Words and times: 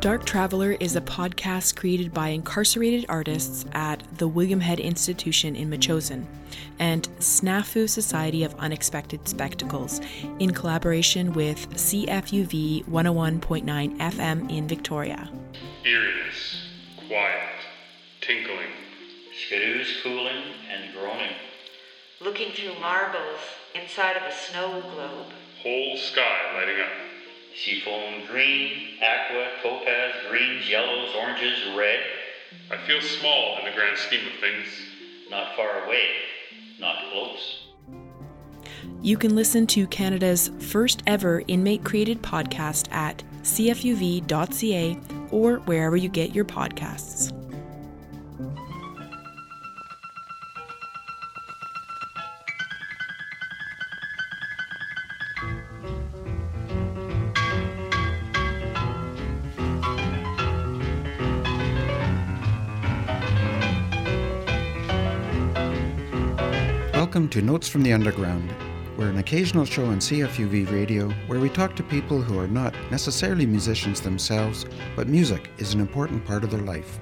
Dark 0.00 0.24
Traveler 0.24 0.72
is 0.80 0.96
a 0.96 1.00
podcast 1.00 1.76
created 1.76 2.12
by 2.12 2.30
incarcerated 2.30 3.06
artists 3.08 3.64
at 3.74 4.02
the 4.18 4.26
William 4.26 4.58
Head 4.58 4.80
Institution 4.80 5.54
in 5.54 5.70
Metchosin 5.70 6.26
and 6.80 7.08
Snafu 7.20 7.88
Society 7.88 8.42
of 8.42 8.56
Unexpected 8.56 9.28
Spectacles 9.28 10.00
in 10.40 10.50
collaboration 10.52 11.32
with 11.32 11.70
CFUV 11.70 12.86
101.9 12.86 13.98
FM 13.98 14.50
in 14.50 14.66
Victoria. 14.66 15.30
Eeriness, 15.84 16.56
quiet, 17.06 17.50
tinkling, 18.20 18.66
skidoos 19.32 20.02
cooling 20.02 20.42
and 20.72 20.92
groaning. 20.92 21.36
Looking 22.20 22.50
through 22.52 22.80
marbles 22.80 23.38
inside 23.74 24.16
of 24.16 24.22
a 24.22 24.32
snow 24.32 24.80
globe. 24.94 25.26
whole 25.62 25.96
sky 25.96 26.54
lighting 26.54 26.80
up. 26.80 26.92
Seafoam 27.56 28.26
green, 28.26 28.98
aqua, 29.02 29.48
topaz, 29.62 30.12
greens, 30.28 30.68
yellows, 30.68 31.14
oranges, 31.16 31.58
red. 31.76 32.00
I 32.70 32.76
feel 32.86 33.00
small 33.00 33.58
in 33.58 33.64
the 33.64 33.72
grand 33.72 33.98
scheme 33.98 34.26
of 34.26 34.40
things. 34.40 34.66
Not 35.30 35.56
far 35.56 35.84
away, 35.84 36.06
not 36.78 37.10
close. 37.10 37.64
You 39.02 39.16
can 39.16 39.34
listen 39.34 39.66
to 39.68 39.86
Canada's 39.86 40.50
first 40.58 41.02
ever 41.06 41.42
inmate 41.48 41.84
created 41.84 42.22
podcast 42.22 42.92
at 42.92 43.22
cfuv.ca 43.42 44.98
or 45.30 45.56
wherever 45.60 45.96
you 45.96 46.08
get 46.08 46.34
your 46.34 46.44
podcasts. 46.44 47.33
To 67.34 67.42
Notes 67.42 67.68
from 67.68 67.82
the 67.82 67.92
Underground. 67.92 68.54
We're 68.96 69.08
an 69.08 69.18
occasional 69.18 69.64
show 69.64 69.86
on 69.86 69.98
CFUV 69.98 70.70
radio 70.70 71.10
where 71.26 71.40
we 71.40 71.48
talk 71.48 71.74
to 71.74 71.82
people 71.82 72.22
who 72.22 72.38
are 72.38 72.46
not 72.46 72.76
necessarily 72.92 73.44
musicians 73.44 74.00
themselves, 74.00 74.66
but 74.94 75.08
music 75.08 75.50
is 75.58 75.74
an 75.74 75.80
important 75.80 76.24
part 76.24 76.44
of 76.44 76.52
their 76.52 76.60
life. 76.60 77.00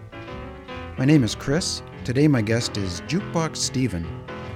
My 0.97 1.05
name 1.05 1.23
is 1.23 1.35
Chris. 1.35 1.83
Today, 2.03 2.29
my 2.29 2.41
guest 2.41 2.79
is 2.79 3.03
Jukebox 3.03 3.59
Stephen, 3.59 4.07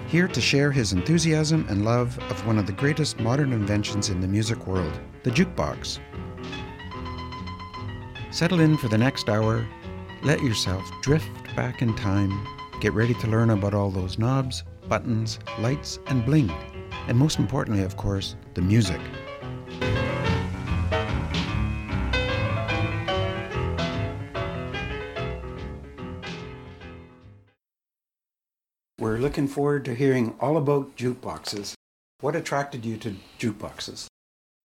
here 0.09 0.27
to 0.27 0.41
share 0.41 0.73
his 0.73 0.95
enthusiasm 0.95 1.67
and 1.69 1.85
love 1.85 2.19
of 2.31 2.47
one 2.47 2.57
of 2.57 2.65
the 2.65 2.73
greatest 2.73 3.21
modern 3.21 3.53
inventions 3.53 4.09
in 4.09 4.23
the 4.23 4.29
music 4.29 4.67
world, 4.67 4.99
the 5.25 5.31
jukebox. 5.31 5.99
Settle 8.31 8.61
in 8.61 8.79
for 8.79 8.89
the 8.89 8.97
next 8.97 9.29
hour, 9.29 9.69
let 10.23 10.43
yourself 10.43 10.91
drift 11.03 11.29
back 11.55 11.83
in 11.83 11.95
time, 11.97 12.33
get 12.81 12.95
ready 12.95 13.13
to 13.13 13.27
learn 13.27 13.51
about 13.51 13.75
all 13.75 13.91
those 13.91 14.19
knobs, 14.19 14.65
buttons, 14.89 15.39
lights, 15.59 15.99
and 16.07 16.25
bling. 16.25 16.51
And 17.09 17.17
most 17.17 17.39
importantly, 17.39 17.83
of 17.83 17.97
course, 17.97 18.37
the 18.55 18.63
music. 18.63 19.01
We're 28.99 29.19
looking 29.19 29.47
forward 29.47 29.85
to 29.85 29.95
hearing 29.95 30.35
all 30.41 30.57
about 30.57 30.97
jukeboxes. 30.97 31.75
What 32.21 32.35
attracted 32.35 32.85
you 32.85 32.97
to 32.99 33.17
jukeboxes? 33.39 34.07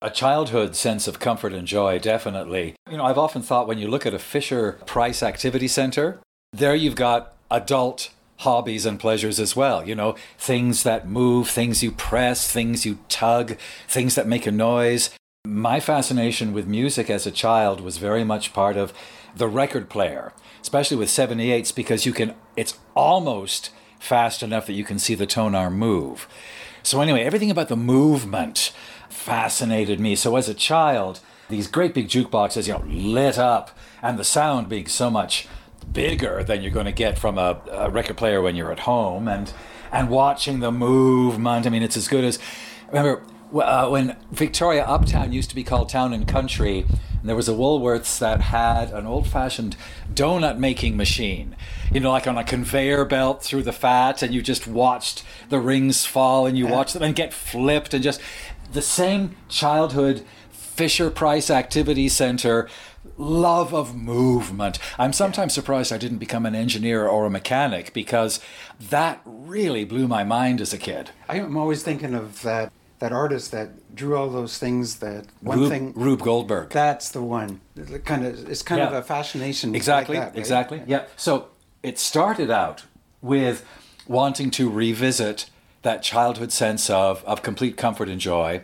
A 0.01 0.09
childhood 0.09 0.75
sense 0.75 1.07
of 1.07 1.19
comfort 1.19 1.53
and 1.53 1.67
joy, 1.67 1.99
definitely. 1.99 2.75
You 2.89 2.97
know, 2.97 3.05
I've 3.05 3.17
often 3.17 3.41
thought 3.41 3.67
when 3.67 3.77
you 3.77 3.87
look 3.87 4.05
at 4.05 4.13
a 4.13 4.19
Fisher 4.19 4.79
Price 4.85 5.21
Activity 5.21 5.67
Center, 5.67 6.19
there 6.51 6.75
you've 6.75 6.95
got 6.95 7.35
adult 7.51 8.09
hobbies 8.43 8.85
and 8.85 8.99
pleasures 8.99 9.39
as 9.39 9.55
well. 9.55 9.87
You 9.87 9.95
know, 9.95 10.15
things 10.37 10.83
that 10.83 11.07
move, 11.07 11.49
things 11.49 11.83
you 11.83 11.91
press, 11.91 12.49
things 12.51 12.85
you 12.85 12.99
tug, 13.09 13.57
things 13.87 14.15
that 14.15 14.27
make 14.27 14.45
a 14.45 14.51
noise. 14.51 15.09
My 15.45 15.79
fascination 15.79 16.53
with 16.53 16.67
music 16.67 17.09
as 17.09 17.27
a 17.27 17.31
child 17.31 17.81
was 17.81 17.97
very 17.97 18.23
much 18.23 18.53
part 18.53 18.77
of 18.77 18.93
the 19.35 19.47
record 19.47 19.89
player, 19.89 20.31
especially 20.61 20.97
with 20.97 21.09
78s, 21.09 21.75
because 21.75 22.05
you 22.05 22.13
can, 22.13 22.35
it's 22.55 22.77
almost 22.95 23.71
fast 23.99 24.43
enough 24.43 24.67
that 24.67 24.73
you 24.73 24.83
can 24.83 24.99
see 24.99 25.15
the 25.15 25.25
tone 25.25 25.55
arm 25.55 25.77
move. 25.77 26.27
So, 26.83 27.01
anyway, 27.01 27.23
everything 27.23 27.51
about 27.51 27.69
the 27.69 27.77
movement 27.77 28.73
fascinated 29.09 29.99
me. 29.99 30.15
So, 30.15 30.35
as 30.35 30.49
a 30.49 30.53
child, 30.53 31.21
these 31.49 31.67
great 31.67 31.93
big 31.93 32.09
jukeboxes, 32.09 32.67
you 32.67 32.73
know, 32.73 32.83
lit 32.85 33.37
up, 33.37 33.71
and 34.01 34.19
the 34.19 34.23
sound 34.23 34.69
being 34.69 34.87
so 34.87 35.09
much 35.09 35.47
bigger 35.91 36.43
than 36.43 36.61
you're 36.61 36.71
going 36.71 36.85
to 36.85 36.91
get 36.91 37.17
from 37.17 37.37
a, 37.37 37.61
a 37.71 37.89
record 37.89 38.17
player 38.17 38.41
when 38.41 38.55
you're 38.55 38.71
at 38.71 38.79
home, 38.79 39.27
and 39.27 39.53
and 39.91 40.09
watching 40.09 40.59
the 40.59 40.71
movement. 40.71 41.67
I 41.67 41.69
mean, 41.69 41.83
it's 41.83 41.97
as 41.97 42.07
good 42.07 42.23
as 42.23 42.39
remember 42.87 43.23
uh, 43.53 43.87
when 43.89 44.15
Victoria 44.31 44.83
Uptown 44.83 45.31
used 45.31 45.49
to 45.49 45.55
be 45.55 45.63
called 45.63 45.89
Town 45.89 46.13
and 46.13 46.27
Country, 46.27 46.85
and 46.89 47.29
there 47.29 47.35
was 47.35 47.47
a 47.47 47.53
Woolworths 47.53 48.19
that 48.19 48.41
had 48.41 48.91
an 48.91 49.05
old 49.05 49.27
fashioned 49.27 49.75
donut 50.11 50.57
making 50.57 50.97
machine, 50.97 51.55
you 51.91 51.99
know, 51.99 52.11
like 52.11 52.27
on 52.27 52.37
a 52.37 52.43
conveyor 52.43 53.05
belt 53.05 53.43
through 53.43 53.63
the 53.63 53.71
fat, 53.71 54.21
and 54.23 54.33
you 54.33 54.41
just 54.41 54.67
watched 54.67 55.23
the 55.49 55.59
rings 55.59 56.05
fall 56.05 56.45
and 56.45 56.57
you 56.57 56.67
watched 56.67 56.93
them 56.93 57.03
and 57.03 57.15
get 57.15 57.33
flipped, 57.33 57.93
and 57.93 58.03
just 58.03 58.19
the 58.71 58.81
same 58.81 59.35
childhood 59.49 60.25
Fisher 60.49 61.11
Price 61.11 61.51
Activity 61.51 62.09
Center 62.09 62.67
love 63.17 63.73
of 63.73 63.95
movement. 63.95 64.79
I'm 64.97 65.13
sometimes 65.13 65.53
surprised 65.53 65.91
I 65.93 65.97
didn't 65.97 66.17
become 66.17 66.45
an 66.45 66.55
engineer 66.55 67.07
or 67.07 67.25
a 67.25 67.29
mechanic 67.29 67.93
because 67.93 68.39
that 68.79 69.21
really 69.25 69.85
blew 69.85 70.07
my 70.07 70.23
mind 70.23 70.61
as 70.61 70.73
a 70.73 70.77
kid. 70.77 71.11
I'm 71.29 71.57
always 71.57 71.83
thinking 71.83 72.13
of 72.13 72.41
that 72.43 72.71
that 72.99 73.11
artist 73.11 73.51
that 73.51 73.93
drew 73.93 74.15
all 74.15 74.29
those 74.29 74.57
things. 74.57 74.99
That 74.99 75.25
one 75.41 75.59
Rube, 75.59 75.69
thing. 75.69 75.93
Rube 75.93 76.21
Goldberg. 76.21 76.69
That's 76.69 77.09
the 77.09 77.21
one. 77.21 77.59
It 77.75 78.05
kind 78.05 78.25
of 78.25 78.49
it's 78.49 78.61
kind 78.61 78.81
of 78.81 78.93
a 78.93 79.01
fascination. 79.01 79.75
Exactly, 79.75 80.15
like 80.15 80.27
that, 80.27 80.29
right? 80.31 80.39
exactly. 80.39 80.81
Yeah. 80.87 81.05
So 81.17 81.49
it 81.81 81.99
started 81.99 82.49
out 82.49 82.83
with 83.21 83.65
wanting 84.07 84.51
to 84.51 84.69
revisit 84.69 85.49
that 85.81 86.01
childhood 86.01 86.51
sense 86.51 86.89
of, 86.89 87.23
of 87.25 87.41
complete 87.43 87.77
comfort 87.77 88.09
and 88.09 88.19
joy. 88.19 88.63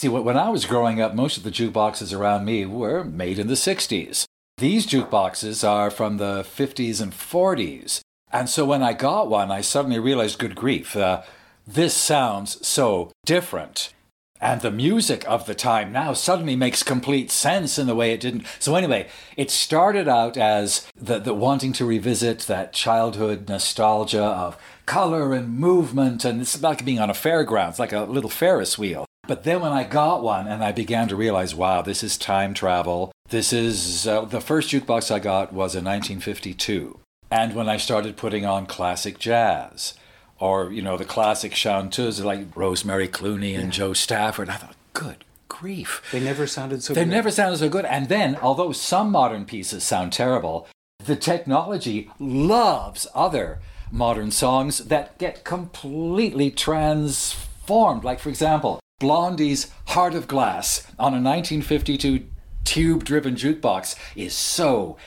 See, 0.00 0.08
when 0.08 0.38
I 0.38 0.48
was 0.48 0.64
growing 0.64 0.98
up, 0.98 1.14
most 1.14 1.36
of 1.36 1.42
the 1.42 1.50
jukeboxes 1.50 2.18
around 2.18 2.46
me 2.46 2.64
were 2.64 3.04
made 3.04 3.38
in 3.38 3.48
the 3.48 3.52
60s. 3.52 4.24
These 4.56 4.86
jukeboxes 4.86 5.62
are 5.62 5.90
from 5.90 6.16
the 6.16 6.42
50s 6.42 7.02
and 7.02 7.12
40s. 7.12 8.00
And 8.32 8.48
so 8.48 8.64
when 8.64 8.82
I 8.82 8.94
got 8.94 9.28
one, 9.28 9.50
I 9.50 9.60
suddenly 9.60 9.98
realized, 9.98 10.38
good 10.38 10.56
grief, 10.56 10.96
uh, 10.96 11.20
this 11.66 11.92
sounds 11.92 12.66
so 12.66 13.12
different. 13.26 13.92
And 14.40 14.62
the 14.62 14.70
music 14.70 15.22
of 15.28 15.44
the 15.44 15.54
time 15.54 15.92
now 15.92 16.14
suddenly 16.14 16.56
makes 16.56 16.82
complete 16.82 17.30
sense 17.30 17.78
in 17.78 17.86
the 17.86 17.94
way 17.94 18.14
it 18.14 18.20
didn't. 18.20 18.46
So 18.58 18.76
anyway, 18.76 19.06
it 19.36 19.50
started 19.50 20.08
out 20.08 20.38
as 20.38 20.86
the, 20.96 21.18
the 21.18 21.34
wanting 21.34 21.74
to 21.74 21.84
revisit 21.84 22.38
that 22.46 22.72
childhood 22.72 23.50
nostalgia 23.50 24.24
of 24.24 24.56
color 24.86 25.34
and 25.34 25.58
movement, 25.58 26.24
and 26.24 26.40
it's 26.40 26.62
like 26.62 26.86
being 26.86 27.00
on 27.00 27.10
a 27.10 27.14
fairgrounds, 27.14 27.78
like 27.78 27.92
a 27.92 28.04
little 28.04 28.30
Ferris 28.30 28.78
wheel. 28.78 29.04
But 29.30 29.44
then 29.44 29.60
when 29.60 29.70
I 29.70 29.84
got 29.84 30.24
one 30.24 30.48
and 30.48 30.64
I 30.64 30.72
began 30.72 31.06
to 31.06 31.14
realize, 31.14 31.54
wow, 31.54 31.82
this 31.82 32.02
is 32.02 32.18
time 32.18 32.52
travel. 32.52 33.12
This 33.28 33.52
is 33.52 34.04
uh, 34.04 34.24
the 34.24 34.40
first 34.40 34.70
jukebox 34.70 35.12
I 35.14 35.20
got 35.20 35.52
was 35.52 35.76
in 35.76 35.84
1952. 35.84 36.98
And 37.30 37.54
when 37.54 37.68
I 37.68 37.76
started 37.76 38.16
putting 38.16 38.44
on 38.44 38.66
classic 38.66 39.20
jazz, 39.20 39.94
or 40.40 40.72
you 40.72 40.82
know 40.82 40.96
the 40.96 41.04
classic 41.04 41.52
chanteuses 41.52 42.24
like 42.24 42.56
Rosemary 42.56 43.06
Clooney 43.06 43.56
and 43.56 43.70
Jo 43.70 43.92
Stafford, 43.92 44.48
I 44.48 44.54
thought, 44.56 44.74
good 44.94 45.24
grief, 45.46 46.02
They 46.10 46.18
never 46.18 46.48
sounded 46.48 46.82
so. 46.82 46.92
they 46.92 47.04
good. 47.04 47.10
never 47.10 47.30
sounded 47.30 47.58
so 47.58 47.68
good. 47.68 47.84
And 47.84 48.08
then, 48.08 48.34
although 48.34 48.72
some 48.72 49.12
modern 49.12 49.44
pieces 49.44 49.84
sound 49.84 50.12
terrible, 50.12 50.66
the 51.04 51.14
technology 51.14 52.10
loves 52.18 53.06
other 53.14 53.60
modern 53.92 54.32
songs 54.32 54.78
that 54.86 55.18
get 55.18 55.44
completely 55.44 56.50
transformed. 56.50 58.02
Like, 58.02 58.18
for 58.18 58.28
example, 58.28 58.80
Blondie's 59.00 59.68
Heart 59.86 60.14
of 60.14 60.28
Glass 60.28 60.86
on 60.98 61.14
a 61.14 61.20
1952 61.20 62.26
tube 62.64 63.02
driven 63.02 63.34
jukebox 63.34 63.96
is 64.14 64.34
so 64.34 64.98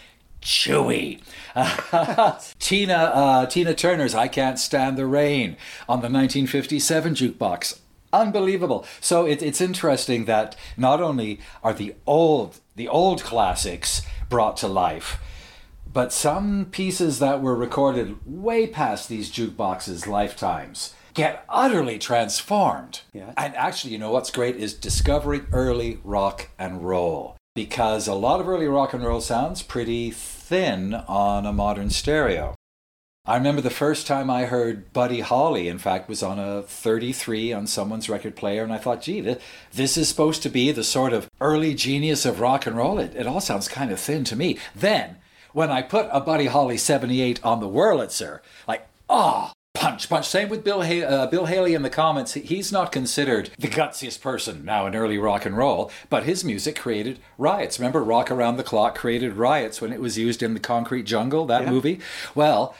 chewy. 0.42 1.22
Tina 2.60 2.94
uh, 2.94 3.46
Tina 3.46 3.74
Turner's 3.76 4.16
"I 4.16 4.28
Can't 4.28 4.58
Stand 4.58 4.98
the 4.98 5.06
Rain" 5.06 5.58
on 5.88 6.00
the 6.00 6.10
1957 6.10 7.14
jukebox, 7.14 7.80
unbelievable. 8.12 8.84
So 9.00 9.28
it, 9.28 9.44
it's 9.44 9.62
interesting 9.62 10.26
that 10.26 10.56
not 10.76 11.00
only 11.00 11.40
are 11.64 11.74
the 11.74 11.94
old 12.08 12.60
the 12.76 12.88
old 12.88 13.24
classics 13.24 14.02
brought 14.28 14.58
to 14.58 14.68
life, 14.68 15.20
but 15.86 16.12
some 16.12 16.66
pieces 16.72 17.20
that 17.20 17.44
were 17.44 17.56
recorded 17.56 18.18
way 18.26 18.66
past 18.66 19.08
these 19.08 19.32
jukeboxes' 19.32 20.08
lifetimes 20.08 20.96
get 21.14 21.46
utterly 21.50 22.00
transformed. 22.00 23.02
Yeah. 23.14 23.34
And 23.38 23.56
actually, 23.56 23.94
you 23.94 24.00
know 24.00 24.12
what's 24.12 24.32
great 24.32 24.56
is 24.56 24.74
discovering 24.74 25.48
early 25.52 26.00
rock 26.04 26.50
and 26.58 26.84
roll 26.84 27.38
because 27.56 28.08
a 28.08 28.14
lot 28.14 28.40
of 28.40 28.50
early 28.50 28.68
rock 28.68 28.94
and 28.94 29.04
roll 29.04 29.22
sounds 29.22 29.62
pretty 29.62 30.12
thin 30.12 30.94
on 30.94 31.46
a 31.46 31.54
modern 31.54 31.90
stereo. 31.90 32.56
I 33.26 33.38
remember 33.38 33.62
the 33.62 33.70
first 33.70 34.06
time 34.06 34.30
I 34.30 34.46
heard 34.46 34.92
Buddy 34.92 35.22
Holly, 35.22 35.70
in 35.70 35.78
fact, 35.78 36.10
was 36.10 36.22
on 36.22 36.40
a 36.40 36.62
33 36.64 37.54
on 37.54 37.68
someone's 37.68 38.10
record 38.10 38.36
player, 38.36 38.64
and 38.64 38.74
I 38.74 38.78
thought, 38.78 39.02
gee, 39.02 39.22
th- 39.22 39.40
this 39.72 39.96
is 39.96 40.10
supposed 40.10 40.44
to 40.44 40.50
be 40.50 40.74
the 40.74 40.84
sort 40.84 41.14
of 41.14 41.30
early 41.40 41.74
genius 41.74 42.26
of 42.26 42.42
rock 42.42 42.66
and 42.66 42.76
roll. 42.76 43.00
It, 43.00 43.16
it 43.16 43.26
all 43.26 43.40
sounds 43.40 43.70
kind 43.70 43.92
of 43.92 44.00
thin 44.02 44.26
to 44.26 44.36
me. 44.36 44.58
Then, 44.76 45.18
when 45.54 45.72
I 45.72 45.84
put 45.84 46.10
a 46.12 46.20
Buddy 46.20 46.48
Holly 46.48 46.78
78 46.78 47.40
on 47.46 47.62
the 47.62 47.70
Wurlitzer, 47.70 48.40
like, 48.68 48.90
ah, 49.10 49.54
punch, 49.74 50.08
punch. 50.08 50.28
Same 50.28 50.50
with 50.50 50.64
Bill, 50.64 50.82
ha- 50.84 51.04
uh, 51.04 51.28
Bill 51.28 51.46
Haley 51.46 51.74
in 51.74 51.82
the 51.82 51.90
Comets. 51.90 52.34
He's 52.34 52.72
not 52.72 52.92
considered 52.92 53.50
the 53.58 53.68
gutsiest 53.68 54.22
person 54.22 54.64
now 54.64 54.86
in 54.86 54.96
early 54.96 55.18
rock 55.18 55.46
and 55.46 55.58
roll, 55.58 55.92
but 56.10 56.24
his 56.24 56.44
music 56.44 56.76
created 56.78 57.20
riots. 57.38 57.80
Remember, 57.80 58.04
Rock 58.04 58.32
Around 58.32 58.58
the 58.58 58.64
Clock 58.64 58.96
created 58.98 59.34
riots 59.34 59.82
when 59.82 59.92
it 59.92 60.00
was 60.00 60.18
used 60.18 60.44
in 60.44 60.54
the 60.54 60.60
Concrete 60.60 61.04
Jungle, 61.04 61.46
that 61.48 61.64
Yeah. 61.64 61.72
movie? 61.72 62.00
Well, 62.36 62.76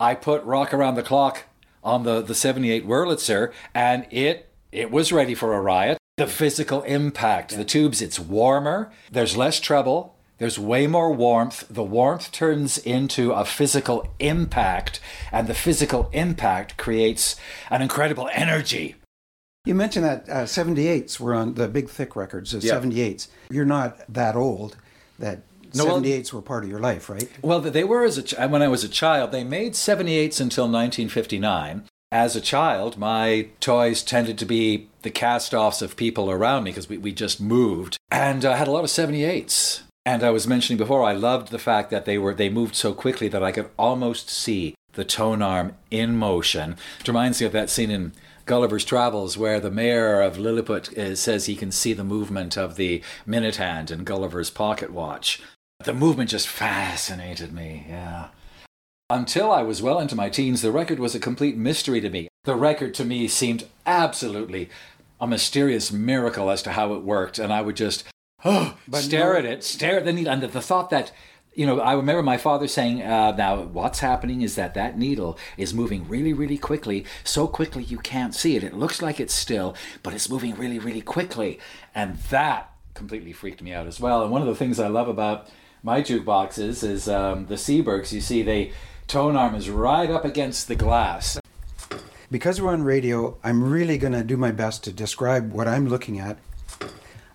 I 0.00 0.14
put 0.14 0.42
Rock 0.44 0.72
Around 0.72 0.94
the 0.94 1.02
Clock 1.02 1.44
on 1.84 2.02
the, 2.04 2.20
the 2.22 2.34
78 2.34 2.86
Wurlitzer, 2.86 3.52
and 3.74 4.06
it 4.10 4.46
it 4.70 4.90
was 4.90 5.12
ready 5.12 5.34
for 5.34 5.54
a 5.54 5.60
riot. 5.62 5.96
The 6.18 6.26
physical 6.26 6.82
impact, 6.82 7.56
the 7.56 7.64
tubes, 7.64 8.02
it's 8.02 8.18
warmer, 8.18 8.90
there's 9.10 9.34
less 9.36 9.60
treble, 9.60 10.14
there's 10.38 10.58
way 10.58 10.86
more 10.86 11.12
warmth. 11.12 11.66
The 11.68 11.82
warmth 11.82 12.32
turns 12.32 12.78
into 12.78 13.32
a 13.32 13.44
physical 13.44 14.08
impact, 14.18 15.00
and 15.32 15.46
the 15.46 15.54
physical 15.54 16.08
impact 16.12 16.76
creates 16.76 17.36
an 17.70 17.82
incredible 17.82 18.28
energy. 18.32 18.94
You 19.64 19.74
mentioned 19.74 20.04
that 20.04 20.28
uh, 20.28 20.44
78s 20.44 21.20
were 21.20 21.34
on 21.34 21.54
the 21.54 21.68
big 21.68 21.88
thick 21.90 22.16
records, 22.16 22.52
the 22.52 22.58
Yeah. 22.66 22.74
78s. 22.80 23.28
You're 23.50 23.64
not 23.66 23.98
that 24.12 24.34
old 24.36 24.76
that 25.18 25.40
No, 25.74 25.84
well- 25.84 26.00
78s 26.00 26.32
were 26.32 26.40
part 26.40 26.64
of 26.64 26.70
your 26.70 26.80
life, 26.80 27.10
right? 27.10 27.28
Well, 27.42 27.60
they 27.60 27.84
were 27.84 28.04
as 28.04 28.16
a 28.16 28.22
ch- 28.22 28.34
when 28.38 28.62
I 28.62 28.68
was 28.68 28.84
a 28.84 28.88
child. 28.88 29.32
They 29.32 29.44
made 29.44 29.72
78s 29.74 30.40
until 30.40 30.64
1959. 30.68 31.82
As 32.10 32.34
a 32.34 32.40
child, 32.40 32.96
my 32.96 33.48
toys 33.60 34.02
tended 34.02 34.38
to 34.38 34.46
be 34.46 34.88
the 35.02 35.10
cast-offs 35.10 35.82
of 35.82 35.96
people 35.96 36.30
around 36.30 36.64
me 36.64 36.70
because 36.70 36.88
we, 36.88 36.96
we 36.96 37.12
just 37.12 37.38
moved, 37.38 37.98
and 38.10 38.46
I 38.46 38.56
had 38.56 38.66
a 38.68 38.70
lot 38.70 38.84
of 38.84 38.88
78s. 38.90 39.80
And 40.08 40.24
I 40.24 40.30
was 40.30 40.46
mentioning 40.46 40.78
before, 40.78 41.02
I 41.02 41.12
loved 41.12 41.50
the 41.50 41.58
fact 41.58 41.90
that 41.90 42.06
they 42.06 42.16
were 42.16 42.32
they 42.32 42.48
moved 42.48 42.74
so 42.74 42.94
quickly 42.94 43.28
that 43.28 43.42
I 43.42 43.52
could 43.52 43.68
almost 43.78 44.30
see 44.30 44.74
the 44.94 45.04
tone 45.04 45.42
arm 45.42 45.74
in 45.90 46.16
motion. 46.16 46.78
It 47.00 47.08
reminds 47.08 47.42
me 47.42 47.46
of 47.46 47.52
that 47.52 47.68
scene 47.68 47.90
in 47.90 48.12
Gulliver's 48.46 48.86
Travels 48.86 49.36
where 49.36 49.60
the 49.60 49.70
mayor 49.70 50.22
of 50.22 50.38
Lilliput 50.38 50.96
uh, 50.96 51.14
says 51.14 51.44
he 51.44 51.54
can 51.54 51.70
see 51.70 51.92
the 51.92 52.04
movement 52.04 52.56
of 52.56 52.76
the 52.76 53.02
minute 53.26 53.56
hand 53.56 53.90
in 53.90 54.04
Gulliver's 54.04 54.48
pocket 54.48 54.94
watch. 54.94 55.42
The 55.84 55.92
movement 55.92 56.30
just 56.30 56.48
fascinated 56.48 57.52
me, 57.52 57.84
yeah. 57.86 58.28
Until 59.10 59.52
I 59.52 59.60
was 59.60 59.82
well 59.82 60.00
into 60.00 60.16
my 60.16 60.30
teens, 60.30 60.62
the 60.62 60.72
record 60.72 60.98
was 60.98 61.14
a 61.14 61.20
complete 61.20 61.58
mystery 61.58 62.00
to 62.00 62.08
me. 62.08 62.28
The 62.44 62.56
record 62.56 62.94
to 62.94 63.04
me 63.04 63.28
seemed 63.28 63.66
absolutely 63.84 64.70
a 65.20 65.26
mysterious 65.26 65.92
miracle 65.92 66.50
as 66.50 66.62
to 66.62 66.72
how 66.72 66.94
it 66.94 67.02
worked, 67.02 67.38
and 67.38 67.52
I 67.52 67.60
would 67.60 67.76
just 67.76 68.04
oh, 68.44 68.76
But 68.88 69.02
stare 69.02 69.32
no- 69.32 69.38
at 69.38 69.44
it, 69.44 69.64
stare 69.64 69.98
at 69.98 70.04
the 70.04 70.12
needle, 70.12 70.32
and 70.32 70.42
the, 70.42 70.48
the 70.48 70.62
thought 70.62 70.90
that, 70.90 71.12
you 71.54 71.66
know, 71.66 71.80
I 71.80 71.94
remember 71.94 72.22
my 72.22 72.36
father 72.36 72.68
saying, 72.68 73.02
uh, 73.02 73.34
"Now, 73.36 73.62
what's 73.62 73.98
happening 74.00 74.42
is 74.42 74.54
that 74.54 74.74
that 74.74 74.96
needle 74.96 75.38
is 75.56 75.74
moving 75.74 76.08
really, 76.08 76.32
really 76.32 76.58
quickly, 76.58 77.04
so 77.24 77.46
quickly 77.46 77.82
you 77.82 77.98
can't 77.98 78.34
see 78.34 78.56
it. 78.56 78.62
It 78.62 78.74
looks 78.74 79.02
like 79.02 79.18
it's 79.18 79.34
still, 79.34 79.74
but 80.02 80.14
it's 80.14 80.30
moving 80.30 80.54
really, 80.54 80.78
really 80.78 81.00
quickly," 81.00 81.58
and 81.94 82.16
that 82.30 82.70
completely 82.94 83.32
freaked 83.32 83.62
me 83.62 83.72
out 83.72 83.86
as 83.86 84.00
well. 84.00 84.22
And 84.22 84.30
one 84.30 84.42
of 84.42 84.48
the 84.48 84.54
things 84.54 84.78
I 84.78 84.88
love 84.88 85.08
about 85.08 85.48
my 85.82 86.02
jukeboxes 86.02 86.82
is 86.84 87.08
um, 87.08 87.46
the 87.46 87.54
Seebergs. 87.54 88.12
You 88.12 88.20
see, 88.20 88.42
the 88.42 88.72
tone 89.06 89.36
arm 89.36 89.54
is 89.54 89.70
right 89.70 90.10
up 90.10 90.24
against 90.24 90.68
the 90.68 90.74
glass. 90.74 91.40
Because 92.30 92.60
we're 92.60 92.72
on 92.72 92.82
radio, 92.82 93.38
I'm 93.42 93.64
really 93.64 93.96
going 93.96 94.12
to 94.12 94.22
do 94.22 94.36
my 94.36 94.50
best 94.50 94.84
to 94.84 94.92
describe 94.92 95.52
what 95.52 95.66
I'm 95.66 95.88
looking 95.88 96.18
at. 96.18 96.38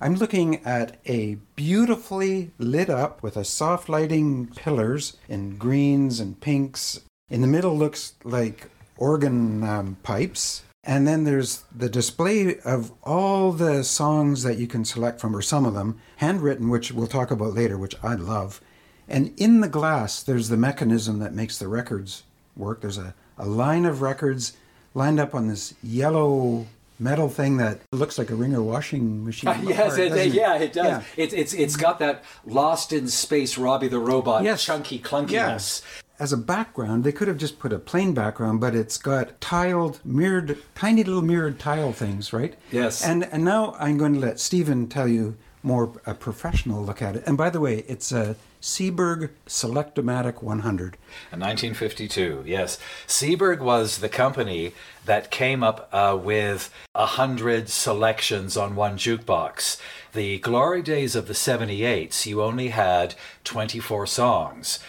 I'm 0.04 0.16
looking 0.16 0.62
at 0.66 0.98
a 1.06 1.38
beautifully 1.56 2.52
lit 2.58 2.90
up 2.90 3.24
with 3.24 3.38
a 3.38 3.46
soft 3.46 3.88
lighting 3.88 4.48
pillars 4.48 5.16
in 5.30 5.56
greens 5.58 6.20
and 6.20 6.42
pinks. 6.42 7.00
In 7.30 7.40
the 7.40 7.48
middle 7.48 7.78
looks 7.78 8.16
like 8.26 8.70
organ 8.98 9.64
um, 9.64 9.96
pipes. 10.04 10.64
And 10.84 11.08
then 11.08 11.24
there's 11.24 11.64
the 11.74 11.88
display 11.88 12.60
of 12.66 12.92
all 13.02 13.54
the 13.54 13.82
songs 13.86 14.44
that 14.44 14.58
you 14.58 14.68
can 14.68 14.84
select 14.84 15.22
from, 15.22 15.34
or 15.34 15.42
some 15.42 15.64
of 15.64 15.74
them, 15.74 16.02
handwritten, 16.18 16.68
which 16.68 16.92
we'll 16.92 17.08
talk 17.08 17.32
about 17.32 17.54
later, 17.54 17.78
which 17.78 17.96
I 18.04 18.16
love. 18.16 18.60
And 19.08 19.34
in 19.38 19.62
the 19.62 19.70
glass, 19.70 20.22
there's 20.22 20.50
the 20.50 20.58
mechanism 20.58 21.20
that 21.20 21.34
makes 21.34 21.58
the 21.58 21.70
records 21.70 22.24
work. 22.58 22.82
There's 22.82 22.98
a, 22.98 23.16
a 23.38 23.46
line 23.46 23.86
of 23.86 24.02
records 24.02 24.52
lined 24.94 25.22
up 25.22 25.34
on 25.34 25.48
this 25.48 25.76
yellow 25.82 26.68
metal 27.04 27.30
thing 27.30 27.58
that 27.58 27.82
looks 27.92 28.18
like 28.18 28.30
a 28.30 28.36
wringer 28.36 28.64
washing 28.64 29.26
machine. 29.26 29.54
yes, 29.64 29.78
part, 29.90 30.00
it, 30.00 30.10
doesn't 30.10 30.34
yeah, 30.34 30.56
it 30.58 30.74
does. 30.74 30.86
Yeah. 30.86 31.04
It's 31.18 31.34
it's 31.34 31.54
it's 31.54 31.76
got 31.76 32.00
that 32.00 32.24
lost 32.46 32.94
in 32.94 33.08
space 33.08 33.58
Robby 33.58 33.88
the 33.90 34.00
robot 34.00 34.44
Yes. 34.44 34.64
chunky 34.64 35.00
clunkiness. 35.00 35.82
As 36.20 36.32
a 36.32 36.38
background, 36.38 37.04
they 37.04 37.12
could 37.12 37.28
have 37.28 37.38
just 37.38 37.60
put 37.60 37.74
a 37.74 37.80
plain 37.80 38.14
background, 38.14 38.62
but 38.62 38.76
it's 38.76 38.98
got 38.98 39.42
tiled, 39.42 40.00
mirrored, 40.06 40.58
tiny 40.76 41.04
little 41.04 41.24
mirrored 41.24 41.60
tile 41.60 41.92
things, 41.92 42.32
right? 42.32 42.56
Yes. 42.72 43.04
And 43.04 43.26
and 43.26 43.44
now 43.44 43.76
I'm 43.80 43.98
going 43.98 44.14
to 44.14 44.20
let 44.20 44.40
Stephen 44.40 44.88
tell 44.88 45.08
you 45.08 45.36
more 45.64 45.92
a 46.06 46.14
professional 46.14 46.84
look 46.84 47.02
at 47.02 47.16
it. 47.16 47.24
And 47.26 47.38
by 47.38 47.50
the 47.50 47.60
way, 47.60 47.84
it's 47.88 48.12
a 48.12 48.36
Seeberg 48.63 49.31
Selectomatic 49.45 50.42
100. 50.42 50.98
In 51.33 51.42
1952, 51.42 52.45
yes. 52.45 52.80
Seeberg 53.06 53.60
was 53.60 53.98
the 53.98 54.07
company 54.07 54.71
that 55.06 55.30
came 55.30 55.62
up 55.62 55.89
uh, 55.92 56.18
with 56.18 56.74
a 56.95 57.06
hundred 57.06 57.68
selections 57.68 58.56
on 58.56 58.77
one 58.77 58.98
jukebox. 58.98 59.81
The 60.13 60.39
glory 60.39 60.81
days 60.81 61.13
of 61.13 61.27
the 61.27 61.33
78s, 61.33 62.25
you 62.25 62.42
only 62.42 62.69
had 62.69 63.15
24 63.44 64.07
songs. 64.07 64.80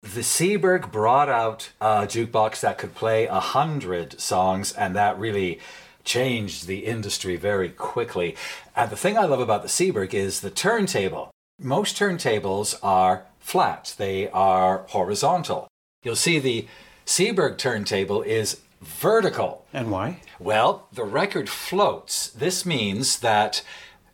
The 0.00 0.20
Seeberg 0.20 0.92
brought 0.92 1.28
out 1.28 1.72
a 1.80 2.06
jukebox 2.06 2.60
that 2.60 2.78
could 2.78 2.94
play 2.94 3.26
a 3.26 3.40
hundred 3.40 4.20
songs, 4.20 4.70
and 4.72 4.94
that 4.94 5.18
really 5.18 5.58
changed 6.04 6.68
the 6.68 6.86
industry 6.86 7.34
very 7.34 7.70
quickly. 7.70 8.36
And 8.76 8.90
the 8.90 8.96
thing 8.96 9.18
I 9.18 9.24
love 9.24 9.40
about 9.40 9.62
the 9.62 9.68
Seeberg 9.68 10.14
is 10.14 10.40
the 10.40 10.50
turntable. 10.50 11.33
Most 11.58 11.96
turntables 11.96 12.74
are 12.82 13.26
flat, 13.38 13.94
they 13.96 14.28
are 14.30 14.86
horizontal. 14.88 15.68
You'll 16.02 16.16
see 16.16 16.40
the 16.40 16.66
Seeberg 17.06 17.58
turntable 17.58 18.22
is 18.22 18.60
vertical. 18.80 19.64
And 19.72 19.92
why? 19.92 20.20
Well, 20.40 20.88
the 20.92 21.04
record 21.04 21.48
floats. 21.48 22.28
This 22.28 22.66
means 22.66 23.20
that 23.20 23.62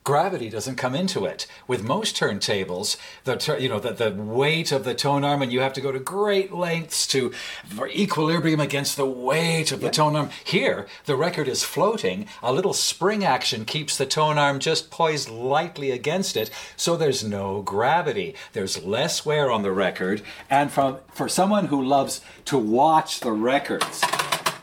gravity 0.05 0.49
doesn't 0.49 0.77
come 0.77 0.95
into 0.95 1.25
it. 1.25 1.47
With 1.67 1.83
most 1.83 2.17
turntables, 2.17 2.97
the 3.25 3.37
tur- 3.37 3.59
you 3.59 3.69
know 3.69 3.79
the, 3.79 3.93
the 3.93 4.11
weight 4.11 4.73
of 4.73 4.85
the 4.85 4.95
tone 4.95 5.25
arm, 5.25 5.43
and 5.43 5.53
you 5.53 5.61
have 5.61 5.73
to 5.75 5.81
go 5.81 5.93
to 5.93 5.99
great 5.99 6.53
lengths 6.53 7.07
to 7.09 7.31
for 7.67 7.89
equilibrium 7.89 8.61
against 8.61 8.97
the 8.97 9.07
weight 9.07 9.73
of 9.73 9.81
the 9.81 9.91
tone 9.91 10.17
arm. 10.17 10.31
Here, 10.45 10.87
the 11.05 11.17
record 11.17 11.49
is 11.49 11.63
floating. 11.63 12.27
A 12.43 12.53
little 12.53 12.73
spring 12.73 13.25
action 13.25 13.65
keeps 13.65 13.97
the 13.97 14.07
tone 14.07 14.39
arm 14.39 14.59
just 14.59 14.91
poised 14.91 15.29
lightly 15.29 15.91
against 15.91 16.37
it, 16.37 16.51
so 16.77 16.97
there's 16.97 17.23
no 17.23 17.63
gravity. 17.63 18.35
There's 18.53 18.83
less 18.83 19.27
wear 19.27 19.51
on 19.51 19.63
the 19.63 19.73
record, 19.73 20.23
and 20.49 20.71
from 20.71 20.99
for 21.13 21.29
someone 21.29 21.67
who 21.67 21.83
loves 21.83 22.21
to 22.47 22.59
watch 22.59 23.21
the 23.21 23.33
records 23.33 24.03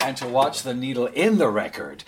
and 0.02 0.16
to 0.18 0.28
watch 0.28 0.64
the 0.64 0.74
needle 0.74 1.08
in 1.08 1.38
the 1.38 1.50
record. 1.50 2.04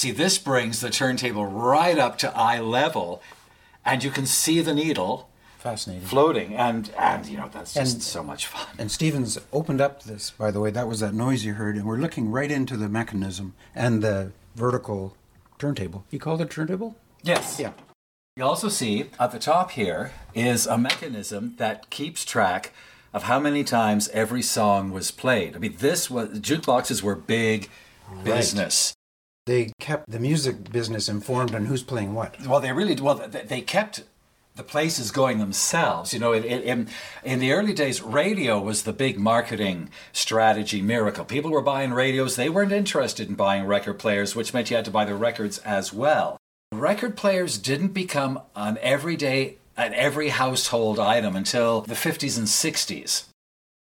See, 0.00 0.12
this 0.12 0.38
brings 0.38 0.80
the 0.80 0.88
turntable 0.88 1.44
right 1.44 1.98
up 1.98 2.16
to 2.20 2.34
eye 2.34 2.58
level, 2.58 3.20
and 3.84 4.02
you 4.02 4.10
can 4.10 4.24
see 4.24 4.62
the 4.62 4.72
needle 4.72 5.28
Fascinating. 5.58 6.08
floating, 6.08 6.54
and 6.56 6.90
and 6.98 7.26
you 7.26 7.36
know 7.36 7.50
that's 7.52 7.74
just 7.74 7.96
And- 7.96 8.02
so 8.02 8.22
much 8.22 8.46
fun. 8.46 8.66
And 8.78 8.90
Stephen's 8.90 9.36
opened 9.52 9.82
up 9.82 10.04
this, 10.04 10.30
by 10.30 10.50
the 10.52 10.58
way, 10.58 10.70
that 10.70 10.88
was 10.88 11.00
that 11.00 11.12
noise 11.12 11.44
you 11.44 11.52
heard, 11.52 11.76
and 11.76 11.84
we're 11.84 11.98
looking 11.98 12.30
right 12.30 12.50
into 12.50 12.78
the 12.78 12.88
mechanism 12.88 13.52
and 13.74 14.02
the 14.02 14.32
vertical 14.56 15.18
turntable. 15.58 16.06
You 16.08 16.18
called 16.18 16.40
it 16.40 16.48
turntable? 16.48 16.96
Yes. 17.22 17.58
Yeah. 17.60 17.72
You 18.36 18.44
also 18.44 18.70
see 18.70 19.10
at 19.18 19.32
the 19.32 19.38
top 19.38 19.72
here 19.72 20.12
is 20.32 20.66
a 20.66 20.78
mechanism 20.78 21.56
that 21.58 21.90
keeps 21.90 22.24
track 22.24 22.72
of 23.12 23.24
how 23.24 23.38
many 23.38 23.64
times 23.64 24.08
every 24.14 24.40
song 24.40 24.92
was 24.92 25.10
played. 25.10 25.54
I 25.54 25.58
mean, 25.58 25.74
this 25.78 26.08
was 26.08 26.40
jukeboxes 26.40 27.02
were 27.02 27.16
big 27.16 27.68
business. 28.24 28.94
They 29.50 29.72
kept 29.80 30.08
the 30.08 30.20
music 30.20 30.70
business 30.70 31.08
informed 31.08 31.56
on 31.56 31.66
who's 31.66 31.82
playing 31.82 32.14
what. 32.14 32.36
Well, 32.46 32.60
they 32.60 32.70
really 32.70 32.94
well. 32.94 33.16
They 33.16 33.62
kept 33.62 34.04
the 34.54 34.62
places 34.62 35.10
going 35.10 35.38
themselves. 35.40 36.14
You 36.14 36.20
know, 36.20 36.32
in, 36.32 36.44
in, 36.44 36.88
in 37.24 37.40
the 37.40 37.50
early 37.50 37.72
days, 37.72 38.00
radio 38.00 38.60
was 38.60 38.84
the 38.84 38.92
big 38.92 39.18
marketing 39.18 39.90
strategy 40.12 40.80
miracle. 40.80 41.24
People 41.24 41.50
were 41.50 41.62
buying 41.62 41.92
radios, 41.92 42.36
they 42.36 42.48
weren't 42.48 42.70
interested 42.70 43.28
in 43.28 43.34
buying 43.34 43.64
record 43.64 43.98
players, 43.98 44.36
which 44.36 44.54
meant 44.54 44.70
you 44.70 44.76
had 44.76 44.84
to 44.84 44.92
buy 44.92 45.04
the 45.04 45.16
records 45.16 45.58
as 45.58 45.92
well. 45.92 46.36
Record 46.70 47.16
players 47.16 47.58
didn't 47.58 47.92
become 47.92 48.40
an 48.54 48.78
everyday, 48.80 49.56
an 49.76 49.92
every 49.94 50.28
household 50.28 51.00
item 51.00 51.34
until 51.34 51.80
the 51.80 51.94
50s 51.94 52.38
and 52.38 52.46
60s 52.46 53.24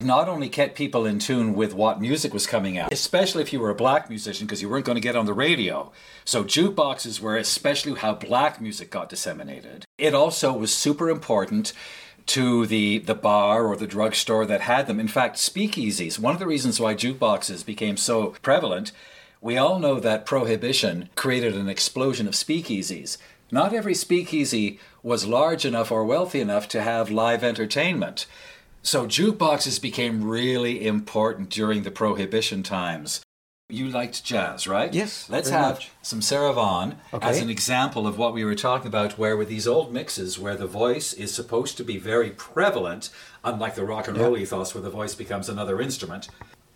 not 0.00 0.28
only 0.28 0.48
kept 0.48 0.76
people 0.76 1.06
in 1.06 1.18
tune 1.18 1.54
with 1.54 1.72
what 1.72 2.00
music 2.00 2.34
was 2.34 2.46
coming 2.46 2.76
out, 2.76 2.92
especially 2.92 3.42
if 3.42 3.52
you 3.52 3.58
were 3.58 3.70
a 3.70 3.74
black 3.74 4.10
musician 4.10 4.46
because 4.46 4.60
you 4.60 4.68
weren't 4.68 4.84
going 4.84 4.96
to 4.96 5.00
get 5.00 5.16
on 5.16 5.24
the 5.24 5.32
radio. 5.32 5.90
So 6.24 6.44
jukeboxes 6.44 7.20
were 7.20 7.36
especially 7.36 7.98
how 7.98 8.14
black 8.14 8.60
music 8.60 8.90
got 8.90 9.08
disseminated. 9.08 9.86
It 9.96 10.14
also 10.14 10.52
was 10.52 10.74
super 10.74 11.08
important 11.08 11.72
to 12.26 12.66
the 12.66 12.98
the 12.98 13.14
bar 13.14 13.66
or 13.66 13.76
the 13.76 13.86
drugstore 13.86 14.44
that 14.44 14.62
had 14.62 14.86
them. 14.86 15.00
In 15.00 15.08
fact, 15.08 15.36
speakeasies, 15.36 16.18
one 16.18 16.34
of 16.34 16.40
the 16.40 16.46
reasons 16.46 16.78
why 16.78 16.94
jukeboxes 16.94 17.64
became 17.64 17.96
so 17.96 18.34
prevalent, 18.42 18.92
we 19.40 19.56
all 19.56 19.78
know 19.78 19.98
that 19.98 20.26
prohibition 20.26 21.08
created 21.14 21.54
an 21.54 21.68
explosion 21.68 22.26
of 22.28 22.34
speakeasies. 22.34 23.16
Not 23.50 23.72
every 23.72 23.94
speakeasy 23.94 24.78
was 25.02 25.24
large 25.24 25.64
enough 25.64 25.90
or 25.92 26.04
wealthy 26.04 26.40
enough 26.40 26.68
to 26.68 26.82
have 26.82 27.10
live 27.10 27.44
entertainment. 27.44 28.26
So 28.86 29.04
jukeboxes 29.04 29.82
became 29.82 30.22
really 30.22 30.86
important 30.86 31.50
during 31.50 31.82
the 31.82 31.90
Prohibition 31.90 32.62
times. 32.62 33.20
You 33.68 33.88
liked 33.88 34.22
jazz, 34.22 34.68
right? 34.68 34.94
Yes, 34.94 35.28
Let's 35.28 35.50
have 35.50 35.74
much. 35.74 35.90
some 36.02 36.22
Sarah 36.22 36.52
Vaughan 36.52 36.94
Okay. 37.12 37.26
as 37.26 37.40
an 37.40 37.50
example 37.50 38.06
of 38.06 38.16
what 38.16 38.32
we 38.32 38.44
were 38.44 38.54
talking 38.54 38.86
about, 38.86 39.18
where 39.18 39.36
with 39.36 39.48
these 39.48 39.66
old 39.66 39.92
mixes, 39.92 40.38
where 40.38 40.54
the 40.54 40.68
voice 40.68 41.12
is 41.12 41.34
supposed 41.34 41.76
to 41.78 41.82
be 41.82 41.98
very 41.98 42.30
prevalent, 42.30 43.10
unlike 43.42 43.74
the 43.74 43.84
rock 43.84 44.06
and 44.06 44.16
roll 44.16 44.38
ethos, 44.38 44.72
where 44.72 44.82
the 44.82 44.88
voice 44.88 45.16
becomes 45.16 45.48
another 45.48 45.80
instrument. 45.80 46.28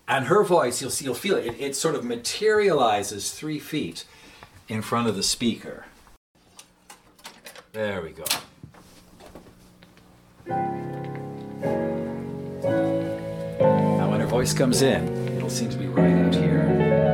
And 0.09 0.25
her 0.25 0.43
voice, 0.43 0.83
you'll 0.83 0.91
see, 0.91 1.05
you'll 1.05 1.15
feel 1.15 1.37
it. 1.37 1.47
It, 1.47 1.61
it 1.61 1.77
sort 1.77 1.95
of 1.95 2.05
materializes 2.05 3.31
three 3.31 3.61
feet 3.61 4.05
in 4.67 4.83
front 4.83 5.07
of 5.07 5.15
the 5.15 5.23
speaker. 5.23 5.85
There 7.71 8.03
we 8.03 8.11
go. 8.11 8.25
Now, 13.61 14.11
when 14.11 14.21
her 14.21 14.27
voice 14.27 14.53
comes 14.53 14.83
in, 14.83 15.37
it'll 15.37 15.51
seem 15.51 15.71
to 15.71 15.77
be 15.77 15.87
right 15.87 16.13
out 16.13 16.35
here. 16.35 17.10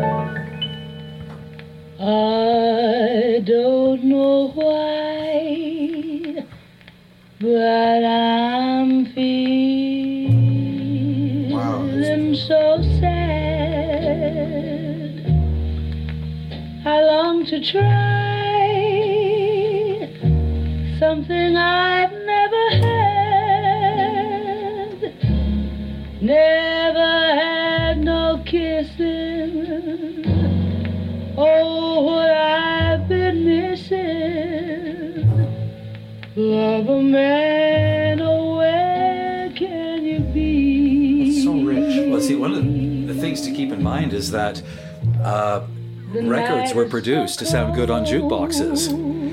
Produced 46.86 47.38
to 47.40 47.46
sound 47.46 47.74
good 47.74 47.90
on 47.90 48.04
jukeboxes. 48.04 48.90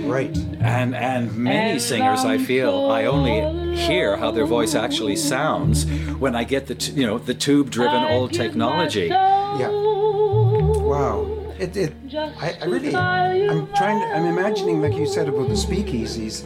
Right. 0.09 0.35
And 0.59 0.93
and 0.95 1.35
many 1.35 1.79
singers, 1.79 2.25
I 2.25 2.37
feel, 2.37 2.91
I 2.91 3.05
only 3.05 3.75
hear 3.77 4.17
how 4.17 4.31
their 4.31 4.45
voice 4.45 4.75
actually 4.75 5.15
sounds 5.15 5.85
when 6.19 6.35
I 6.35 6.43
get 6.43 6.67
the 6.67 6.75
t- 6.75 6.91
you 6.93 7.07
know 7.07 7.17
the 7.17 7.33
tube-driven 7.33 8.03
old 8.11 8.33
technology. 8.33 9.07
Yeah. 9.07 9.69
Wow. 9.69 11.27
It, 11.57 11.77
it, 11.77 11.93
I, 12.13 12.57
I 12.61 12.65
really, 12.65 12.93
I'm 12.93 13.67
trying 13.73 13.99
to, 14.01 14.05
I'm 14.15 14.25
imagining, 14.25 14.81
like 14.81 14.93
you 14.93 15.07
said 15.07 15.29
about 15.29 15.47
the 15.47 15.55
speakeasies. 15.55 16.45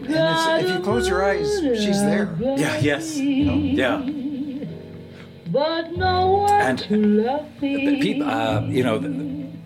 And 0.00 0.10
it's, 0.10 0.64
if 0.64 0.76
you 0.76 0.82
close 0.84 1.08
your 1.08 1.24
eyes, 1.24 1.48
she's 1.60 2.00
there. 2.02 2.36
Yeah. 2.38 2.78
Yes. 2.80 3.16
Yeah. 3.16 4.02
But 5.46 5.92
no 5.92 6.28
one 6.28 6.50
And 6.50 6.78
to 6.80 6.96
love 6.96 7.62
me. 7.62 8.00
People, 8.00 8.28
uh, 8.28 8.62
you 8.62 8.82
know. 8.82 8.98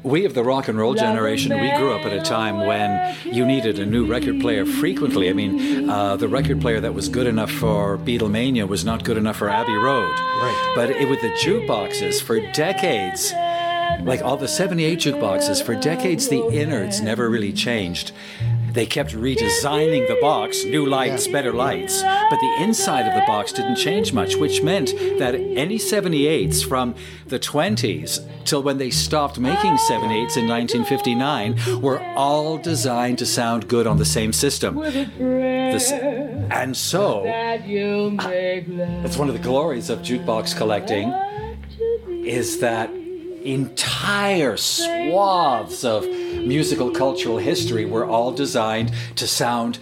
Th- 0.06 0.12
we 0.12 0.24
of 0.24 0.34
the 0.34 0.44
rock 0.44 0.68
and 0.68 0.78
roll 0.78 0.94
generation, 0.94 1.52
we 1.60 1.70
grew 1.76 1.92
up 1.92 2.06
at 2.06 2.12
a 2.12 2.20
time 2.20 2.66
when 2.66 3.16
you 3.24 3.44
needed 3.44 3.78
a 3.78 3.86
new 3.86 4.06
record 4.06 4.40
player 4.40 4.64
frequently. 4.64 5.28
I 5.28 5.32
mean, 5.32 5.90
uh, 5.90 6.16
the 6.16 6.28
record 6.28 6.60
player 6.60 6.80
that 6.80 6.94
was 6.94 7.08
good 7.08 7.26
enough 7.26 7.50
for 7.50 7.98
Beatlemania 7.98 8.68
was 8.68 8.84
not 8.84 9.04
good 9.04 9.16
enough 9.16 9.36
for 9.36 9.48
Abbey 9.48 9.74
Road. 9.74 10.12
Right. 10.12 10.72
But 10.74 10.90
it, 10.90 11.08
with 11.08 11.20
the 11.20 11.30
jukeboxes, 11.30 12.22
for 12.22 12.40
decades, 12.52 13.32
like 14.04 14.22
all 14.22 14.36
the 14.36 14.48
78 14.48 14.98
jukeboxes, 14.98 15.62
for 15.62 15.74
decades 15.74 16.28
the 16.28 16.42
innards 16.52 17.00
never 17.00 17.28
really 17.28 17.52
changed. 17.52 18.12
They 18.76 18.84
kept 18.84 19.12
redesigning 19.14 20.06
the 20.06 20.18
box, 20.20 20.62
new 20.66 20.84
lights, 20.84 21.26
better 21.26 21.54
lights, 21.54 22.02
but 22.02 22.38
the 22.38 22.56
inside 22.60 23.08
of 23.08 23.14
the 23.14 23.24
box 23.26 23.50
didn't 23.50 23.76
change 23.76 24.12
much, 24.12 24.36
which 24.36 24.62
meant 24.62 24.90
that 25.18 25.34
any 25.34 25.78
78s 25.78 26.62
from 26.62 26.94
the 27.26 27.38
20s 27.38 28.20
till 28.44 28.62
when 28.62 28.76
they 28.76 28.90
stopped 28.90 29.38
making 29.38 29.78
78s 29.78 30.36
in 30.36 30.46
1959 30.46 31.80
were 31.80 32.02
all 32.16 32.58
designed 32.58 33.16
to 33.20 33.24
sound 33.24 33.66
good 33.66 33.86
on 33.86 33.96
the 33.96 34.04
same 34.04 34.34
system. 34.34 34.76
This- 34.76 35.92
and 36.50 36.76
so, 36.76 37.22
that 37.24 37.66
you 37.66 38.14
ah, 38.18 38.28
make 38.28 38.68
love 38.68 39.04
it's 39.06 39.16
one 39.16 39.28
of 39.28 39.34
the 39.34 39.42
glories 39.42 39.88
of 39.88 40.00
jukebox 40.00 40.54
collecting 40.54 41.08
is 42.26 42.60
that 42.60 42.90
entire 43.42 44.56
swaths 44.56 45.82
of 45.84 46.04
musical 46.34 46.90
cultural 46.90 47.38
history 47.38 47.84
were 47.84 48.04
all 48.06 48.32
designed 48.32 48.92
to 49.16 49.26
sound 49.26 49.78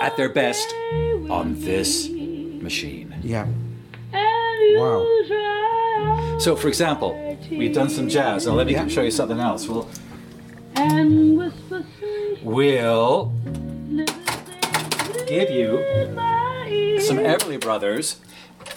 at 0.00 0.16
their 0.16 0.28
best 0.28 0.72
on 1.30 1.54
this 1.60 2.08
machine. 2.08 3.14
Yeah. 3.22 3.46
Wow. 4.76 5.04
So, 6.38 6.54
for 6.56 6.68
example, 6.68 7.36
we've 7.50 7.74
done 7.74 7.88
some 7.88 8.08
jazz. 8.08 8.46
Now, 8.46 8.52
let 8.52 8.66
me 8.66 8.72
Yeah. 8.74 8.86
show 8.86 9.02
you 9.02 9.10
something 9.10 9.40
else. 9.40 9.66
We'll, 9.68 9.88
And 10.76 11.36
whisper 11.36 11.84
sweet 11.98 12.38
we'll 12.44 13.32
give 15.26 15.50
you 15.50 15.78
in 15.78 16.14
my 16.14 16.68
ear. 16.68 17.00
some 17.00 17.18
Everly 17.18 17.60
Brothers. 17.60 18.16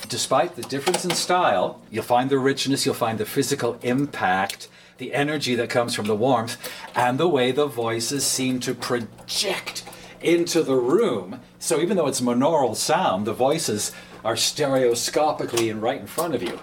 Despite 0.10 0.56
the 0.56 0.64
difference 0.64 1.06
in 1.06 1.12
style, 1.12 1.80
you'll 1.92 2.04
find 2.04 2.30
the 2.30 2.40
richness, 2.40 2.86
you'll 2.86 2.96
find 2.96 3.18
the 3.18 3.26
physical 3.26 3.78
impact, 3.84 4.68
the 5.02 5.16
energy 5.16 5.56
that 5.56 5.68
comes 5.68 5.96
from 5.96 6.06
the 6.06 6.16
warmth, 6.16 6.58
and 6.94 7.18
the 7.18 7.28
way 7.28 7.52
the 7.52 7.66
voices 7.66 8.24
seem 8.24 8.60
to 8.60 8.76
project 8.76 9.84
into 10.22 10.62
the 10.62 10.76
room. 10.76 11.42
So 11.58 11.82
even 11.82 11.98
though 11.98 12.06
it's 12.06 12.22
monaural 12.22 12.76
sound, 12.76 13.26
the 13.26 13.34
voices 13.34 13.92
are 14.24 14.36
stereoscopically 14.36 15.72
and 15.72 15.82
right 15.82 16.00
in 16.00 16.06
front 16.06 16.36
of 16.36 16.44
you. 16.44 16.60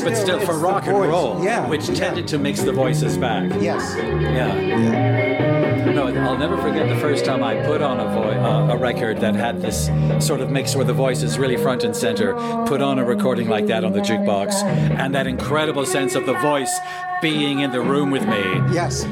But, 0.00 0.10
but 0.10 0.16
still, 0.16 0.40
for 0.40 0.58
rock 0.58 0.86
and 0.86 0.96
voice. 0.96 1.08
roll, 1.08 1.44
yeah, 1.44 1.68
which 1.68 1.88
yeah. 1.88 1.94
tended 1.94 2.28
to 2.28 2.38
mix 2.38 2.62
the 2.62 2.72
voices 2.72 3.16
back. 3.18 3.50
Yes. 3.60 3.96
Yeah. 3.96 5.92
No, 5.92 6.06
I'll 6.06 6.38
never 6.38 6.56
forget 6.56 6.88
the 6.88 6.96
first 7.00 7.24
time 7.24 7.42
I 7.42 7.56
put 7.66 7.82
on 7.82 8.00
a 8.00 8.04
vo- 8.04 8.30
uh, 8.30 8.72
a 8.74 8.76
record 8.76 9.18
that 9.20 9.34
had 9.34 9.60
this 9.60 9.86
sort 10.26 10.40
of 10.40 10.50
mix 10.50 10.74
where 10.74 10.84
the 10.84 10.94
voice 10.94 11.22
is 11.22 11.38
really 11.38 11.56
front 11.56 11.84
and 11.84 11.94
center. 11.94 12.34
Put 12.66 12.80
on 12.80 12.98
a 12.98 13.04
recording 13.04 13.48
like 13.48 13.66
that 13.66 13.84
on 13.84 13.92
the 13.92 14.00
jukebox, 14.00 14.62
and 14.62 15.14
that 15.14 15.26
incredible 15.26 15.84
sense 15.84 16.14
of 16.14 16.24
the 16.24 16.34
voice 16.34 16.72
being 17.20 17.60
in 17.60 17.72
the 17.72 17.80
room 17.80 18.10
with 18.10 18.26
me. 18.26 18.42
Yes. 18.72 19.04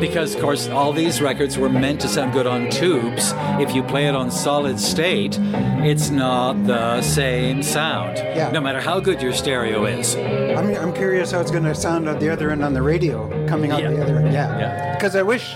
Because, 0.00 0.34
of 0.34 0.40
course, 0.40 0.68
all 0.68 0.92
these 0.92 1.20
records 1.20 1.58
were 1.58 1.68
meant 1.68 2.00
to 2.02 2.08
sound 2.08 2.32
good 2.32 2.46
on 2.46 2.70
tubes. 2.70 3.32
If 3.60 3.74
you 3.74 3.82
play 3.82 4.06
it 4.06 4.14
on 4.14 4.30
solid 4.30 4.78
state, 4.78 5.36
it's 5.82 6.10
not 6.10 6.52
the 6.66 7.02
same 7.02 7.62
sound. 7.62 8.16
Yeah. 8.18 8.50
No 8.52 8.60
matter 8.60 8.80
how 8.80 9.00
good 9.00 9.20
your 9.20 9.32
stereo 9.32 9.86
is. 9.86 10.14
I'm, 10.16 10.74
I'm 10.76 10.92
curious 10.94 11.32
how 11.32 11.40
it's 11.40 11.50
going 11.50 11.64
to 11.64 11.74
sound 11.74 12.08
at 12.08 12.20
the 12.20 12.28
other 12.28 12.50
end 12.50 12.62
on 12.64 12.74
the 12.74 12.82
radio, 12.82 13.28
coming 13.48 13.72
out 13.72 13.82
Yeah. 13.82 13.90
the 13.90 14.02
other 14.02 14.18
end. 14.18 14.32
Yeah. 14.32 14.58
Yeah. 14.58 14.94
Because 14.94 15.16
I 15.16 15.22
wish 15.22 15.54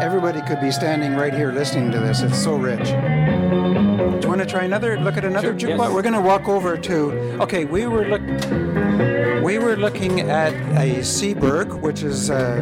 everybody 0.00 0.40
could 0.42 0.60
be 0.60 0.72
standing 0.72 1.14
right 1.14 1.32
here 1.32 1.52
listening 1.52 1.92
to 1.92 2.00
this. 2.00 2.20
It's 2.20 2.42
so 2.42 2.56
rich. 2.56 2.88
Do 2.88 4.20
you 4.22 4.28
want 4.28 4.40
to 4.40 4.46
try 4.46 4.64
another? 4.64 4.98
Look 4.98 5.16
at 5.16 5.24
another 5.24 5.56
Sure, 5.58 5.70
jukebox. 5.70 5.78
yes. 5.78 5.92
We're 5.92 6.02
going 6.02 6.14
to 6.14 6.20
walk 6.20 6.48
over 6.48 6.76
to. 6.76 7.12
Okay, 7.42 7.64
we 7.64 7.86
were 7.86 8.04
look. 8.08 9.23
We 9.44 9.58
were 9.58 9.76
looking 9.76 10.20
at 10.20 10.54
a 10.78 11.00
Seeberg, 11.00 11.80
which 11.82 12.02
is 12.02 12.30
uh, 12.30 12.60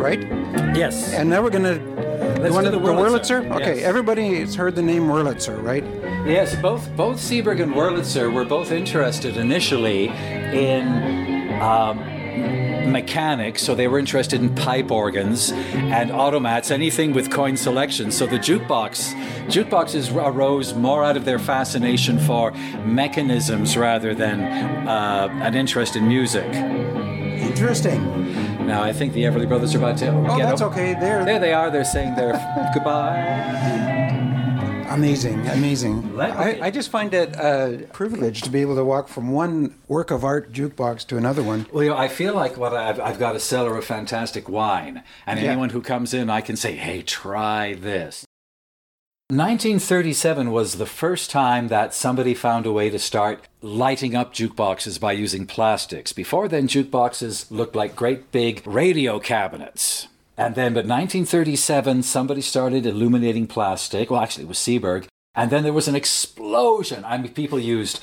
right, 0.00 0.22
Yes. 0.74 1.12
and 1.12 1.28
now 1.28 1.42
we're 1.42 1.50
going 1.50 1.64
to. 1.64 1.94
Let's 2.40 2.54
do 2.56 2.66
of 2.66 2.72
the 2.72 2.78
Wurlitzer. 2.78 3.50
Okay, 3.56 3.76
Yes. 3.76 3.84
everybody's 3.84 4.54
heard 4.54 4.74
the 4.74 4.80
name 4.82 5.02
Wurlitzer, 5.02 5.62
right? 5.62 5.84
Yes, 6.26 6.56
both 6.56 6.88
both 6.96 7.18
Seeberg 7.18 7.60
and 7.62 7.74
Wurlitzer 7.74 8.32
were 8.32 8.46
both 8.46 8.72
interested 8.72 9.36
initially 9.36 10.08
in 10.08 10.88
um, 11.60 11.98
mechanics, 12.86 13.62
so 13.62 13.74
they 13.74 13.88
were 13.88 13.98
interested 13.98 14.40
in 14.40 14.54
pipe 14.54 14.90
organs 14.90 15.52
and 15.52 16.10
automats, 16.10 16.70
anything 16.70 17.12
with 17.12 17.30
coin 17.30 17.56
selection. 17.56 18.10
So 18.10 18.26
the 18.26 18.38
jukebox 18.38 19.14
jukeboxes 19.48 20.14
arose 20.14 20.74
more 20.74 21.04
out 21.04 21.16
of 21.16 21.24
their 21.24 21.38
fascination 21.38 22.18
for 22.18 22.52
mechanisms 22.84 23.76
rather 23.76 24.14
than 24.14 24.40
uh, 24.88 25.28
an 25.42 25.54
interest 25.54 25.96
in 25.96 26.08
music. 26.08 26.46
Interesting. 26.54 28.02
Now 28.66 28.82
I 28.82 28.92
think 28.92 29.12
the 29.12 29.24
Everly 29.24 29.46
Brothers 29.46 29.74
are 29.74 29.78
about 29.78 29.98
to 29.98 30.08
Oh, 30.08 30.36
get 30.38 30.48
that's 30.48 30.62
up. 30.62 30.72
okay. 30.72 30.94
There. 30.94 31.24
There 31.24 31.38
they 31.38 31.52
are. 31.52 31.70
They're 31.70 31.84
saying 31.84 32.14
their 32.14 32.32
goodbye. 32.74 33.83
Amazing, 34.94 35.44
amazing. 35.48 36.20
I, 36.20 36.60
I 36.66 36.70
just 36.70 36.88
find 36.88 37.12
it 37.12 37.36
uh, 37.36 37.78
a 37.82 37.86
privilege 37.92 38.42
to 38.42 38.50
be 38.50 38.60
able 38.60 38.76
to 38.76 38.84
walk 38.84 39.08
from 39.08 39.32
one 39.32 39.74
work 39.88 40.12
of 40.12 40.24
art 40.24 40.52
jukebox 40.52 41.04
to 41.08 41.16
another 41.16 41.42
one. 41.42 41.66
Well, 41.72 41.82
you 41.82 41.90
know, 41.90 41.96
I 41.96 42.06
feel 42.06 42.32
like 42.32 42.56
what 42.56 42.72
I've, 42.74 43.00
I've 43.00 43.18
got 43.18 43.34
a 43.34 43.40
cellar 43.40 43.76
of 43.76 43.84
fantastic 43.84 44.48
wine, 44.48 45.02
and 45.26 45.40
Yeah. 45.40 45.46
anyone 45.48 45.70
who 45.70 45.80
comes 45.82 46.14
in, 46.14 46.30
I 46.30 46.40
can 46.40 46.54
say, 46.56 46.76
"Hey, 46.76 47.02
try 47.02 47.74
this." 47.74 48.24
1937 49.30 50.52
was 50.52 50.74
the 50.76 50.86
first 50.86 51.28
time 51.28 51.66
that 51.68 51.92
somebody 51.92 52.32
found 52.34 52.64
a 52.64 52.72
way 52.72 52.88
to 52.90 52.98
start 52.98 53.48
lighting 53.62 54.14
up 54.14 54.32
jukeboxes 54.32 55.00
by 55.00 55.10
using 55.12 55.44
plastics. 55.44 56.12
Before 56.12 56.46
then, 56.46 56.68
jukeboxes 56.68 57.50
looked 57.50 57.74
like 57.74 57.96
great 57.96 58.30
big 58.30 58.64
radio 58.64 59.18
cabinets. 59.18 60.06
And 60.36 60.54
then, 60.54 60.74
but 60.74 60.86
1937, 60.86 62.02
somebody 62.02 62.40
started 62.40 62.86
illuminating 62.86 63.46
plastic. 63.46 64.10
Well, 64.10 64.20
actually, 64.20 64.44
it 64.44 64.48
was 64.48 64.58
Seeberg. 64.58 65.06
And 65.34 65.50
then 65.50 65.62
there 65.62 65.72
was 65.72 65.88
an 65.88 65.96
explosion. 65.96 67.04
I 67.04 67.18
mean, 67.18 67.32
people 67.32 67.58
used 67.58 68.00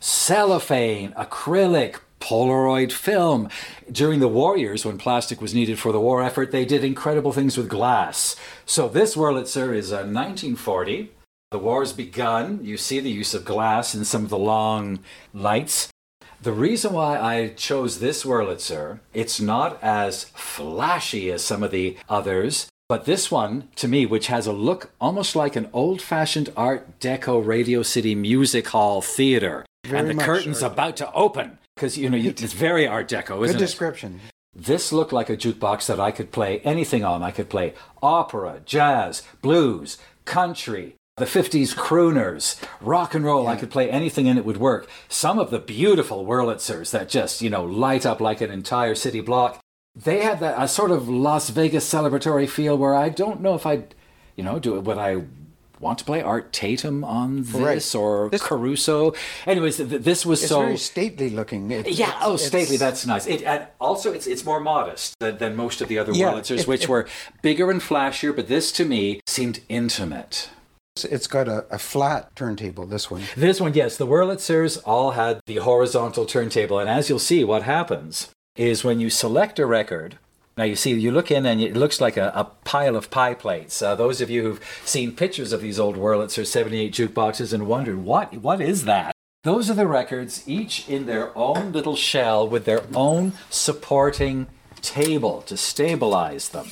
cellophane, 0.00 1.12
acrylic, 1.12 1.98
Polaroid 2.22 2.92
film. 2.92 3.48
During 3.90 4.20
the 4.20 4.28
war 4.28 4.56
years, 4.56 4.84
when 4.84 4.96
plastic 4.96 5.40
was 5.40 5.54
needed 5.54 5.78
for 5.78 5.90
the 5.90 6.00
war 6.00 6.22
effort, 6.22 6.52
they 6.52 6.64
did 6.64 6.84
incredible 6.84 7.32
things 7.32 7.56
with 7.56 7.68
glass. 7.68 8.36
So 8.64 8.88
this 8.88 9.16
Wurlitzer 9.16 9.74
is 9.74 9.92
uh, 9.92 9.96
a 9.96 10.06
1940. 10.06 11.10
The 11.50 11.58
war's 11.58 11.92
begun. 11.92 12.60
You 12.62 12.76
see 12.76 13.00
the 13.00 13.10
use 13.10 13.34
of 13.34 13.44
glass 13.44 13.94
in 13.94 14.04
some 14.04 14.24
of 14.24 14.30
the 14.30 14.38
long 14.38 15.00
lights. 15.34 15.91
The 16.42 16.52
reason 16.52 16.92
why 16.92 17.20
I 17.20 17.48
chose 17.50 18.00
this 18.00 18.24
Wurlitzer, 18.24 18.98
it's 19.14 19.40
not 19.40 19.80
as 19.80 20.24
flashy 20.34 21.30
as 21.30 21.44
some 21.44 21.62
of 21.62 21.70
the 21.70 21.96
others, 22.08 22.66
but 22.88 23.04
this 23.04 23.30
one, 23.30 23.68
to 23.76 23.86
me, 23.86 24.06
which 24.06 24.26
has 24.26 24.48
a 24.48 24.52
look 24.52 24.90
almost 25.00 25.36
like 25.36 25.54
an 25.54 25.70
old 25.72 26.02
fashioned 26.02 26.52
Art 26.56 26.98
Deco 26.98 27.46
Radio 27.46 27.84
City 27.84 28.16
Music 28.16 28.66
Hall 28.66 29.00
theater. 29.00 29.64
Very 29.86 30.10
and 30.10 30.18
the 30.18 30.24
curtain's 30.24 30.64
Art 30.64 30.72
about 30.72 30.96
to 30.96 31.12
open. 31.12 31.58
Because, 31.76 31.96
you 31.96 32.10
know, 32.10 32.18
it's 32.18 32.52
very 32.52 32.88
Art 32.88 33.08
Deco, 33.08 33.38
Good 33.38 33.44
isn't 33.44 33.56
it? 33.56 33.60
description. 33.60 34.20
This 34.52 34.92
looked 34.92 35.12
like 35.12 35.30
a 35.30 35.36
jukebox 35.36 35.86
that 35.86 36.00
I 36.00 36.10
could 36.10 36.32
play 36.32 36.58
anything 36.64 37.04
on. 37.04 37.22
I 37.22 37.30
could 37.30 37.48
play 37.48 37.74
opera, 38.02 38.62
jazz, 38.66 39.22
blues, 39.42 39.96
country, 40.24 40.96
the 41.22 41.28
50s 41.40 41.72
crooners, 41.76 42.60
rock 42.80 43.14
and 43.14 43.24
roll. 43.24 43.46
I 43.46 43.54
could 43.54 43.70
play 43.70 43.88
anything 43.88 44.26
and 44.28 44.36
it 44.36 44.44
would 44.44 44.56
work. 44.56 44.88
Some 45.08 45.38
of 45.38 45.50
the 45.50 45.60
beautiful 45.60 46.26
Wurlitzers 46.26 46.90
that 46.90 47.08
just, 47.08 47.40
you 47.40 47.48
know, 47.48 47.64
light 47.64 48.04
up 48.04 48.20
like 48.20 48.40
an 48.40 48.50
entire 48.50 48.96
city 48.96 49.20
block. 49.20 49.60
They 49.94 50.22
had 50.22 50.40
that 50.40 50.60
a 50.60 50.66
sort 50.66 50.90
of 50.90 51.08
Las 51.08 51.50
Vegas 51.50 51.88
celebratory 51.88 52.48
feel 52.48 52.76
where 52.76 52.94
I 52.96 53.08
don't 53.08 53.40
know 53.40 53.54
if 53.54 53.64
I'd, 53.66 53.94
you 54.34 54.42
know, 54.42 54.58
do 54.58 54.74
it. 54.76 54.80
Would 54.82 54.98
I 54.98 55.22
want 55.78 55.98
to 55.98 56.04
play 56.04 56.20
Art 56.22 56.52
Tatum 56.52 57.04
on 57.04 57.42
this 57.44 57.54
Right. 57.54 57.94
or 57.94 58.28
This- 58.30 58.42
Caruso? 58.42 59.12
Anyways, 59.46 59.76
th- 59.76 59.90
th- 59.90 60.02
this 60.02 60.26
was 60.26 60.40
It's 60.42 60.48
so 60.48 60.60
very 60.62 60.76
stately 60.76 61.30
looking. 61.30 61.70
It- 61.70 61.88
yeah, 61.90 62.14
oh, 62.22 62.34
stately. 62.36 62.78
That's 62.78 63.06
nice. 63.06 63.26
It, 63.28 63.42
and 63.44 63.66
also, 63.80 64.12
it's 64.12 64.26
it's 64.26 64.44
more 64.44 64.60
modest 64.60 65.14
than, 65.20 65.38
than 65.38 65.54
most 65.54 65.80
of 65.82 65.86
the 65.88 65.98
other 66.00 66.12
Yeah, 66.12 66.32
Wurlitzers, 66.32 66.60
it- 66.60 66.66
which 66.68 66.84
it- 66.84 66.88
were 66.88 67.06
bigger 67.42 67.70
and 67.70 67.80
flashier. 67.80 68.34
But 68.34 68.48
this, 68.48 68.72
to 68.72 68.84
me, 68.84 69.20
seemed 69.26 69.60
intimate. 69.68 70.48
It's 71.04 71.26
got 71.26 71.48
a, 71.48 71.64
a 71.70 71.78
flat 71.78 72.36
turntable. 72.36 72.86
This 72.86 73.10
one. 73.10 73.22
This 73.34 73.60
one, 73.60 73.72
yes, 73.72 73.96
the 73.96 74.06
Wurlitzers 74.06 74.80
all 74.84 75.12
had 75.12 75.40
the 75.46 75.56
horizontal 75.56 76.26
turntable, 76.26 76.78
and 76.78 76.88
as 76.88 77.08
you'll 77.08 77.18
see, 77.18 77.44
what 77.44 77.62
happens 77.62 78.30
is 78.56 78.84
when 78.84 79.00
you 79.00 79.08
select 79.08 79.58
a 79.58 79.64
record. 79.64 80.18
Now 80.58 80.64
you 80.64 80.76
see, 80.76 80.92
you 80.92 81.10
look 81.10 81.30
in 81.30 81.46
and 81.46 81.62
it 81.62 81.74
looks 81.74 81.98
like 81.98 82.18
a, 82.18 82.30
a 82.34 82.44
pile 82.44 82.94
of 82.94 83.10
pie 83.10 83.32
plates. 83.32 83.80
Uh, 83.80 83.94
those 83.94 84.20
of 84.20 84.28
you 84.28 84.42
who've 84.42 84.82
seen 84.84 85.16
pictures 85.16 85.54
of 85.54 85.62
these 85.62 85.80
old 85.80 85.96
Wurlitzer 85.96 86.46
78 86.46 86.92
jukeboxes 86.92 87.54
and 87.54 87.66
wondered, 87.66 88.04
what, 88.04 88.34
what 88.34 88.60
is 88.60 88.84
that? 88.84 89.14
Those 89.44 89.70
are 89.70 89.74
the 89.74 89.86
records, 89.86 90.46
each 90.46 90.86
in 90.90 91.06
their 91.06 91.36
own 91.36 91.72
little 91.72 91.96
shell 91.96 92.46
with 92.46 92.66
their 92.66 92.84
own 92.94 93.32
supporting 93.48 94.46
table 94.82 95.40
to 95.42 95.56
stabilize 95.56 96.50
them. 96.50 96.68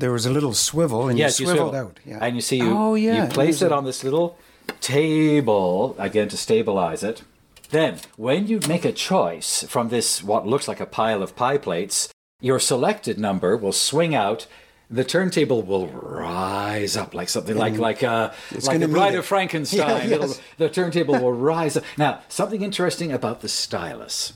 There 0.00 0.12
was 0.12 0.26
a 0.26 0.30
little 0.30 0.52
swivel, 0.54 1.08
and 1.08 1.18
Yes, 1.18 1.38
you 1.38 1.46
you 1.46 1.52
swiveled 1.52 1.70
swivel. 1.72 1.88
out. 1.88 2.00
Yeah. 2.04 2.18
And 2.20 2.34
you 2.34 2.42
see, 2.42 2.56
you, 2.56 2.70
Oh, 2.76 2.94
yeah, 2.94 3.24
you 3.24 3.30
place 3.30 3.60
there's 3.60 3.70
it 3.70 3.76
on 3.78 3.84
this 3.84 4.02
little 4.02 4.36
table, 4.80 5.94
again, 5.98 6.28
to 6.28 6.36
stabilize 6.36 7.02
it. 7.02 7.22
Then, 7.70 7.98
when 8.16 8.46
you 8.48 8.58
make 8.66 8.84
a 8.84 8.92
choice 8.92 9.62
from 9.68 9.88
this, 9.90 10.22
what 10.24 10.46
looks 10.46 10.66
like 10.66 10.80
a 10.80 10.86
pile 10.86 11.22
of 11.22 11.36
pie 11.36 11.58
plates, 11.58 12.08
your 12.40 12.58
selected 12.58 13.18
number 13.18 13.56
will 13.56 13.72
swing 13.72 14.14
out. 14.14 14.46
The 14.90 15.04
turntable 15.04 15.62
will 15.62 15.86
rise 15.86 16.96
up 16.96 17.14
like 17.14 17.28
something 17.28 17.56
like 17.56 17.78
like 17.78 18.02
uh, 18.02 18.32
It's 18.50 18.66
like 18.66 18.80
the 18.80 18.88
Bride 18.88 19.14
of. 19.14 19.24
Frankenstein. 19.24 19.78
Yeah, 20.08 20.14
It'll- 20.16 20.26
yes. 20.28 20.40
The 20.58 20.68
turntable 20.68 21.14
will 21.20 21.32
rise 21.32 21.76
up. 21.76 21.84
Now, 21.96 22.22
something 22.28 22.62
interesting 22.62 23.12
about 23.12 23.40
the 23.40 23.48
stylus. 23.48 24.32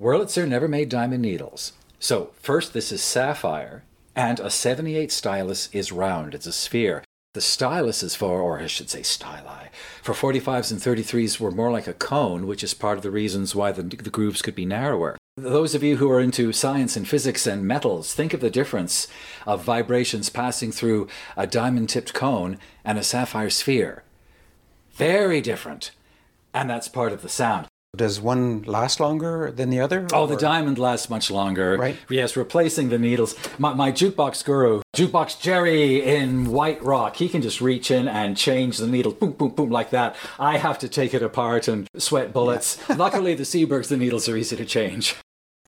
Wurlitzer 0.00 0.48
never 0.48 0.66
made 0.66 0.88
diamond 0.88 1.22
needles. 1.22 1.72
So, 2.00 2.30
first, 2.40 2.72
this 2.72 2.90
is 2.90 3.00
sapphire, 3.00 3.84
and 4.14 4.40
a 4.40 4.50
78 4.50 5.10
stylus 5.10 5.68
is 5.72 5.92
round. 5.92 6.34
It's 6.34 6.46
a 6.46 6.52
sphere. 6.52 7.02
The 7.34 7.40
stylus 7.40 8.02
is 8.02 8.14
for, 8.14 8.42
or 8.42 8.60
I 8.60 8.66
should 8.66 8.90
say 8.90 9.00
styli, 9.00 9.70
for 10.02 10.12
45s 10.12 10.70
and 10.70 10.80
33s 10.80 11.40
were 11.40 11.50
more 11.50 11.70
like 11.70 11.86
a 11.86 11.94
cone, 11.94 12.46
which 12.46 12.62
is 12.62 12.74
part 12.74 12.98
of 12.98 13.02
the 13.02 13.10
reasons 13.10 13.54
why 13.54 13.72
the, 13.72 13.82
the 13.82 14.10
grooves 14.10 14.42
could 14.42 14.54
be 14.54 14.66
narrower. 14.66 15.16
Those 15.38 15.74
of 15.74 15.82
you 15.82 15.96
who 15.96 16.10
are 16.10 16.20
into 16.20 16.52
science 16.52 16.94
and 16.94 17.08
physics 17.08 17.46
and 17.46 17.66
metals, 17.66 18.12
think 18.12 18.34
of 18.34 18.40
the 18.40 18.50
difference 18.50 19.08
of 19.46 19.64
vibrations 19.64 20.28
passing 20.28 20.72
through 20.72 21.08
a 21.34 21.46
diamond 21.46 21.88
tipped 21.88 22.12
cone 22.12 22.58
and 22.84 22.98
a 22.98 23.02
sapphire 23.02 23.48
sphere. 23.48 24.02
Very 24.92 25.40
different. 25.40 25.92
And 26.52 26.68
that's 26.68 26.88
part 26.88 27.12
of 27.12 27.22
the 27.22 27.30
sound. 27.30 27.66
Does 27.94 28.22
one 28.22 28.62
last 28.62 29.00
longer 29.00 29.50
than 29.50 29.68
the 29.68 29.80
other? 29.80 30.06
Oh, 30.14 30.26
the 30.26 30.34
diamond 30.34 30.78
lasts 30.78 31.10
much 31.10 31.30
longer. 31.30 31.76
Right. 31.76 31.98
Yes, 32.08 32.36
replacing 32.36 32.88
the 32.88 32.98
needles. 32.98 33.34
My, 33.58 33.74
my 33.74 33.92
jukebox 33.92 34.46
guru, 34.46 34.80
Jukebox 34.96 35.38
Jerry 35.38 36.02
in 36.02 36.46
White 36.46 36.82
Rock, 36.82 37.16
he 37.16 37.28
can 37.28 37.42
just 37.42 37.60
reach 37.60 37.90
in 37.90 38.08
and 38.08 38.34
change 38.34 38.78
the 38.78 38.86
needle, 38.86 39.12
boom, 39.12 39.32
boom, 39.32 39.50
boom, 39.50 39.68
like 39.68 39.90
that. 39.90 40.16
I 40.38 40.56
have 40.56 40.78
to 40.78 40.88
take 40.88 41.12
it 41.12 41.22
apart 41.22 41.68
and 41.68 41.86
sweat 41.98 42.32
bullets. 42.32 42.78
Luckily, 42.96 43.34
the 43.34 43.42
Seebergs, 43.42 43.88
the 43.88 43.98
needles 43.98 44.26
are 44.26 44.38
easy 44.38 44.56
to 44.56 44.64
change. 44.64 45.14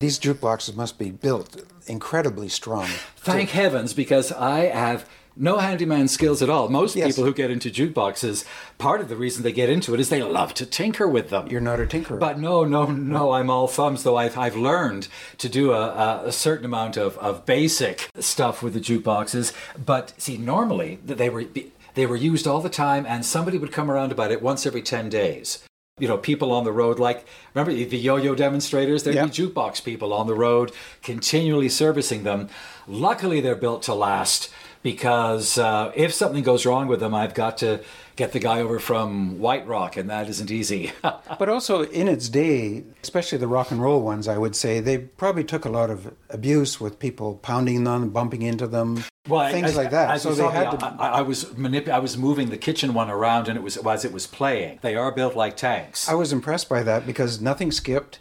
These 0.00 0.18
jukeboxes 0.18 0.74
must 0.74 0.98
be 0.98 1.10
built 1.10 1.62
incredibly 1.86 2.48
strong. 2.48 2.88
Thank 3.16 3.50
heavens, 3.50 3.92
because 3.92 4.32
I 4.32 4.60
have 4.60 5.06
no 5.36 5.58
handyman 5.58 6.08
skills 6.08 6.42
at 6.42 6.50
all. 6.50 6.68
Most 6.68 6.94
Yes. 6.96 7.08
people 7.08 7.24
who 7.24 7.34
get 7.34 7.50
into 7.50 7.70
jukeboxes, 7.70 8.44
part 8.78 9.00
of 9.00 9.08
the 9.08 9.16
reason 9.16 9.42
they 9.42 9.52
get 9.52 9.68
into 9.68 9.92
it 9.94 10.00
is 10.00 10.08
they 10.08 10.22
love 10.22 10.54
to 10.54 10.66
tinker 10.66 11.08
with 11.08 11.30
them. 11.30 11.46
You're 11.48 11.60
not 11.60 11.80
a 11.80 11.86
tinkerer. 11.86 12.18
But 12.20 12.38
no, 12.38 12.64
no, 12.64 12.86
no, 12.86 13.32
I'm 13.32 13.50
all 13.50 13.66
thumbs, 13.66 14.02
though 14.02 14.16
I've, 14.16 14.38
I've 14.38 14.56
learned 14.56 15.08
to 15.38 15.48
do 15.48 15.72
a, 15.72 15.88
a, 15.88 16.22
a 16.26 16.32
certain 16.32 16.64
amount 16.64 16.96
of, 16.96 17.18
of 17.18 17.44
basic 17.46 18.08
stuff 18.18 18.62
with 18.62 18.74
the 18.74 18.80
jukeboxes. 18.80 19.52
But 19.84 20.14
see, 20.18 20.36
normally 20.38 20.98
they 21.04 21.28
were, 21.30 21.44
they 21.94 22.06
were 22.06 22.16
used 22.16 22.46
all 22.46 22.60
the 22.60 22.68
time, 22.68 23.04
and 23.06 23.24
somebody 23.24 23.58
would 23.58 23.72
come 23.72 23.90
around 23.90 24.12
about 24.12 24.30
it 24.32 24.42
once 24.42 24.66
every 24.66 24.82
10 24.82 25.08
days. 25.08 25.64
You 26.00 26.08
know, 26.08 26.18
people 26.18 26.50
on 26.50 26.64
the 26.64 26.72
road, 26.72 26.98
like, 26.98 27.24
remember 27.54 27.72
the 27.72 27.96
yo 27.96 28.16
yo 28.16 28.34
demonstrators? 28.34 29.04
There'd 29.04 29.14
Yeah. 29.14 29.26
be 29.26 29.30
jukebox 29.30 29.84
people 29.84 30.12
on 30.12 30.26
the 30.26 30.34
road 30.34 30.72
continually 31.04 31.68
servicing 31.68 32.24
them. 32.24 32.48
Luckily, 32.88 33.40
they're 33.40 33.54
built 33.54 33.82
to 33.84 33.94
last 33.94 34.50
because 34.84 35.56
uh, 35.56 35.90
if 35.96 36.12
something 36.12 36.44
goes 36.44 36.66
wrong 36.66 36.86
with 36.86 37.00
them, 37.00 37.14
I've 37.14 37.32
got 37.32 37.58
to 37.58 37.80
get 38.16 38.32
the 38.32 38.38
guy 38.38 38.60
over 38.60 38.78
from 38.78 39.40
White 39.40 39.66
Rock, 39.66 39.96
and 39.96 40.10
that 40.10 40.28
isn't 40.28 40.50
easy. 40.52 40.92
But 41.38 41.48
also 41.48 41.82
in 41.82 42.06
its 42.06 42.28
day, 42.28 42.84
especially 43.02 43.38
the 43.38 43.48
rock 43.48 43.70
and 43.70 43.80
roll 43.82 44.02
ones, 44.02 44.28
I 44.28 44.38
would 44.38 44.54
say 44.54 44.78
they 44.78 44.98
probably 44.98 45.42
took 45.42 45.64
a 45.64 45.68
lot 45.68 45.90
of 45.90 46.14
abuse 46.30 46.80
with 46.80 46.98
people 46.98 47.36
pounding 47.36 47.84
them, 47.84 48.10
bumping 48.10 48.42
into 48.42 48.66
them, 48.66 49.04
things 49.26 49.70
as- 49.70 49.76
like 49.76 49.90
that. 49.90 50.20
So 50.20 50.32
they 50.34 50.46
had 50.46 50.72
me, 50.72 50.78
to. 50.78 50.86
I, 50.86 51.08
I 51.08 51.22
was 51.22 51.46
manip- 51.46 51.88
I 51.88 51.98
was 51.98 52.16
moving 52.16 52.50
the 52.50 52.58
kitchen 52.58 52.94
one 52.94 53.10
around, 53.10 53.48
and 53.48 53.56
it 53.56 53.62
was 53.62 53.76
as 53.78 54.04
it 54.04 54.12
was 54.12 54.26
playing. 54.26 54.78
They 54.82 54.94
are 54.94 55.10
built 55.10 55.34
like 55.34 55.56
tanks. 55.56 56.08
I 56.08 56.14
was 56.14 56.32
impressed 56.32 56.68
by 56.68 56.82
that 56.84 57.06
because 57.06 57.40
nothing 57.40 57.72
skipped. 57.72 58.20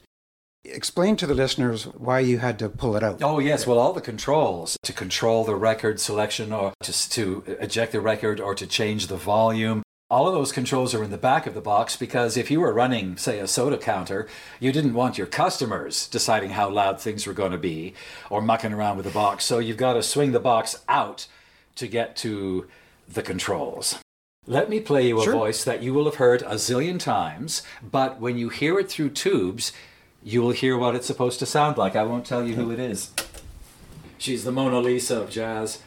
Explain 0.73 1.17
to 1.17 1.28
the 1.28 1.34
listeners 1.36 1.84
why 1.88 2.19
you 2.19 2.38
had 2.39 2.58
to 2.60 2.69
pull 2.69 2.95
it 2.95 3.04
out. 3.04 3.21
Oh 3.21 3.39
yes, 3.39 3.67
well 3.67 3.78
all 3.78 3.91
the 3.91 3.99
controls 3.99 4.78
to 4.84 4.93
control 4.93 5.43
the 5.43 5.56
record 5.56 5.99
selection 5.99 6.54
or 6.54 6.71
just 6.82 7.12
to 7.13 7.43
eject 7.60 7.91
the 7.91 7.99
record 7.99 8.39
or 8.39 8.56
to 8.56 8.65
change 8.65 9.08
the 9.08 9.17
volume. 9.17 9.84
All 10.10 10.26
of 10.26 10.34
those 10.34 10.54
controls 10.54 10.93
are 10.93 11.04
in 11.04 11.12
the 11.12 11.17
back 11.17 11.45
of 11.47 11.54
the 11.54 11.60
box 11.60 11.97
because 11.97 12.38
if 12.38 12.49
you 12.49 12.62
were 12.62 12.71
running, 12.71 13.17
say, 13.17 13.39
a 13.39 13.47
soda 13.47 13.78
counter, 13.78 14.26
you 14.62 14.71
didn't 14.71 14.93
want 14.93 15.17
your 15.17 15.28
customers 15.28 16.08
deciding 16.08 16.52
how 16.52 16.69
loud 16.69 17.02
things 17.02 17.28
were 17.28 17.34
going 17.34 17.52
to 17.52 17.58
be 17.58 17.93
or 18.30 18.41
mucking 18.41 18.71
around 18.71 18.95
with 18.95 19.06
the 19.06 19.12
box. 19.12 19.43
So 19.43 19.60
you've 19.60 19.76
got 19.76 19.93
to 19.93 20.04
swing 20.04 20.32
the 20.32 20.39
box 20.39 20.82
out 20.88 21.28
to 21.76 21.88
get 21.88 22.15
to 22.17 22.67
the 23.10 23.21
controls. 23.23 23.99
Let 24.47 24.69
me 24.69 24.80
play 24.80 25.08
you 25.08 25.19
a 25.19 25.23
Sure. 25.23 25.34
voice 25.34 25.63
that 25.65 25.84
you 25.84 25.93
will 25.93 26.06
have 26.06 26.15
heard 26.15 26.41
a 26.43 26.56
zillion 26.56 26.99
times, 26.99 27.63
but 27.82 28.21
when 28.21 28.38
you 28.38 28.47
hear 28.49 28.80
it 28.80 28.89
through 28.89 29.10
tubes, 29.10 29.73
you 30.24 30.42
will 30.42 30.52
hear 30.52 30.78
what 30.78 30.96
it's 30.96 31.08
supposed 31.08 31.40
to 31.40 31.46
sound 31.46 31.78
like. 31.78 31.96
I 31.96 32.04
won't 32.04 32.26
tell 32.26 32.48
you 32.48 32.56
who 32.56 32.72
it 32.72 32.80
is. 32.80 33.12
She's 34.18 34.44
the 34.44 34.52
Mona 34.52 34.80
Lisa 34.80 35.22
of 35.22 35.30
jazz. 35.30 35.80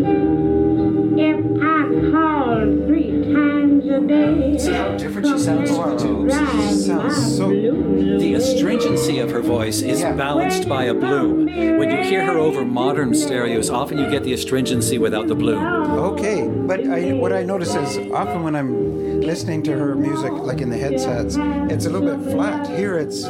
If 0.00 1.44
I 1.62 2.10
call 2.10 2.60
three 2.86 3.32
times 3.34 3.86
a 3.86 4.00
day, 4.00 4.56
See 4.58 4.72
how 4.72 4.96
different 4.96 5.26
she 5.28 5.38
sounds 5.38 5.70
through 5.70 5.90
the 5.90 5.96
tubes? 5.96 6.34
ride 6.36 6.74
Sounds 6.74 7.36
so- 7.36 7.48
my 7.48 7.52
blues 7.54 7.97
The 8.28 8.34
astringency 8.34 9.20
of 9.20 9.30
her 9.30 9.40
voice 9.40 9.80
is 9.80 10.02
balanced 10.02 10.68
by 10.68 10.84
a 10.84 10.92
blue. 10.92 11.46
When 11.46 11.90
you 11.90 12.02
hear 12.02 12.26
her 12.26 12.36
over 12.36 12.62
modern 12.62 13.14
stereos, 13.14 13.70
often 13.70 13.96
you 13.96 14.10
get 14.10 14.22
the 14.22 14.34
astringency 14.34 14.98
without 14.98 15.28
the 15.28 15.34
blue. 15.34 15.56
Okay, 15.56 16.46
but 16.46 16.86
I, 16.86 17.14
what 17.14 17.32
I 17.32 17.42
notice 17.42 17.74
is 17.74 17.96
often 18.12 18.42
when 18.42 18.54
I'm 18.54 19.22
listening 19.22 19.62
to 19.62 19.72
her 19.72 19.94
music, 19.94 20.30
like 20.32 20.60
in 20.60 20.68
the 20.68 20.76
headsets, 20.76 21.36
it's 21.72 21.86
a 21.86 21.90
little 21.90 22.18
bit 22.18 22.30
flat. 22.30 22.68
Here, 22.68 22.98
it's 22.98 23.24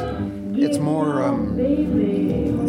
it's 0.63 0.77
more 0.77 1.23
um, 1.23 1.57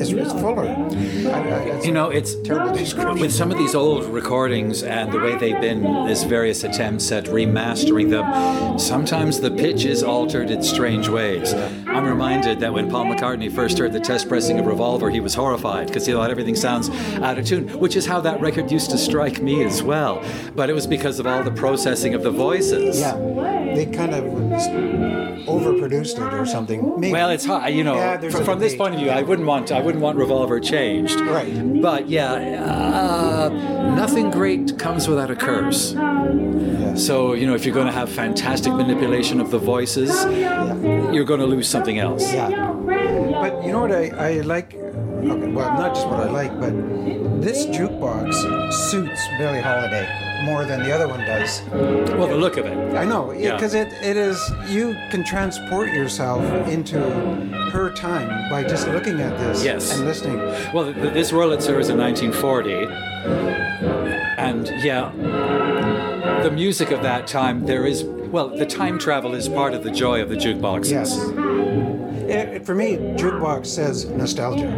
it's, 0.01 0.11
it's 0.11 0.33
fuller. 0.33 0.67
I, 0.67 1.79
I, 1.79 1.83
You 1.83 1.93
know, 1.93 2.11
it's 2.11 2.35
terrible 2.35 2.73
with 3.21 3.33
some 3.33 3.51
of 3.51 3.59
these 3.59 3.75
old 3.75 4.07
recordings 4.07 4.83
and 4.83 5.13
the 5.13 5.19
way 5.19 5.37
they've 5.37 5.61
been, 5.61 5.83
there's 5.83 6.23
various 6.23 6.65
attempts 6.65 7.13
at 7.13 7.25
remastering 7.25 8.11
them. 8.11 8.79
Sometimes 8.79 9.41
the 9.41 9.51
pitch 9.51 9.85
is 9.85 10.03
altered 10.03 10.51
in 10.51 10.63
strange 10.63 11.09
ways. 11.09 11.53
I'm 11.53 12.07
reminded 12.07 12.61
that 12.61 12.73
when 12.73 12.91
Paul 12.91 13.07
McCartney 13.07 13.53
first 13.53 13.79
heard 13.79 13.93
the 13.93 14.01
test 14.01 14.29
pressing 14.29 14.59
of 14.59 14.67
Revolver, 14.67 15.11
he 15.11 15.21
was 15.21 15.35
horrified 15.35 15.89
because 15.89 16.07
he 16.07 16.13
thought 16.13 16.31
everything 16.31 16.57
sounds 16.57 16.89
out 17.17 17.39
of 17.39 17.45
tune, 17.45 17.69
which 17.79 17.97
is 17.97 18.07
how 18.07 18.21
that 18.21 18.41
record 18.41 18.71
used 18.71 18.91
to 18.91 18.99
strike 18.99 19.43
me 19.43 19.65
as 19.65 19.83
well. 19.83 20.25
But 20.55 20.71
it 20.71 20.73
was 20.73 20.87
because 20.87 21.19
of 21.19 21.27
all 21.27 21.43
the 21.43 21.51
processing 21.51 22.15
of 22.15 22.23
the 22.23 22.31
voices. 22.31 22.99
Yeah, 22.99 23.17
they 23.75 23.87
kind 23.87 24.15
of 24.15 25.30
overproduced 25.47 26.15
it 26.15 26.35
or 26.35 26.47
something. 26.47 27.01
Maybe. 27.01 27.13
Well, 27.13 27.31
it's 27.31 27.45
hard, 27.45 27.73
you 27.75 27.85
know. 27.85 27.95
Yeah, 27.95 28.19
from, 28.31 28.45
from 28.45 28.59
this 28.59 28.75
point 28.75 28.95
of 28.95 29.01
view, 29.01 29.11
I 29.11 29.23
wouldn't 29.23 29.47
want 29.47 29.73
I 29.73 29.81
wouldn't 29.81 30.03
want 30.03 30.19
Revolver 30.19 30.61
changed. 30.61 31.21
Right. 31.21 31.83
But 31.83 32.09
yeah, 32.09 32.33
uh, 32.33 33.49
nothing 33.95 34.31
great 34.31 34.79
comes 34.79 35.09
without 35.09 35.31
a 35.31 35.37
curse. 35.37 35.95
So 36.97 37.35
you 37.35 37.47
know, 37.47 37.55
if 37.55 37.65
you're 37.65 37.75
going 37.75 37.87
to 37.87 37.93
have 37.93 38.11
fantastic 38.11 38.73
manipulation 38.73 39.41
of 39.41 39.51
the 39.51 39.59
voices, 39.59 40.11
you're 41.15 41.25
going 41.25 41.41
to 41.41 41.47
lose 41.47 41.69
something 41.69 41.99
else. 41.99 42.33
Yeah. 42.33 42.49
But 42.49 43.65
you 43.65 43.73
know 43.73 43.81
what 43.81 43.93
I, 43.93 44.09
I 44.09 44.41
like? 44.41 44.75
Okay, 44.75 45.53
well, 45.53 45.73
not 45.79 45.95
just 45.95 46.07
what 46.09 46.21
I 46.21 46.31
like, 46.31 46.59
but 46.59 46.73
this 47.41 47.67
jukebox 47.67 48.73
suits 48.73 49.21
Billie 49.39 49.61
Holiday 49.61 50.30
more 50.43 50.65
than 50.65 50.83
the 50.83 50.93
other 50.93 51.07
one 51.09 51.21
does. 51.21 51.63
Well, 51.73 52.27
the 52.29 52.37
look 52.37 52.57
of 52.57 52.67
it. 52.67 52.77
I 52.97 53.05
know, 53.05 53.33
Yeah. 53.33 53.55
because 53.55 53.75
it, 53.75 53.89
it 54.03 54.17
is, 54.17 54.39
you 54.69 54.95
can 55.11 55.25
transport 55.25 55.89
yourself 55.93 56.43
into 56.69 56.99
her 57.73 57.91
time 57.91 58.51
by 58.51 58.63
just 58.63 58.89
looking 58.89 59.21
at 59.21 59.39
this 59.39 59.65
Yes. 59.65 59.97
and 59.97 60.07
listening. 60.07 60.39
Well, 60.75 60.93
th- 60.93 61.13
this 61.15 61.31
Wurlitzer 61.33 61.79
is 61.81 61.89
in 61.89 61.99
1940, 61.99 62.87
and 64.39 64.69
yeah, 64.83 65.13
the 66.43 66.51
music 66.51 66.91
of 66.91 67.03
that 67.03 67.27
time. 67.27 67.67
There 67.67 67.87
is 67.87 68.05
well, 68.05 68.49
the 68.49 68.67
time 68.67 68.99
travel 68.99 69.35
is 69.35 69.49
part 69.49 69.75
of 69.75 69.83
the 69.83 69.91
joy 69.91 70.23
of 70.23 70.29
the 70.29 70.37
jukeboxes. 70.37 70.91
Yes. 70.91 71.17
It, 72.53 72.67
for 72.67 72.75
me, 72.75 72.97
jukebox 72.97 73.67
says 73.67 74.07
nostalgia. 74.07 74.69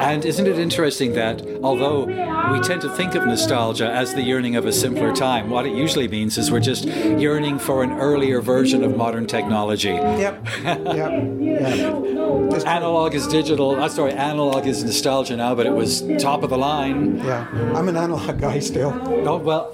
And 0.00 0.24
isn't 0.24 0.46
it 0.46 0.58
interesting 0.58 1.12
that 1.14 1.42
although 1.62 2.04
we 2.52 2.60
tend 2.60 2.80
to 2.82 2.90
think 2.96 3.14
of 3.14 3.26
nostalgia 3.26 3.90
as 3.90 4.14
the 4.14 4.22
yearning 4.22 4.56
of 4.56 4.64
a 4.66 4.72
simpler 4.72 5.12
time, 5.14 5.50
what 5.50 5.66
it 5.66 5.72
usually 5.74 6.08
means 6.08 6.38
is 6.38 6.50
we're 6.50 6.60
just 6.60 6.84
yearning 6.84 7.58
for 7.58 7.82
an 7.82 7.92
earlier 7.92 8.40
version 8.40 8.84
of 8.84 8.96
modern 8.96 9.26
technology. 9.26 9.88
Yep. 9.88 10.46
yep. 10.64 10.84
Yeah. 11.40 12.00
Just- 12.50 12.66
Analog 12.66 13.14
is 13.14 13.26
digital. 13.26 13.76
Uh, 13.82 13.88
sorry, 13.88 14.12
analog 14.12 14.66
is 14.66 14.84
nostalgia 14.84 15.36
now, 15.36 15.54
but 15.54 15.66
it 15.66 15.72
was 15.72 16.02
top 16.18 16.42
of 16.42 16.50
the 16.50 16.58
line. 16.58 17.18
yeah. 17.18 17.46
I'm 17.74 17.88
an 17.88 17.96
analog 17.96 18.40
guy 18.40 18.58
still. 18.60 18.92
Oh 19.26 19.36
well, 19.38 19.72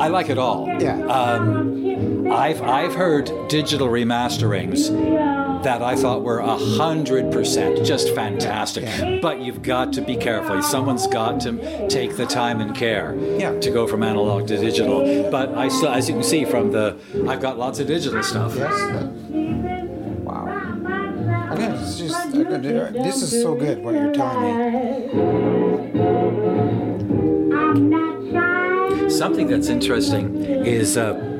I 0.00 0.08
like 0.08 0.28
it 0.28 0.38
all. 0.38 0.66
Yeah. 0.80 0.98
Um, 1.06 2.30
I've 2.30 2.60
I've 2.62 2.94
heard 2.94 3.30
digital 3.48 3.88
remasterings 3.88 4.90
that 5.64 5.82
I 5.82 5.94
thought 5.96 6.22
were 6.22 6.38
a 6.38 6.56
hundred 6.56 7.30
percent 7.32 7.84
just 7.84 8.14
fantastic. 8.14 8.84
Yeah. 8.84 9.18
But 9.20 9.40
you've 9.40 9.62
got 9.62 9.92
to 9.94 10.00
be 10.02 10.16
careful. 10.16 10.62
Someone's 10.62 11.06
got 11.06 11.40
to 11.42 11.88
take 11.88 12.16
the 12.16 12.26
time 12.26 12.60
and 12.60 12.74
care 12.74 13.14
Yeah. 13.16 13.58
to 13.58 13.70
go 13.70 13.86
from 13.86 14.02
analog 14.02 14.46
to 14.48 14.56
digital. 14.56 15.30
But 15.30 15.54
I 15.56 15.68
still, 15.68 15.90
as 15.90 16.08
you 16.08 16.14
can 16.14 16.24
see 16.24 16.44
from 16.44 16.72
the, 16.72 16.96
I've 17.28 17.40
got 17.40 17.58
lots 17.58 17.78
of 17.80 17.86
digital 17.86 18.22
stuff. 18.22 18.54
Yes. 18.56 18.72
Wow. 20.24 20.46
I 20.48 21.54
mean, 21.56 21.70
it's 21.72 21.98
just, 21.98 22.32
this 22.32 23.22
is 23.22 23.42
so 23.42 23.54
good 23.54 23.82
what 23.82 23.94
you're 23.94 24.12
telling 24.12 24.58
me. 24.58 25.08
I'm 27.54 27.90
not 27.90 29.00
shy. 29.00 29.08
Something 29.08 29.46
that's 29.48 29.68
interesting 29.68 30.36
is. 30.44 30.96
Uh, 30.96 31.36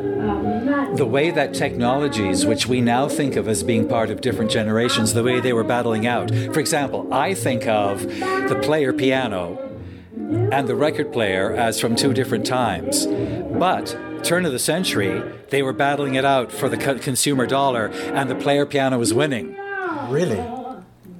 the 0.96 1.06
way 1.06 1.30
that 1.30 1.54
technologies, 1.54 2.46
which 2.46 2.66
we 2.66 2.80
now 2.80 3.08
think 3.08 3.36
of 3.36 3.48
as 3.48 3.62
being 3.62 3.88
part 3.88 4.10
of 4.10 4.20
different 4.20 4.50
generations, 4.50 5.14
the 5.14 5.22
way 5.22 5.40
they 5.40 5.52
were 5.52 5.64
battling 5.64 6.06
out. 6.06 6.30
For 6.30 6.60
example, 6.60 7.12
I 7.12 7.34
think 7.34 7.66
of 7.66 8.02
the 8.02 8.58
player 8.62 8.92
piano 8.92 9.64
and 10.52 10.68
the 10.68 10.74
record 10.74 11.12
player 11.12 11.54
as 11.54 11.80
from 11.80 11.96
two 11.96 12.12
different 12.12 12.44
times. 12.46 13.06
But 13.06 13.96
turn 14.22 14.44
of 14.44 14.52
the 14.52 14.58
century, 14.58 15.22
they 15.50 15.62
were 15.62 15.72
battling 15.72 16.14
it 16.14 16.24
out 16.24 16.52
for 16.52 16.68
the 16.68 16.76
consumer 16.76 17.46
dollar, 17.46 17.86
and 17.88 18.28
the 18.28 18.34
player 18.34 18.66
piano 18.66 18.98
was 18.98 19.14
winning. 19.14 19.56
Really? 20.08 20.44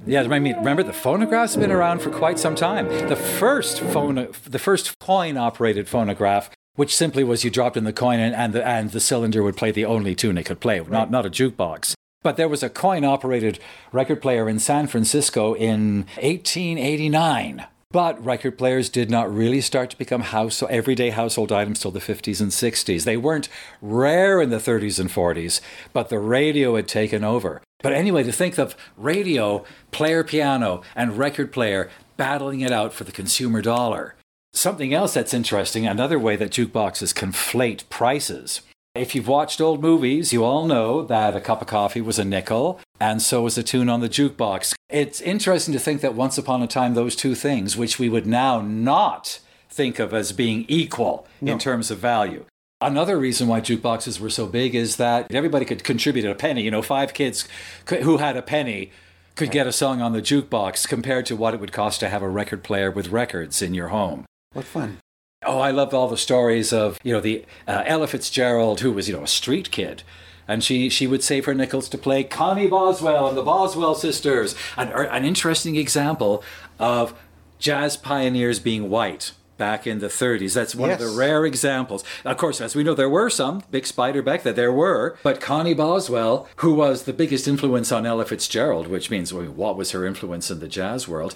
Yeah, 0.05 0.21
I 0.21 0.39
mean, 0.39 0.55
remember 0.55 0.81
the 0.83 0.93
phonograph's 0.93 1.55
been 1.55 1.71
around 1.71 2.01
for 2.01 2.09
quite 2.09 2.39
some 2.39 2.55
time. 2.55 2.87
The 3.09 3.15
first 3.15 3.79
phone, 3.79 4.29
the 4.45 4.59
first 4.59 4.97
coin-operated 4.99 5.87
phonograph, 5.87 6.49
which 6.79 6.95
simply 6.95 7.25
was 7.25 7.43
you 7.43 7.51
dropped 7.51 7.75
in 7.75 7.83
the 7.83 7.91
coin 7.91 8.21
and, 8.21 8.33
and 8.33 8.53
the 8.53 8.65
and 8.65 8.91
the 8.91 9.01
cylinder 9.01 9.43
would 9.43 9.57
play 9.57 9.69
the 9.69 9.83
only 9.83 10.15
tune 10.15 10.37
it 10.37 10.45
could 10.45 10.61
play, 10.61 10.79
not 10.79 11.11
not 11.11 11.25
a 11.25 11.29
jukebox. 11.29 11.93
But 12.23 12.37
there 12.37 12.47
was 12.47 12.63
a 12.63 12.69
coin-operated 12.69 13.59
record 13.91 14.21
player 14.21 14.47
in 14.47 14.59
San 14.59 14.87
Francisco 14.87 15.53
in 15.55 16.05
1889. 16.21 17.65
But 17.91 18.23
record 18.23 18.57
players 18.57 18.87
did 18.87 19.09
not 19.09 19.33
really 19.33 19.59
start 19.59 19.89
to 19.89 19.97
become 19.97 20.21
house 20.21 20.63
everyday 20.69 21.09
household 21.09 21.51
items 21.51 21.81
till 21.81 21.91
the 21.91 21.99
50s 21.99 22.39
and 22.39 22.51
60s. 22.51 23.03
They 23.03 23.17
weren't 23.17 23.49
rare 23.81 24.39
in 24.39 24.49
the 24.49 24.57
30s 24.57 25.01
and 25.01 25.09
40s, 25.09 25.59
but 25.91 26.07
the 26.07 26.19
radio 26.19 26.77
had 26.77 26.87
taken 26.87 27.25
over. 27.25 27.61
But 27.81 27.91
anyway, 27.91 28.23
to 28.23 28.31
think 28.31 28.57
of 28.57 28.77
radio, 28.95 29.65
player 29.91 30.23
piano, 30.23 30.81
and 30.95 31.17
record 31.17 31.51
player 31.51 31.89
battling 32.15 32.61
it 32.61 32.71
out 32.71 32.93
for 32.93 33.03
the 33.03 33.11
consumer 33.11 33.61
dollar. 33.61 34.15
Something 34.59 34.93
else 34.93 35.13
that's 35.13 35.33
interesting, 35.33 35.87
another 35.87 36.19
way 36.19 36.35
that 36.35 36.51
jukeboxes 36.51 37.13
conflate 37.13 37.87
prices. 37.89 38.59
If 38.93 39.15
you've 39.15 39.29
watched 39.29 39.61
old 39.61 39.81
movies, 39.81 40.33
you 40.33 40.43
all 40.43 40.65
know 40.65 41.01
that 41.01 41.33
a 41.33 41.39
cup 41.39 41.61
of 41.61 41.67
coffee 41.69 42.01
was 42.01 42.19
a 42.19 42.25
nickel, 42.25 42.77
and 42.99 43.21
so 43.21 43.43
was 43.43 43.57
a 43.57 43.63
tune 43.63 43.87
on 43.87 44.01
the 44.01 44.09
jukebox. 44.09 44.73
It's 44.89 45.21
interesting 45.21 45.71
to 45.71 45.79
think 45.79 46.01
that 46.01 46.13
once 46.13 46.37
upon 46.37 46.61
a 46.61 46.67
time, 46.67 46.93
those 46.93 47.15
two 47.15 47.35
things, 47.35 47.77
which 47.77 47.99
we 47.99 48.09
would 48.09 48.27
now 48.27 48.59
not 48.59 49.39
think 49.69 49.97
of 49.97 50.13
as 50.13 50.33
being 50.33 50.65
equal 50.67 51.25
No. 51.39 51.53
in 51.53 51.57
terms 51.57 51.89
of 51.89 51.99
value. 51.99 52.43
Another 52.81 53.17
reason 53.17 53.47
why 53.47 53.61
jukeboxes 53.61 54.19
were 54.19 54.29
so 54.29 54.45
big 54.45 54.75
is 54.75 54.97
that 54.97 55.33
everybody 55.33 55.63
could 55.63 55.85
contribute 55.85 56.25
a 56.25 56.35
penny. 56.35 56.63
You 56.63 56.71
know, 56.71 56.81
five 56.81 57.13
kids 57.13 57.47
who 57.87 58.17
had 58.17 58.35
a 58.35 58.41
penny 58.41 58.91
could 59.37 59.51
get 59.51 59.67
a 59.67 59.71
song 59.71 60.01
on 60.01 60.11
the 60.11 60.21
jukebox 60.21 60.85
compared 60.85 61.25
to 61.27 61.37
what 61.37 61.53
it 61.53 61.61
would 61.61 61.71
cost 61.71 62.01
to 62.01 62.09
have 62.09 62.21
a 62.21 62.27
record 62.27 62.61
player 62.61 62.91
with 62.91 63.07
records 63.07 63.61
in 63.61 63.73
your 63.73 63.87
home. 63.87 64.25
What 64.53 64.65
fun. 64.65 64.97
Oh, 65.45 65.59
I 65.59 65.71
loved 65.71 65.93
all 65.93 66.07
the 66.07 66.17
stories 66.17 66.73
of, 66.73 66.97
you 67.03 67.13
know, 67.13 67.21
the 67.21 67.45
uh, 67.67 67.83
Ella 67.85 68.07
Fitzgerald, 68.07 68.81
who 68.81 68.91
was, 68.91 69.07
you 69.07 69.15
know, 69.15 69.23
a 69.23 69.27
street 69.27 69.71
kid. 69.71 70.03
And 70.47 70.63
she, 70.63 70.89
she 70.89 71.05
would 71.05 71.23
save 71.23 71.45
her 71.45 71.53
nickels 71.53 71.87
to 71.89 71.97
play 71.97 72.23
Connie 72.23 72.67
Boswell 72.67 73.27
and 73.27 73.37
the 73.37 73.43
Boswell 73.43 73.93
sisters. 73.93 74.55
An, 74.75 74.91
er, 74.91 75.03
an 75.03 75.23
interesting 75.23 75.75
example 75.75 76.43
of 76.79 77.13
jazz 77.59 77.95
pioneers 77.95 78.59
being 78.59 78.89
white 78.89 79.33
back 79.57 79.85
in 79.85 79.99
the 79.99 80.07
30s. 80.07 80.55
That's 80.55 80.73
one 80.73 80.89
of 80.89 80.97
the 80.97 81.15
rare 81.15 81.45
examples. 81.45 82.03
Of 82.25 82.37
course, 82.37 82.59
as 82.59 82.75
we 82.75 82.83
know, 82.83 82.95
there 82.95 83.09
were 83.09 83.29
some, 83.29 83.61
Bix 83.71 83.93
Beiderbecke, 83.93 84.41
that 84.41 84.55
there 84.55 84.73
were. 84.73 85.17
But 85.21 85.39
Connie 85.39 85.75
Boswell, 85.75 86.47
who 86.57 86.73
was 86.73 87.03
the 87.03 87.13
biggest 87.13 87.47
influence 87.47 87.91
on 87.91 88.07
Ella 88.07 88.25
Fitzgerald, 88.25 88.87
which 88.87 89.11
means 89.11 89.31
well, 89.31 89.45
what 89.45 89.77
was 89.77 89.91
her 89.91 90.07
influence 90.07 90.49
in 90.49 90.59
the 90.59 90.67
jazz 90.67 91.07
world? 91.07 91.35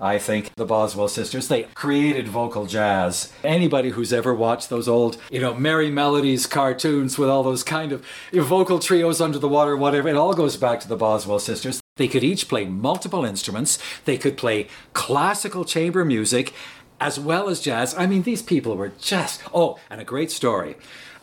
I 0.00 0.18
think 0.18 0.54
the 0.54 0.64
Boswell 0.64 1.08
sisters, 1.08 1.48
they 1.48 1.64
created 1.74 2.26
vocal 2.26 2.64
jazz. 2.64 3.32
Anybody 3.44 3.90
who's 3.90 4.12
ever 4.12 4.34
watched 4.34 4.70
those 4.70 4.88
old, 4.88 5.18
you 5.30 5.40
know, 5.40 5.52
Merrie 5.52 5.92
Melodies 5.92 6.46
cartoons 6.46 7.18
with 7.18 7.28
all 7.28 7.42
those 7.42 7.62
kind 7.62 7.92
of 7.92 8.04
vocal 8.32 8.78
trios 8.78 9.20
under 9.20 9.38
the 9.38 9.48
water, 9.48 9.76
whatever, 9.76 10.08
it 10.08 10.16
all 10.16 10.32
goes 10.32 10.56
back 10.56 10.80
to 10.80 10.88
the 10.88 10.96
Boswell 10.96 11.38
sisters. 11.38 11.82
They 11.96 12.08
could 12.08 12.24
each 12.24 12.48
play 12.48 12.64
multiple 12.64 13.26
instruments. 13.26 13.78
They 14.06 14.16
could 14.16 14.38
play 14.38 14.68
classical 14.94 15.66
chamber 15.66 16.02
music 16.02 16.54
as 16.98 17.20
well 17.20 17.50
as 17.50 17.60
jazz. 17.60 17.94
I 17.96 18.06
mean, 18.06 18.22
these 18.22 18.42
people 18.42 18.76
were 18.76 18.92
just, 18.98 19.42
oh, 19.52 19.78
and 19.90 20.00
a 20.00 20.04
great 20.04 20.30
story. 20.30 20.76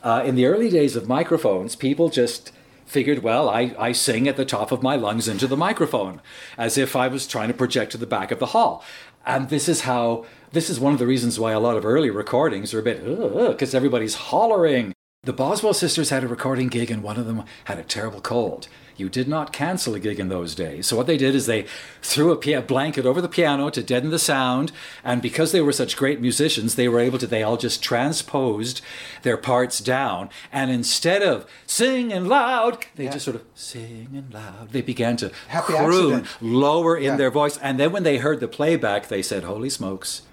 Uh, 0.03 0.21
in 0.23 0.35
the 0.35 0.45
early 0.45 0.69
days 0.69 0.95
of 0.95 1.07
microphones, 1.07 1.75
people 1.75 2.09
just 2.09 2.51
figured, 2.87 3.21
well, 3.21 3.49
I, 3.49 3.75
I 3.77 3.91
sing 3.91 4.27
at 4.27 4.37
the 4.37 4.45
top 4.45 4.71
of 4.71 4.81
my 4.81 4.95
lungs 4.95 5.27
into 5.27 5.45
the 5.45 5.57
microphone, 5.57 6.21
as 6.57 6.77
if 6.77 6.95
I 6.95 7.07
was 7.07 7.27
trying 7.27 7.49
to 7.49 7.53
project 7.53 7.91
to 7.91 7.97
the 7.97 8.07
back 8.07 8.31
of 8.31 8.39
the 8.39 8.47
hall. 8.47 8.83
And 9.25 9.49
this 9.49 9.67
is 9.67 9.81
how, 9.81 10.25
this 10.53 10.69
is 10.69 10.79
one 10.79 10.93
of 10.93 10.99
the 10.99 11.05
reasons 11.05 11.39
why 11.39 11.51
a 11.51 11.59
lot 11.59 11.75
of 11.77 11.85
early 11.85 12.09
recordings 12.09 12.73
are 12.73 12.79
a 12.79 12.83
bit, 12.83 13.03
because 13.03 13.75
everybody's 13.75 14.15
hollering. 14.15 14.93
The 15.23 15.33
Boswell 15.33 15.73
sisters 15.73 16.09
had 16.09 16.23
a 16.23 16.27
recording 16.27 16.69
gig, 16.69 16.89
and 16.89 17.03
one 17.03 17.17
of 17.17 17.25
them 17.25 17.43
had 17.65 17.77
a 17.77 17.83
terrible 17.83 18.21
cold. 18.21 18.69
You 18.97 19.09
did 19.09 19.27
not 19.27 19.53
cancel 19.53 19.93
a 19.93 19.99
gig 19.99 20.19
in 20.19 20.27
those 20.29 20.55
days. 20.55 20.87
So 20.87 20.97
what 20.97 21.05
they 21.05 21.17
did 21.17 21.35
is 21.35 21.45
they 21.45 21.65
threw 22.01 22.31
a 22.31 22.61
blanket 22.61 23.05
over 23.05 23.21
the 23.21 23.29
piano 23.29 23.69
to 23.69 23.83
deaden 23.83 24.09
the 24.09 24.17
sound, 24.17 24.71
and 25.03 25.21
because 25.21 25.51
they 25.51 25.61
were 25.61 25.71
such 25.71 25.95
great 25.95 26.19
musicians, 26.19 26.73
they 26.75 26.87
were 26.87 26.99
able 26.99 27.19
to. 27.19 27.27
They 27.27 27.43
all 27.43 27.57
just 27.57 27.83
transposed 27.83 28.81
their 29.21 29.37
parts 29.37 29.79
down, 29.79 30.29
and 30.51 30.71
instead 30.71 31.21
of 31.21 31.45
singing 31.67 32.25
loud, 32.25 32.85
they 32.95 33.07
just 33.07 33.25
sort 33.25 33.35
of 33.35 33.43
singing 33.53 34.27
loud. 34.33 34.71
They 34.71 34.81
began 34.81 35.15
to 35.17 35.31
Happy 35.47 35.73
croon 35.73 36.13
accident. 36.21 36.27
lower 36.41 36.97
in 36.97 37.03
Yeah. 37.03 37.15
their 37.17 37.31
voice, 37.31 37.57
and 37.61 37.79
then 37.79 37.91
when 37.91 38.03
they 38.03 38.17
heard 38.17 38.39
the 38.39 38.47
playback, 38.47 39.07
they 39.09 39.21
said, 39.21 39.43
"Holy 39.43 39.69
smokes, 39.69 40.23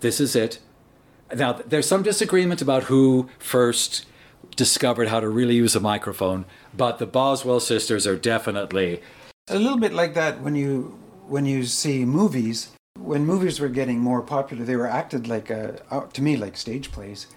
this 0.00 0.20
is 0.20 0.34
it." 0.34 0.58
Now, 1.32 1.52
there's 1.64 1.86
some 1.86 2.02
disagreement 2.02 2.60
about 2.60 2.84
who 2.84 3.28
first 3.38 4.04
discovered 4.56 5.08
how 5.08 5.20
to 5.20 5.28
really 5.28 5.54
use 5.54 5.74
a 5.76 5.80
microphone, 5.80 6.44
but 6.76 6.98
the 6.98 7.06
Boswell 7.06 7.60
sisters 7.60 8.06
are 8.06 8.16
definitely. 8.16 9.00
A 9.48 9.58
little 9.58 9.78
bit 9.78 9.92
like 9.92 10.14
that 10.14 10.40
when 10.40 10.54
you 10.54 10.98
when 11.28 11.46
you 11.46 11.64
see 11.64 12.04
movies. 12.04 12.70
When 12.98 13.24
movies 13.24 13.60
were 13.60 13.68
getting 13.68 14.00
more 14.00 14.20
popular, 14.20 14.64
they 14.64 14.76
were 14.76 14.86
acted 14.88 15.26
like 15.28 15.48
a, 15.48 15.80
to 16.12 16.22
me 16.22 16.36
like 16.36 16.56
stage 16.56 16.90
plays. 16.92 17.28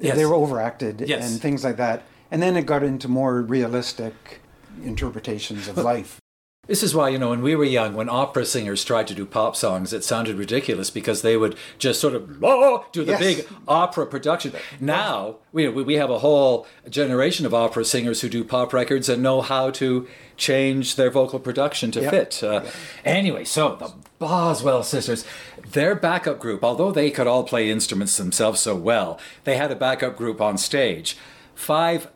Yes. 0.00 0.16
They 0.16 0.26
were 0.26 0.34
overacted 0.34 1.00
Yes. 1.06 1.30
and 1.30 1.40
things 1.40 1.64
like 1.64 1.76
that. 1.78 2.02
And 2.30 2.42
then 2.42 2.56
it 2.56 2.66
got 2.66 2.82
into 2.82 3.08
more 3.08 3.40
realistic 3.40 4.40
interpretations 4.84 5.68
of 5.68 5.78
life. 5.78 6.18
This 6.66 6.82
is 6.82 6.94
why, 6.94 7.10
you 7.10 7.18
know, 7.18 7.30
when 7.30 7.42
we 7.42 7.54
were 7.54 7.64
young, 7.64 7.94
when 7.94 8.08
opera 8.08 8.44
singers 8.44 8.84
tried 8.84 9.06
to 9.06 9.14
do 9.14 9.24
pop 9.24 9.54
songs, 9.54 9.92
it 9.92 10.02
sounded 10.02 10.36
ridiculous 10.36 10.90
because 10.90 11.22
they 11.22 11.36
would 11.36 11.56
just 11.78 12.00
sort 12.00 12.14
of 12.14 12.42
"Oh," 12.42 12.84
do 12.90 13.04
the 13.04 13.12
Yes. 13.12 13.20
big 13.20 13.48
opera 13.68 14.04
production. 14.06 14.52
Now, 14.80 15.36
we, 15.52 15.68
we 15.68 15.94
have 15.94 16.10
a 16.10 16.18
whole 16.18 16.66
generation 16.88 17.46
of 17.46 17.54
opera 17.54 17.84
singers 17.84 18.20
who 18.20 18.28
do 18.28 18.42
pop 18.42 18.72
records 18.72 19.08
and 19.08 19.22
know 19.22 19.42
how 19.42 19.70
to 19.72 20.08
change 20.36 20.96
their 20.96 21.10
vocal 21.10 21.38
production 21.38 21.90
to 21.92 22.00
Yep. 22.00 22.10
fit. 22.10 22.42
Uh, 22.42 22.62
Anyway, 23.04 23.44
so 23.44 23.76
the 23.76 23.92
Boswell 24.18 24.82
sisters, 24.82 25.24
their 25.72 25.94
backup 25.94 26.38
group, 26.40 26.64
although 26.64 26.90
they 26.90 27.10
could 27.10 27.26
all 27.26 27.44
play 27.44 27.70
instruments 27.70 28.16
themselves 28.16 28.60
so 28.60 28.74
well, 28.74 29.20
they 29.44 29.56
had 29.56 29.70
a 29.70 29.76
backup 29.76 30.16
group 30.16 30.40
on 30.40 30.58
stage. 30.58 31.16
Five 31.54 32.08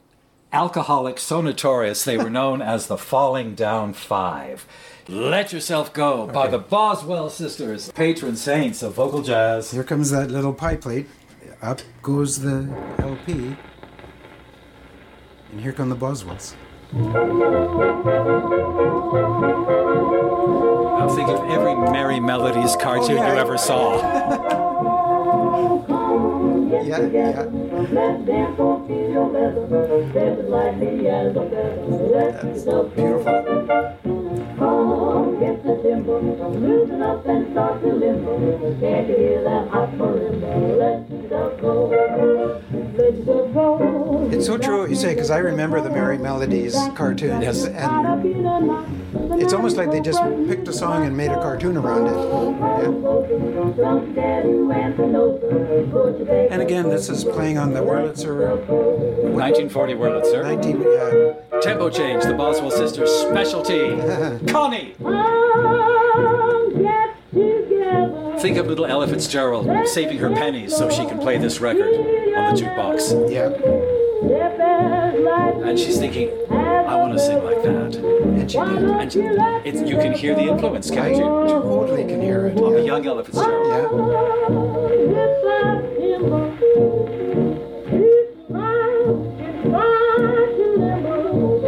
alcoholics 0.53 1.23
so 1.23 1.41
notorious 1.41 2.05
they 2.05 2.17
were 2.19 2.31
known 2.31 2.61
as 2.63 2.87
the 2.87 2.97
Falling 2.99 3.55
Down 3.55 3.93
Five. 3.93 4.67
Let 5.09 5.53
Yourself 5.53 5.93
Go 5.93 6.27
by 6.27 6.49
the 6.49 6.59
Boswell 6.59 7.31
sisters, 7.31 7.91
patron 7.93 8.37
saints 8.37 8.83
of 8.83 8.95
vocal 8.95 9.23
jazz. 9.23 9.71
Here 9.73 9.85
comes 9.85 10.11
that 10.11 10.31
little 10.31 10.53
pie 10.53 10.77
plate. 10.77 11.09
Up 11.63 11.81
goes 12.03 12.41
the 12.41 12.69
LP. 12.99 13.57
And 15.51 15.61
here 15.61 15.73
come 15.73 15.89
the 15.89 15.97
Boswells. 15.97 16.55
Now 16.93 17.13
think 21.15 21.29
of 21.29 21.45
every 21.51 21.73
Merrie 21.75 22.25
Melodies 22.25 22.77
cartoon 22.77 23.19
Oh, 23.19 23.23
yeah. 23.23 23.35
you 23.35 23.39
ever 23.41 23.59
saw. 23.59 24.47
Yeah, 26.83 27.01
yeah. 27.09 27.45
That's 31.83 32.65
beautiful. 32.95 33.91
It's 44.33 44.47
so 44.47 44.57
true 44.59 44.81
what 44.81 44.91
you 44.91 44.97
say 44.97 45.15
because 45.15 45.31
I 45.31 45.39
remember 45.39 45.81
the 45.81 45.89
Merrie 45.91 46.21
Melodies 46.21 46.77
cartoon, 46.95 47.43
Yes. 47.43 47.65
and 47.67 49.00
it's 49.33 49.53
almost 49.53 49.77
like 49.77 49.91
they 49.91 50.01
just 50.01 50.23
picked 50.49 50.67
a 50.69 50.73
song 50.73 51.07
and 51.07 51.17
made 51.17 51.31
a 51.31 51.37
cartoon 51.37 51.77
around 51.77 52.07
it. 52.07 52.15
Yeah. 52.83 52.91
And 56.51 56.63
again, 56.63 56.89
this 56.89 57.09
is 57.09 57.25
playing 57.25 57.59
on 57.59 57.73
the 57.73 57.81
Wurlitzer 57.81 58.59
1940 58.69 59.95
Wurlitzer. 59.95 60.43
19. 60.43 60.83
Yeah. 60.83 61.61
Tempo 61.61 61.91
change, 61.91 62.25
the 62.25 62.35
Boswell 62.35 62.71
sisters' 62.71 63.11
specialty. 63.11 63.97
Connie! 64.51 64.95
Think 68.41 68.57
of 68.57 68.67
little 68.67 68.87
Ella 68.87 69.07
Fitzgerald 69.07 69.69
saving 69.89 70.19
her 70.19 70.31
pennies 70.31 70.75
so 70.75 70.89
she 70.91 71.05
can 71.05 71.19
play 71.19 71.37
this 71.37 71.61
record 71.61 71.95
on 71.95 72.55
the 72.55 72.61
jukebox. 72.61 73.31
Yeah. 73.31 73.51
And 75.63 75.79
she's 75.79 75.99
thinking, 75.99 76.31
I 76.51 76.97
want 76.97 77.13
to 77.13 77.19
sing 77.19 77.43
like 77.45 77.63
that. 77.63 77.95
And 77.97 78.51
she 78.51 78.59
did. 78.59 78.69
And 78.83 79.13
she- 79.13 79.21
it's, 79.69 79.89
you 79.89 79.97
can 79.97 80.13
hear 80.13 80.35
the 80.35 80.43
influence, 80.43 80.91
I 80.91 80.95
can't 80.97 81.17
you? 81.17 81.23
totally 81.23 82.05
can 82.05 82.21
hear 82.21 82.47
it. 82.47 82.59
Of 82.59 82.75
a 82.75 82.83
young 82.83 83.07
Ella 83.07 83.25
Fitzgerald. 83.25 83.67
yeah. 83.69 85.01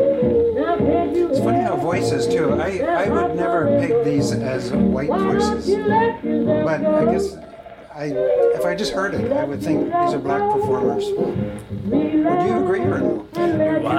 It's 0.05 1.39
funny 1.41 1.63
how 1.63 1.77
voices 1.77 2.27
too. 2.27 2.53
I, 2.55 2.79
I 2.81 3.09
would 3.09 3.37
never 3.37 3.67
peg 3.79 4.05
these 4.05 4.33
as 4.33 4.73
white 4.73 5.09
voices, 5.09 5.67
but 5.71 6.85
I 6.85 7.05
guess 7.13 7.35
I, 7.95 8.05
I 8.05 8.07
if 8.57 8.65
I 8.65 8.75
just 8.75 8.93
heard 8.93 9.15
it, 9.15 9.33
I 9.33 9.45
would 9.45 9.63
think 9.63 9.85
these 9.85 9.93
are 10.15 10.19
black 10.19 10.43
performers. 10.53 11.05
Would 12.33 12.47
you 12.47 12.63
agree 12.63 12.81
or 12.81 12.99
no? 12.99 13.29
Well, 13.83 13.99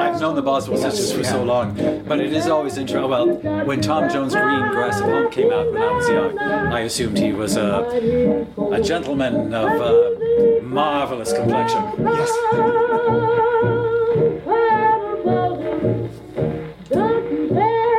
I've, 0.00 0.20
known 0.20 0.36
the 0.36 0.42
Boswell 0.42 0.78
sisters 0.78 1.12
for 1.12 1.24
so 1.24 1.42
long, 1.42 1.74
but 2.06 2.20
it 2.20 2.32
is 2.32 2.46
always 2.46 2.78
interesting. 2.78 3.10
Well, 3.10 3.36
when 3.64 3.80
Tom 3.80 4.08
Jones' 4.08 4.34
Green 4.34 4.68
Grass 4.70 5.00
of 5.00 5.06
Home 5.06 5.30
came 5.30 5.52
out 5.52 5.70
when 5.72 5.82
I 5.82 5.90
was 5.90 6.08
young, 6.08 6.38
I 6.38 6.80
assumed 6.80 7.18
he 7.18 7.32
was 7.32 7.56
a, 7.56 8.46
a 8.72 8.80
gentleman 8.82 9.52
of 9.52 9.80
uh, 9.80 10.62
marvelous 10.62 11.32
complexion. 11.32 11.82
Yes. 11.98 12.30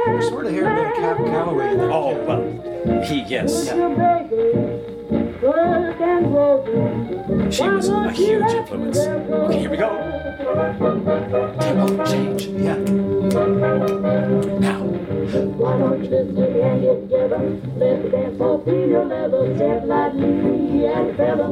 I 0.07 0.21
sort 0.21 0.45
of 0.45 0.51
hear 0.51 0.71
a 0.71 0.75
bit 0.75 0.87
of 0.87 0.93
Cab 0.95 1.17
Calloway. 1.17 1.75
Oh, 1.91 2.15
well, 2.25 3.03
he, 3.03 3.21
yes. 3.23 3.69
She 7.51 7.67
was 7.69 7.89
a 7.89 8.11
huge 8.11 8.51
influence. 8.51 8.99
Okay, 8.99 9.59
here 9.59 9.69
we 9.69 9.77
go. 9.77 9.89
Tempo 11.59 12.05
change. 12.05 12.45
Yeah. 12.47 13.14
Now. 13.35 14.79
Why 14.79 15.77
don't 15.77 16.03
you 16.03 16.09
listen 16.09 16.37
and 16.37 16.81
get 16.81 17.01
together? 17.01 17.39
Let's 17.75 18.11
dance 18.11 18.37
for 18.37 18.63
feel 18.63 19.03
leather, 19.03 19.55
step 19.55 19.83
lightly 19.85 20.85
and 20.85 21.17
feather. 21.17 21.49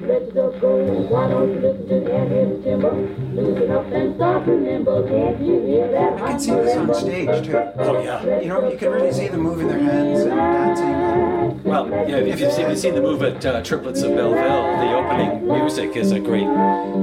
Let's 0.00 0.26
just 0.34 0.60
go. 0.60 0.76
Why 1.08 1.28
don't 1.28 1.54
you 1.54 1.60
listen 1.60 2.06
and 2.06 2.28
get 2.28 2.64
timber? 2.64 2.92
Loosen 3.32 3.70
up 3.70 3.86
and 3.86 4.14
stop 4.16 4.46
remember. 4.46 5.08
Can't 5.08 5.40
you 5.40 5.60
hear 5.62 5.90
that? 5.90 6.20
I 6.20 6.30
can 6.32 6.40
see 6.40 6.50
this 6.50 6.76
on 6.76 6.94
stage 6.94 7.46
too. 7.46 7.56
Oh, 7.78 8.02
yeah. 8.02 8.40
You 8.40 8.48
know, 8.48 8.68
you 8.70 8.76
can 8.76 8.90
really 8.90 9.12
see 9.12 9.28
them 9.28 9.40
moving 9.40 9.68
their 9.68 9.78
hands 9.78 10.20
and 10.20 10.30
dancing. 10.30 11.62
Well, 11.64 11.88
yeah, 11.88 12.16
if 12.16 12.40
you've 12.40 12.52
seen, 12.52 12.64
if 12.66 12.70
you've 12.70 12.78
seen 12.78 12.94
the 12.94 13.00
move 13.00 13.22
at 13.22 13.44
uh, 13.44 13.62
Triplets 13.62 14.02
of 14.02 14.14
Belleville, 14.14 14.76
the 14.78 14.92
opening 14.94 15.46
music 15.46 15.96
is 15.96 16.12
a 16.12 16.20
great 16.20 16.46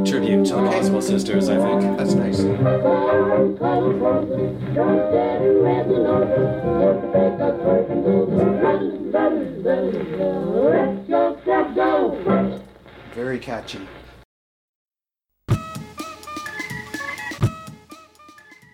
tribute 0.05 0.45
to 0.45 0.55
the 0.55 0.61
Boswell 0.61 1.01
sisters, 1.01 1.49
I 1.49 1.57
think. 1.57 1.97
That's 1.97 2.13
nice. 2.13 2.39
Very 13.13 13.39
catchy. 13.39 13.79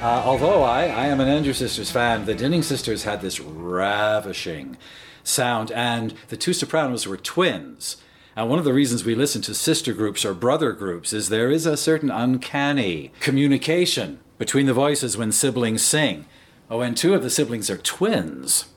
Uh, 0.00 0.22
although 0.24 0.62
I, 0.62 0.84
I 0.86 1.06
am 1.08 1.20
an 1.20 1.28
Andrew 1.28 1.52
Sisters 1.52 1.90
fan, 1.90 2.24
the 2.24 2.34
Dinning 2.34 2.62
Sisters 2.62 3.04
had 3.04 3.20
this 3.20 3.38
ravishing 3.38 4.78
sound, 5.22 5.70
and 5.72 6.14
the 6.28 6.36
two 6.38 6.54
sopranos 6.54 7.06
were 7.06 7.18
twins. 7.18 7.98
And 8.40 8.48
one 8.48 8.58
of 8.58 8.64
the 8.64 8.72
reasons 8.72 9.04
we 9.04 9.14
listen 9.14 9.42
to 9.42 9.54
sister 9.54 9.92
groups 9.92 10.24
or 10.24 10.32
brother 10.32 10.72
groups 10.72 11.12
is 11.12 11.28
there 11.28 11.50
is 11.50 11.66
a 11.66 11.76
certain 11.76 12.10
uncanny 12.10 13.12
communication 13.20 14.18
between 14.38 14.64
the 14.64 14.72
voices 14.72 15.14
when 15.14 15.30
siblings 15.30 15.84
sing. 15.84 16.24
Oh, 16.70 16.76
or 16.76 16.78
when 16.78 16.94
two 16.94 17.12
of 17.12 17.22
the 17.22 17.28
siblings 17.28 17.68
are 17.68 17.76
twins. 17.76 18.70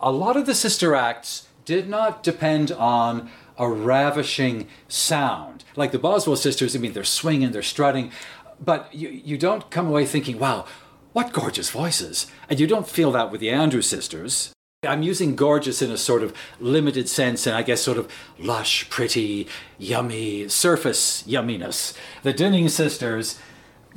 A 0.00 0.10
lot 0.10 0.38
of 0.38 0.46
the 0.46 0.54
sister 0.54 0.94
acts 0.94 1.48
did 1.66 1.86
not 1.86 2.22
depend 2.22 2.72
on 2.72 3.30
a 3.58 3.68
ravishing 3.68 4.68
sound. 4.88 5.64
Like 5.76 5.92
the 5.92 5.98
Boswell 5.98 6.36
sisters, 6.36 6.74
I 6.74 6.78
mean, 6.78 6.94
they're 6.94 7.04
swinging, 7.04 7.52
they're 7.52 7.60
strutting, 7.60 8.10
but 8.58 8.94
you, 8.94 9.10
you 9.10 9.36
don't 9.36 9.70
come 9.70 9.86
away 9.86 10.06
thinking, 10.06 10.38
wow, 10.38 10.64
what 11.12 11.34
gorgeous 11.34 11.68
voices. 11.68 12.26
And 12.48 12.58
you 12.58 12.66
don't 12.66 12.88
feel 12.88 13.12
that 13.12 13.30
with 13.30 13.42
the 13.42 13.50
Andrew 13.50 13.82
sisters. 13.82 14.53
I'm 14.86 15.02
using 15.02 15.36
gorgeous 15.36 15.82
in 15.82 15.90
a 15.90 15.96
sort 15.96 16.22
of 16.22 16.34
limited 16.60 17.08
sense, 17.08 17.46
and 17.46 17.56
I 17.56 17.62
guess 17.62 17.80
sort 17.82 17.98
of 17.98 18.10
lush, 18.38 18.88
pretty, 18.90 19.46
yummy, 19.78 20.48
surface 20.48 21.22
yumminess. 21.26 21.96
The 22.22 22.32
Dinning 22.32 22.68
sisters 22.68 23.38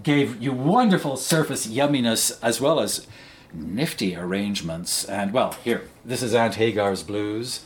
gave 0.03 0.41
you 0.41 0.53
wonderful 0.53 1.17
surface 1.17 1.67
yumminess 1.67 2.37
as 2.41 2.61
well 2.61 2.79
as 2.79 3.07
nifty 3.53 4.15
arrangements. 4.15 5.05
And 5.05 5.33
well, 5.33 5.53
here, 5.63 5.83
this 6.05 6.21
is 6.21 6.33
Aunt 6.33 6.55
Hagar's 6.55 7.03
Blues. 7.03 7.61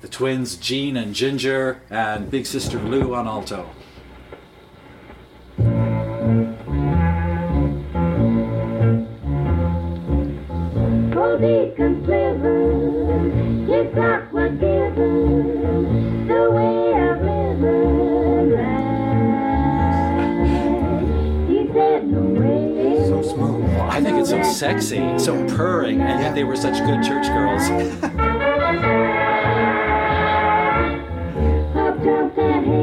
The 0.00 0.08
twins 0.08 0.56
Jean 0.56 0.96
and 0.96 1.12
Ginger, 1.12 1.80
and 1.90 2.30
Big 2.30 2.46
Sister 2.46 2.78
Lou 2.78 3.14
on 3.14 3.26
alto. 3.26 3.68
So 11.38 11.44
smooth. 23.22 23.70
I 23.78 24.00
think 24.02 24.18
it's 24.18 24.30
so 24.30 24.42
sexy, 24.42 25.16
so 25.16 25.46
purring, 25.46 26.00
and 26.00 26.20
yet 26.20 26.34
they 26.34 26.42
were 26.42 26.56
such 26.56 26.84
good 26.84 27.04
church 27.04 27.28
girls. 27.28 27.70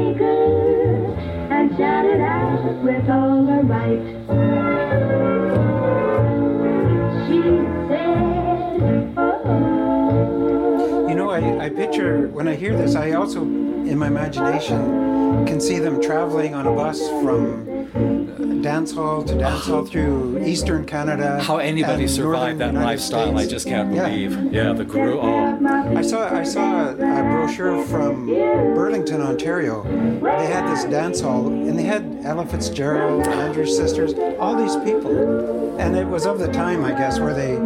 I 12.06 12.26
when 12.26 12.48
I 12.48 12.54
hear 12.54 12.76
this, 12.76 12.94
I 12.94 13.12
also, 13.12 13.42
in 13.42 13.98
my 13.98 14.06
imagination, 14.06 15.46
can 15.46 15.60
see 15.60 15.78
them 15.78 16.00
traveling 16.00 16.54
on 16.54 16.66
a 16.66 16.72
bus 16.72 17.00
from 17.22 17.66
uh, 17.94 18.62
dance 18.62 18.92
hall 18.92 19.22
to 19.24 19.34
dance 19.38 19.66
hall 19.66 19.84
through 19.84 20.42
eastern 20.44 20.84
Canada. 20.84 21.40
How 21.42 21.58
anybody 21.58 22.06
survived 22.08 22.58
that 22.60 22.68
United 22.72 22.86
lifestyle, 22.86 23.38
I 23.38 23.46
just 23.46 23.66
can't 23.66 23.92
Yeah. 23.94 24.08
believe. 24.08 24.52
Yeah, 24.52 24.72
the 24.72 24.84
crew. 24.84 25.18
Oh, 25.20 25.58
I 25.96 26.02
saw 26.02 26.28
I 26.34 26.42
saw 26.44 26.88
a, 26.88 26.92
a 26.92 27.22
brochure 27.30 27.82
from 27.84 28.26
Burlington, 28.26 29.20
Ontario. 29.20 29.82
They 30.22 30.46
had 30.46 30.68
this 30.70 30.84
dance 30.84 31.20
hall, 31.20 31.46
and 31.48 31.78
they 31.78 31.84
had 31.84 32.20
Ella 32.24 32.46
Fitzgerald, 32.46 33.26
Andrews 33.26 33.76
sisters, 33.76 34.14
all 34.38 34.54
these 34.56 34.76
people, 34.76 35.78
and 35.78 35.96
it 35.96 36.06
was 36.06 36.26
of 36.26 36.38
the 36.38 36.48
time, 36.48 36.84
I 36.84 36.92
guess, 36.92 37.18
where 37.20 37.34
they 37.34 37.56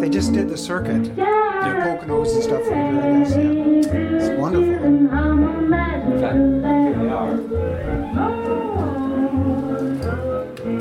they 0.00 0.08
just 0.10 0.32
did 0.32 0.48
the 0.48 0.58
circuit, 0.58 1.04
Poconos 1.74 2.34
and 2.34 2.42
stuff. 2.42 2.62
Like 2.62 2.70
that, 2.70 3.04
I 3.04 3.18
guess. 3.18 3.30
Yeah. 3.36 3.40
It's 4.16 4.30
wonderful. 4.40 4.84
in 4.84 6.20
fact, 6.20 6.36
here 6.36 6.94
they 6.98 7.08
are. 7.10 7.34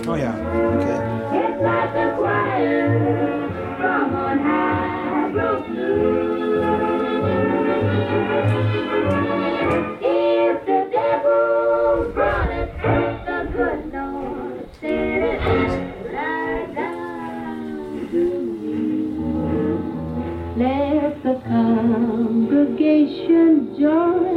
Oh 0.07 0.15
yeah. 0.15 0.35
Okay. 0.75 0.99
It's 1.39 1.59
like 1.61 1.91
the 1.93 2.05
choir 2.17 2.85
from 3.77 4.15
on 4.15 4.37
high 4.39 5.29
broke 5.31 5.67
congregation 23.25 23.75
join 23.79 24.34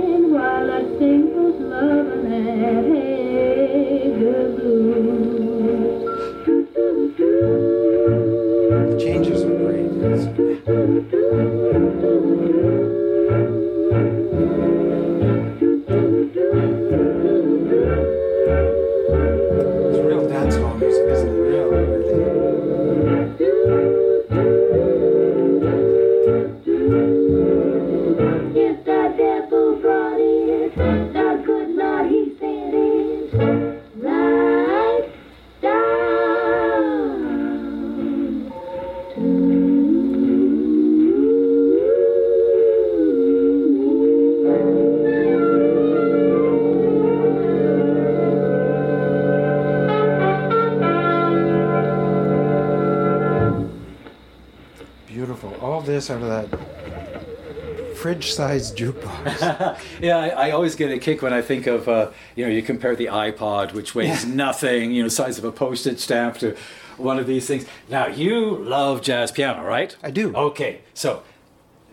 that 58.18 58.24
fridge-sized 58.24 58.76
jukebox. 58.76 59.78
yeah, 60.00 60.18
I, 60.18 60.28
I 60.28 60.50
always 60.50 60.74
get 60.74 60.90
a 60.90 60.98
kick 60.98 61.22
when 61.22 61.32
I 61.32 61.42
think 61.42 61.66
of, 61.66 61.88
uh, 61.88 62.10
you 62.34 62.44
know, 62.44 62.50
you 62.50 62.62
compare 62.62 62.96
the 62.96 63.06
iPod, 63.06 63.72
which 63.72 63.94
weighs 63.94 64.24
nothing, 64.26 64.92
you 64.92 65.02
know, 65.02 65.08
size 65.08 65.38
of 65.38 65.44
a 65.44 65.52
postage 65.52 65.98
stamp, 65.98 66.38
to 66.38 66.56
one 66.96 67.18
of 67.18 67.26
these 67.26 67.46
things. 67.46 67.66
Now, 67.88 68.06
you 68.06 68.56
love 68.56 69.02
jazz 69.02 69.30
piano, 69.32 69.64
right? 69.64 69.96
I 70.02 70.10
do. 70.10 70.34
Okay, 70.34 70.80
so 70.94 71.22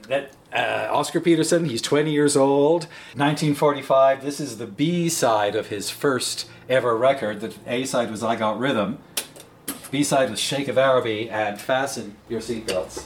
that 0.07 0.34
uh, 0.53 0.88
Oscar 0.91 1.19
Peterson, 1.19 1.65
he's 1.65 1.82
20 1.82 2.11
years 2.11 2.36
old, 2.38 2.84
1945. 3.15 4.23
This 4.23 4.39
is 4.39 4.57
the 4.57 4.67
B 4.67 5.09
side 5.09 5.55
of 5.55 5.67
his 5.67 5.89
first 5.89 6.49
ever 6.69 6.97
record. 6.97 7.41
The 7.41 7.53
A 7.67 7.86
side 7.86 8.09
was 8.09 8.23
I 8.23 8.36
Got 8.36 8.59
Rhythm. 8.59 8.99
B 9.91 10.03
side 10.03 10.30
was 10.30 10.39
Sheik 10.39 10.67
of 10.67 10.78
Araby, 10.78 11.30
and 11.30 11.61
fasten 11.61 12.15
your 12.28 12.41
seatbelts. 12.41 13.05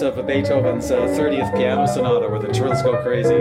Moments 0.00 0.18
of 0.18 0.26
Beethoven's 0.26 0.90
uh, 0.90 1.00
30th 1.08 1.54
piano 1.56 1.86
sonata 1.86 2.28
where 2.28 2.40
the 2.40 2.52
trills 2.52 2.82
go 2.82 3.02
crazy. 3.02 3.40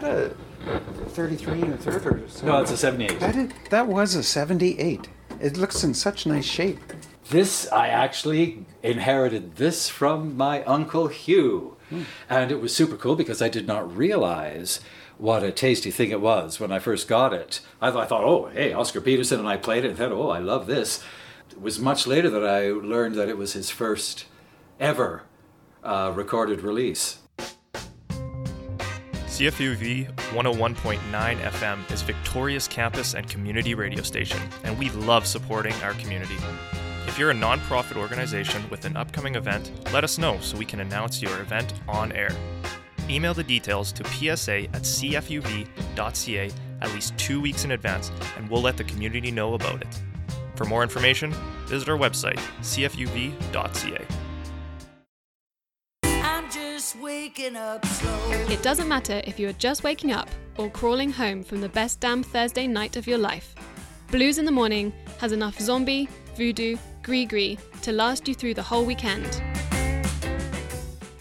That 0.00 0.04
a 0.04 0.34
33 1.10 1.62
and 1.62 1.74
a 1.74 1.76
third 1.76 2.06
or 2.06 2.28
something? 2.28 2.48
No, 2.48 2.60
it's 2.60 2.70
a 2.70 2.76
78. 2.76 3.20
That, 3.20 3.36
is, 3.36 3.52
that 3.70 3.86
was 3.86 4.14
a 4.14 4.22
78. 4.22 5.08
It 5.40 5.56
looks 5.56 5.84
in 5.84 5.94
such 5.94 6.26
nice 6.26 6.44
shape. 6.44 6.80
This, 7.30 7.70
I 7.70 7.88
actually 7.88 8.66
inherited 8.82 9.56
this 9.56 9.88
from 9.88 10.36
my 10.36 10.62
uncle 10.64 11.08
Hugh. 11.08 11.76
And 12.28 12.50
it 12.50 12.60
was 12.60 12.74
super 12.74 12.96
cool 12.96 13.14
because 13.14 13.40
I 13.40 13.48
did 13.48 13.68
not 13.68 13.96
realize 13.96 14.80
what 15.16 15.44
a 15.44 15.52
tasty 15.52 15.92
thing 15.92 16.10
it 16.10 16.20
was 16.20 16.58
when 16.58 16.72
I 16.72 16.80
first 16.80 17.06
got 17.06 17.32
it. 17.32 17.60
I, 17.80 17.90
th- 17.90 18.02
I 18.02 18.06
thought, 18.06 18.24
oh, 18.24 18.46
hey, 18.46 18.72
Oscar 18.72 19.00
Peterson, 19.00 19.38
and 19.38 19.48
I 19.48 19.56
played 19.56 19.84
it 19.84 19.90
and 19.90 19.98
thought, 19.98 20.10
oh, 20.10 20.30
I 20.30 20.40
love 20.40 20.66
this. 20.66 21.04
It 21.52 21.60
was 21.60 21.78
much 21.78 22.04
later 22.04 22.28
that 22.30 22.44
I 22.44 22.70
learned 22.70 23.14
that 23.14 23.28
it 23.28 23.38
was 23.38 23.52
his 23.52 23.70
first 23.70 24.24
ever 24.80 25.22
uh, 25.84 26.12
recorded 26.16 26.62
release. 26.62 27.18
CFUV 29.34 30.14
101.9 30.14 31.00
FM 31.40 31.90
is 31.90 32.02
Victoria's 32.02 32.68
campus 32.68 33.14
and 33.14 33.28
community 33.28 33.74
radio 33.74 34.00
station, 34.00 34.40
and 34.62 34.78
we 34.78 34.90
love 34.90 35.26
supporting 35.26 35.74
our 35.82 35.92
community. 35.94 36.36
If 37.08 37.18
you're 37.18 37.32
a 37.32 37.34
nonprofit 37.34 37.96
organization 37.96 38.62
with 38.70 38.84
an 38.84 38.96
upcoming 38.96 39.34
event, 39.34 39.72
let 39.92 40.04
us 40.04 40.18
know 40.18 40.38
so 40.38 40.56
we 40.56 40.64
can 40.64 40.78
announce 40.78 41.20
your 41.20 41.40
event 41.40 41.74
on 41.88 42.12
air. 42.12 42.30
Email 43.10 43.34
the 43.34 43.42
details 43.42 43.90
to 43.94 44.04
psa 44.04 44.68
at 44.72 44.82
cfuv.ca 44.82 46.50
at 46.80 46.92
least 46.94 47.18
two 47.18 47.40
weeks 47.40 47.64
in 47.64 47.72
advance, 47.72 48.12
and 48.36 48.48
we'll 48.48 48.62
let 48.62 48.76
the 48.76 48.84
community 48.84 49.32
know 49.32 49.54
about 49.54 49.82
it. 49.82 50.00
For 50.54 50.64
more 50.64 50.84
information, 50.84 51.34
visit 51.66 51.88
our 51.88 51.98
website, 51.98 52.38
cfuv.ca. 52.60 54.06
It 57.26 58.62
doesn't 58.62 58.86
matter 58.86 59.22
if 59.24 59.38
you 59.40 59.48
are 59.48 59.54
just 59.54 59.82
waking 59.82 60.12
up 60.12 60.28
or 60.58 60.68
crawling 60.68 61.10
home 61.10 61.42
from 61.42 61.62
the 61.62 61.70
best 61.70 62.00
damn 62.00 62.22
Thursday 62.22 62.66
night 62.66 62.96
of 62.98 63.06
your 63.06 63.16
life. 63.16 63.54
Blues 64.10 64.36
in 64.36 64.44
the 64.44 64.50
Morning 64.50 64.92
has 65.20 65.32
enough 65.32 65.58
zombie, 65.58 66.06
voodoo, 66.36 66.76
gris-gris 67.02 67.56
to 67.80 67.92
last 67.92 68.28
you 68.28 68.34
through 68.34 68.52
the 68.52 68.62
whole 68.62 68.84
weekend. 68.84 69.42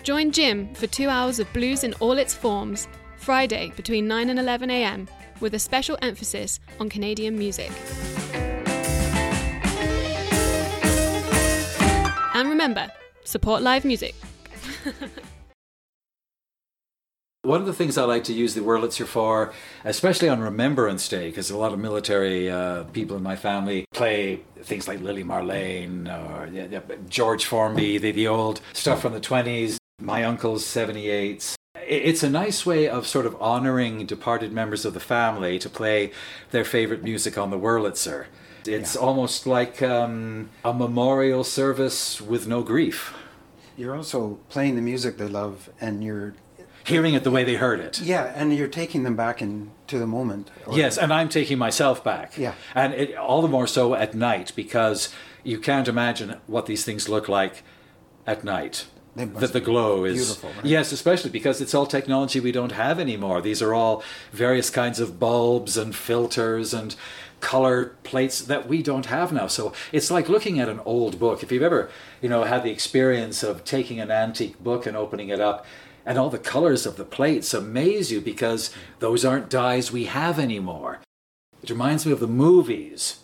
Join 0.03 0.31
Jim 0.31 0.73
for 0.75 0.87
two 0.87 1.07
hours 1.07 1.39
of 1.39 1.51
blues 1.53 1.85
in 1.85 1.93
all 2.01 2.17
its 2.17 2.33
forms, 2.33 2.89
Friday 3.15 3.71
between 3.77 4.05
9 4.05 4.29
and 4.29 4.39
11 4.39 4.69
am, 4.69 5.07
with 5.39 5.53
a 5.53 5.59
special 5.59 5.97
emphasis 6.01 6.59
on 6.81 6.89
Canadian 6.89 7.37
music. 7.37 7.71
And 12.33 12.49
remember, 12.49 12.91
support 13.23 13.61
live 13.61 13.85
music. 13.85 14.15
One 17.45 17.59
of 17.59 17.67
the 17.67 17.73
things 17.73 17.97
I 17.97 18.05
like 18.05 18.23
to 18.25 18.33
use 18.33 18.53
the 18.53 18.61
Wurlitzer 18.61 19.05
for, 19.05 19.51
especially 19.83 20.29
on 20.29 20.39
Remembrance 20.39 21.09
Day, 21.09 21.27
because 21.27 21.49
a 21.51 21.57
lot 21.57 21.73
of 21.73 21.79
military 21.79 22.49
uh, 22.49 22.85
people 22.85 23.17
in 23.17 23.23
my 23.23 23.35
family 23.35 23.83
play 23.93 24.39
things 24.61 24.87
like 24.87 25.01
Lili 25.01 25.25
Marlene 25.25 26.07
or 26.07 26.47
yeah, 26.47 26.79
George 27.09 27.43
Formby, 27.43 27.97
the, 27.97 28.11
the 28.13 28.29
old 28.29 28.61
stuff 28.71 29.01
from 29.01 29.11
the 29.11 29.19
20s, 29.19 29.75
my 29.99 30.23
uncle's 30.23 30.63
78s. 30.63 31.55
It's 31.85 32.23
a 32.23 32.29
nice 32.29 32.65
way 32.65 32.87
of 32.87 33.05
sort 33.05 33.25
of 33.25 33.35
honoring 33.41 34.05
departed 34.05 34.53
members 34.53 34.85
of 34.85 34.93
the 34.93 35.01
family 35.01 35.59
to 35.59 35.69
play 35.69 36.13
their 36.51 36.63
favorite 36.63 37.03
music 37.03 37.37
on 37.37 37.49
the 37.49 37.59
Wurlitzer. 37.59 38.27
It's 38.65 38.95
Yeah. 38.95 39.01
almost 39.01 39.45
like 39.45 39.81
um, 39.81 40.49
a 40.63 40.73
memorial 40.73 41.43
service 41.43 42.21
with 42.21 42.47
no 42.47 42.63
grief. 42.63 43.13
You're 43.75 43.97
also 43.97 44.39
playing 44.47 44.75
the 44.75 44.81
music 44.81 45.17
they 45.17 45.27
love, 45.27 45.69
and 45.81 46.01
you're 46.05 46.35
Hearing 46.85 47.13
it 47.13 47.23
the 47.23 47.31
way 47.31 47.43
they 47.43 47.55
heard 47.55 47.79
it. 47.79 48.01
yeah, 48.01 48.31
and 48.35 48.53
you're 48.55 48.67
taking 48.67 49.03
them 49.03 49.15
back 49.15 49.41
into 49.41 49.97
the 49.97 50.07
moment. 50.07 50.51
or- 50.65 50.77
Yes, 50.77 50.97
and 50.97 51.13
I'm 51.13 51.29
taking 51.29 51.57
myself 51.57 52.03
back. 52.03 52.37
Yeah. 52.37 52.53
And 52.75 52.93
it, 52.93 53.15
all 53.15 53.41
the 53.41 53.47
more 53.47 53.67
so 53.67 53.93
at 53.95 54.13
night 54.13 54.51
because 54.55 55.13
you 55.43 55.59
can't 55.59 55.87
imagine 55.87 56.37
what 56.47 56.65
these 56.65 56.83
things 56.83 57.07
look 57.07 57.29
like 57.29 57.63
at 58.27 58.43
night. 58.43 58.85
That 59.15 59.53
the 59.53 59.61
glow 59.61 60.05
is 60.05 60.15
beautiful, 60.15 60.49
right? 60.57 60.65
yes, 60.65 60.91
especially 60.91 61.29
because 61.29 61.61
it's 61.61 61.75
all 61.75 61.85
technology 61.85 62.39
we 62.39 62.51
don't 62.51 62.71
have 62.71 62.99
anymore. 62.99 63.41
These 63.41 63.61
are 63.61 63.71
all 63.73 64.03
various 64.31 64.71
kinds 64.71 64.99
of 64.99 65.19
bulbs 65.19 65.77
and 65.77 65.95
filters 65.95 66.73
and 66.73 66.95
color 67.39 67.95
plates 68.03 68.41
that 68.41 68.67
we 68.67 68.81
don't 68.81 69.05
have 69.07 69.31
now. 69.31 69.45
So 69.45 69.71
it's 69.91 70.09
like 70.09 70.29
looking 70.29 70.59
at 70.59 70.67
an 70.67 70.79
old 70.83 71.19
book. 71.19 71.43
If 71.43 71.51
you've 71.51 71.61
ever, 71.61 71.91
you 72.21 72.29
know, 72.29 72.43
had 72.43 72.63
the 72.63 72.71
experience 72.71 73.43
of 73.43 73.63
taking 73.63 73.99
an 73.99 74.09
antique 74.09 74.57
book 74.63 74.87
and 74.87 74.97
opening 74.97 75.29
it 75.29 75.39
up 75.39 75.63
and 76.05 76.17
all 76.17 76.29
the 76.29 76.37
colors 76.37 76.85
of 76.85 76.97
the 76.97 77.05
plates 77.05 77.53
amaze 77.53 78.11
you 78.11 78.21
because 78.21 78.71
those 78.99 79.23
aren't 79.23 79.49
dyes 79.49 79.91
we 79.91 80.05
have 80.05 80.39
anymore. 80.39 80.99
It 81.61 81.69
reminds 81.69 82.05
me 82.05 82.11
of 82.11 82.19
the 82.19 82.27
movies. 82.27 83.19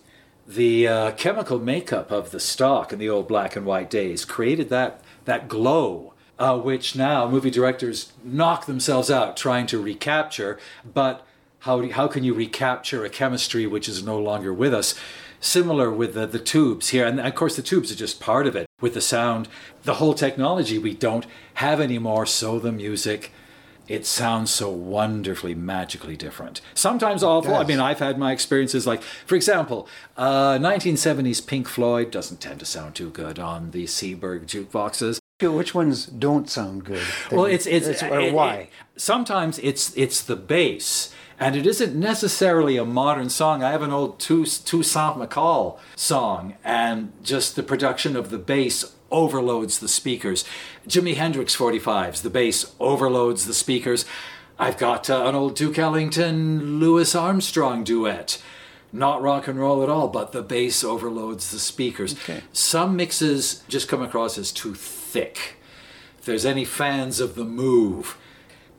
The 0.47 0.87
uh, 0.87 1.11
chemical 1.11 1.59
makeup 1.59 2.09
of 2.09 2.31
the 2.31 2.39
stock 2.39 2.93
in 2.93 2.99
the 2.99 3.09
old 3.09 3.27
black 3.27 3.55
and 3.55 3.65
white 3.65 3.89
days 3.89 4.25
created 4.25 4.69
that 4.69 5.03
that 5.25 5.47
glow, 5.47 6.13
uh, 6.39 6.57
which 6.57 6.95
now 6.95 7.29
movie 7.29 7.51
directors 7.51 8.13
knock 8.23 8.65
themselves 8.65 9.11
out 9.11 9.37
trying 9.37 9.67
to 9.67 9.81
recapture. 9.81 10.57
But 10.91 11.25
how 11.59 11.87
how 11.89 12.07
can 12.07 12.23
you 12.23 12.33
recapture 12.33 13.03
a 13.03 13.09
chemistry 13.09 13.67
which 13.67 13.89
is 13.89 14.01
no 14.01 14.17
longer 14.17 14.53
with 14.53 14.73
us? 14.73 14.95
Similar 15.41 15.91
with 15.91 16.15
the, 16.15 16.25
the 16.25 16.39
tubes 16.39 16.89
here, 16.89 17.05
and 17.05 17.19
of 17.19 17.35
course 17.35 17.55
the 17.55 17.61
tubes 17.61 17.91
are 17.91 17.95
just 17.95 18.19
part 18.19 18.47
of 18.47 18.55
it. 18.55 18.68
With 18.81 18.93
the 18.93 19.01
sound, 19.01 19.47
the 19.83 19.95
whole 19.95 20.13
technology 20.13 20.77
we 20.77 20.93
don't 20.93 21.25
have 21.55 21.81
anymore. 21.81 22.25
So 22.25 22.59
the 22.59 22.71
music, 22.71 23.31
it 23.87 24.05
sounds 24.05 24.51
so 24.51 24.69
wonderfully 24.69 25.55
magically 25.55 26.15
different 26.15 26.61
sometimes 26.75 27.23
awful 27.23 27.55
i 27.55 27.63
mean 27.63 27.79
i've 27.79 27.97
had 27.97 28.19
my 28.19 28.31
experiences 28.31 28.85
like 28.85 29.01
for 29.25 29.33
example 29.35 29.87
uh, 30.15 30.59
1970s 30.59 31.45
pink 31.47 31.67
floyd 31.67 32.11
doesn't 32.11 32.39
tend 32.39 32.59
to 32.59 32.65
sound 32.67 32.93
too 32.93 33.09
good 33.09 33.39
on 33.39 33.71
the 33.71 33.85
Seeberg 33.85 34.45
jukeboxes 34.45 35.17
Which 35.41 35.73
ones 35.73 36.05
don't 36.05 36.47
sound 36.47 36.85
good? 36.85 37.01
well 37.31 37.45
it's 37.45 37.65
it's, 37.65 38.03
or 38.03 38.19
it- 38.19 38.31
why? 38.33 38.53
it- 38.55 38.69
sometimes 38.95 39.57
it's 39.59 39.91
it's 39.97 40.21
the 40.21 40.35
bass 40.35 41.11
and 41.39 41.55
it 41.55 41.65
isn't 41.65 41.95
necessarily 41.95 42.75
a 42.75 42.83
modern 42.83 43.29
song. 43.29 43.63
I 43.63 43.71
have 43.71 43.81
an 43.81 43.93
old 43.93 44.19
Toussaint 44.19 45.17
McCall 45.17 45.79
song, 45.95 46.55
and 46.65 47.13
just 47.23 47.55
the 47.55 47.63
production 47.63 48.17
of 48.17 48.29
the 48.29 48.37
bass 48.37 48.93
overloads 49.09 49.79
the 49.79 49.87
speakers. 49.87 50.43
Jimi 50.85 51.15
Hendrix 51.15 51.55
45s, 51.55 52.21
the 52.21 52.29
bass 52.29 52.75
overloads 52.79 53.45
the 53.45 53.53
speakers. 53.53 54.03
I've 54.59 54.77
got 54.77 55.09
uh, 55.09 55.25
an 55.25 55.35
old 55.35 55.55
Duke 55.55 55.79
Ellington 55.79 56.79
Louis 56.79 57.15
Armstrong 57.15 57.85
duet. 57.85 58.43
Not 58.91 59.21
rock 59.21 59.47
and 59.47 59.57
roll 59.57 59.81
at 59.81 59.89
all, 59.89 60.09
but 60.09 60.33
the 60.33 60.41
bass 60.41 60.83
overloads 60.83 61.51
the 61.51 61.59
speakers. 61.59 62.15
Some 62.51 62.97
mixes 62.97 63.63
just 63.69 63.87
come 63.87 64.01
across 64.01 64.37
as 64.37 64.51
too 64.51 64.73
thick. 64.75 65.55
If 66.17 66.25
there's 66.25 66.45
any 66.45 66.65
fans 66.65 67.21
of 67.21 67.35
the 67.35 67.45
move, 67.45 68.17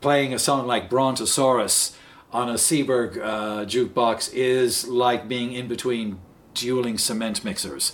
playing 0.02 0.34
a 0.34 0.38
song 0.38 0.66
like 0.66 0.90
Brontosaurus 0.90 1.96
on 2.32 2.48
a 2.48 2.54
Seeberg 2.54 3.16
uh, 3.18 3.64
jukebox 3.66 4.30
is 4.32 4.86
like 4.88 5.28
being 5.28 5.52
in 5.52 5.66
between 5.68 6.18
dueling 6.54 6.98
cement 6.98 7.44
mixers. 7.44 7.92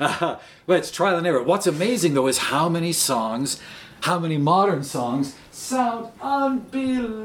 Uh, 0.00 0.36
but 0.66 0.78
it's 0.80 0.90
trial 0.90 1.16
and 1.18 1.26
error. 1.26 1.42
What's 1.42 1.66
amazing 1.66 2.14
though 2.14 2.26
is 2.26 2.38
how 2.38 2.68
many 2.68 2.92
songs, 2.92 3.60
how 4.02 4.18
many 4.18 4.36
modern 4.38 4.82
songs 4.84 5.34
sound 5.50 6.08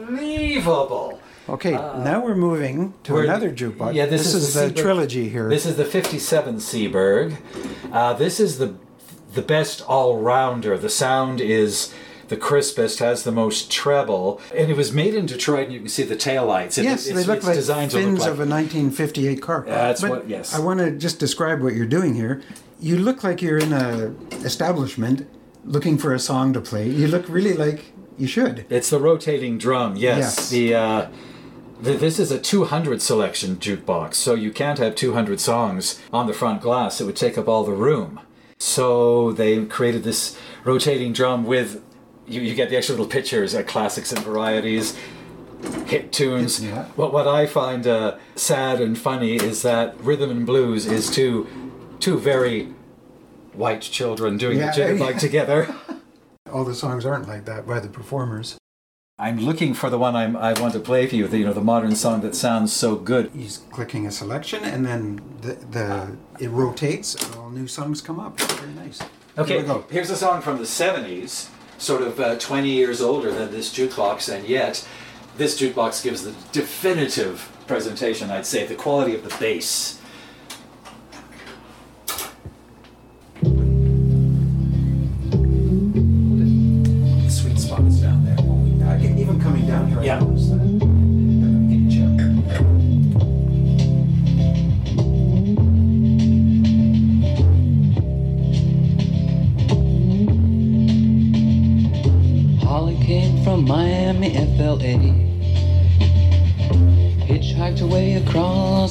unbelievable. 0.02 1.20
Okay, 1.50 1.72
now 1.72 2.24
we're 2.24 2.36
moving 2.36 2.94
to 3.04 3.14
Uh, 3.14 3.16
We're- 3.16 3.28
another 3.28 3.52
jukebox. 3.52 3.94
Yeah, 3.94 4.06
this, 4.06 4.34
is, 4.34 4.54
the 4.54 4.68
the 4.68 4.74
trilogy 4.82 5.28
here. 5.30 5.50
This 5.50 5.66
is 5.66 5.76
the 5.76 5.84
57 5.86 6.58
Seeberg. 6.58 7.38
Uh, 7.92 8.14
this 8.14 8.40
is 8.40 8.58
the 8.58 8.76
the 9.34 9.42
best 9.42 9.82
all 9.88 10.18
rounder. 10.20 10.78
The 10.78 10.90
sound 10.90 11.40
is 11.42 11.94
the 12.32 12.38
crispest, 12.38 13.00
has 13.00 13.24
the 13.24 13.32
most 13.32 13.70
treble, 13.70 14.40
and 14.56 14.72
it 14.72 14.78
was 14.78 14.92
made 14.94 15.14
in 15.14 15.26
Detroit. 15.26 15.66
And 15.66 15.74
you 15.74 15.80
can 15.80 15.90
see 15.90 16.04
the 16.04 16.16
taillights. 16.16 16.78
It- 16.78 16.86
yes, 16.86 17.06
it's, 17.06 17.16
they 17.16 17.26
look 17.26 17.44
like 17.44 17.60
to 17.60 17.74
look 17.74 17.92
fins 17.92 18.20
like 18.22 18.32
of 18.32 18.40
a 18.40 18.48
1958 18.48 19.42
car. 19.42 19.66
That's 19.68 20.02
But 20.02 20.10
what- 20.10 20.30
yes. 20.30 20.56
I 20.56 20.60
want 20.60 20.80
to 20.80 20.92
just 20.92 21.20
describe 21.20 21.62
what 21.62 21.76
you're 21.76 21.86
doing 22.00 22.16
here. 22.16 22.42
You 22.80 22.98
look 22.98 23.24
like 23.24 23.42
you're 23.42 23.58
in 23.60 23.74
a 23.74 24.14
establishment 24.46 25.28
looking 25.66 25.98
for 25.98 26.14
a 26.14 26.20
song 26.20 26.54
to 26.54 26.62
play. 26.62 26.88
You 26.90 27.08
look 27.08 27.26
really 27.28 27.54
like 27.54 27.92
you 28.18 28.28
should. 28.28 28.66
It's 28.70 28.90
the 28.90 29.00
rotating 29.00 29.58
drum. 29.58 29.98
Yes. 29.98 30.18
Yes. 30.18 30.50
The, 30.50 30.74
uh, 30.76 31.08
this 31.82 32.18
is 32.18 32.32
a 32.32 32.40
200 32.40 33.02
selection 33.02 33.58
jukebox, 33.58 34.14
so 34.14 34.36
you 34.36 34.52
can't 34.52 34.80
have 34.80 34.96
200 34.96 35.40
songs 35.42 36.00
on 36.14 36.28
the 36.28 36.34
front 36.34 36.62
glass. 36.62 37.02
It 37.02 37.06
would 37.06 37.16
take 37.18 37.38
up 37.38 37.48
all 37.50 37.64
the 37.66 37.74
room. 37.74 38.20
So 38.58 39.32
they 39.34 39.66
created 39.66 40.04
this 40.04 40.38
rotating 40.64 41.12
drum 41.14 41.44
with 41.44 41.82
you, 42.28 42.42
you 42.42 42.56
get 42.56 42.70
the 42.70 42.78
extra 42.78 42.94
little 42.94 43.08
pictures, 43.10 43.54
uh, 43.56 43.64
classics 43.64 44.12
and 44.12 44.22
varieties, 44.24 44.98
hit 45.86 46.12
tunes. 46.12 46.64
Yeah. 46.64 46.86
What 46.96 47.14
what 47.14 47.28
I 47.28 47.46
find 47.46 47.86
uh, 47.88 48.18
sad 48.36 48.82
and 48.82 48.98
funny 48.98 49.36
is 49.36 49.62
that 49.64 50.00
rhythm 50.02 50.30
and 50.32 50.46
blues 50.46 50.86
is 50.86 51.10
two 51.10 51.48
two 52.00 52.18
very 52.20 52.74
white 53.54 53.82
children 53.82 54.38
doing 54.38 54.58
Yeah. 54.60 54.72
the 54.72 54.82
jitterbug 54.82 55.20
together. 55.28 55.76
All 56.52 56.64
the 56.66 56.76
songs 56.76 57.06
aren't 57.06 57.28
like 57.28 57.46
that 57.46 57.68
by 57.68 57.80
the 57.80 57.88
performers. 57.90 58.58
I'm 59.20 59.38
looking 59.40 59.76
for 59.76 59.92
the 59.92 60.00
one 60.00 60.16
I'm, 60.16 60.36
I 60.36 60.60
want 60.60 60.74
to 60.74 60.80
play 60.80 61.06
for 61.06 61.16
you. 61.16 61.28
The, 61.28 61.38
you 61.38 61.46
know, 61.46 61.54
the 61.54 61.62
modern 61.62 61.96
song 61.96 62.22
that 62.22 62.34
sounds 62.34 62.74
so 62.74 62.96
good. 62.96 63.30
He's 63.36 63.60
clicking 63.70 64.08
a 64.08 64.12
selection, 64.12 64.64
and 64.64 64.84
then 64.84 65.22
the, 65.42 65.54
the 65.70 66.18
it 66.40 66.50
rotates, 66.50 67.14
and 67.14 67.36
all 67.36 67.52
new 67.52 67.68
songs 67.68 68.02
come 68.02 68.20
up. 68.20 68.40
Very 68.42 68.72
nice. 68.74 69.00
Okay, 69.38 69.54
Here 69.54 69.62
we 69.62 69.68
go. 69.68 69.86
here's 69.92 70.10
a 70.10 70.16
song 70.16 70.42
from 70.42 70.58
the 70.58 70.64
70s, 70.64 71.50
sort 71.82 72.04
of 72.04 72.20
uh, 72.20 72.38
20 72.38 72.70
years 72.70 73.02
older 73.02 73.32
than 73.32 73.52
this 73.52 73.74
jukebox, 73.76 74.32
and 74.32 74.48
yet 74.48 74.88
this 75.38 75.60
jukebox 75.60 76.04
gives 76.04 76.24
the 76.24 76.34
definitive 76.52 77.52
presentation, 77.66 78.30
I'd 78.30 78.46
say, 78.46 78.68
the 78.68 78.76
quality 78.76 79.16
of 79.16 79.24
the 79.24 79.36
bass. 79.40 80.00
Sweet 87.30 87.58
spot 87.58 87.82
is 87.86 88.02
down 88.02 88.26
there. 88.26 88.38
Even 89.18 89.42
coming 89.42 89.66
down 89.66 89.90
here. 89.90 90.04
Yeah. 90.04 90.20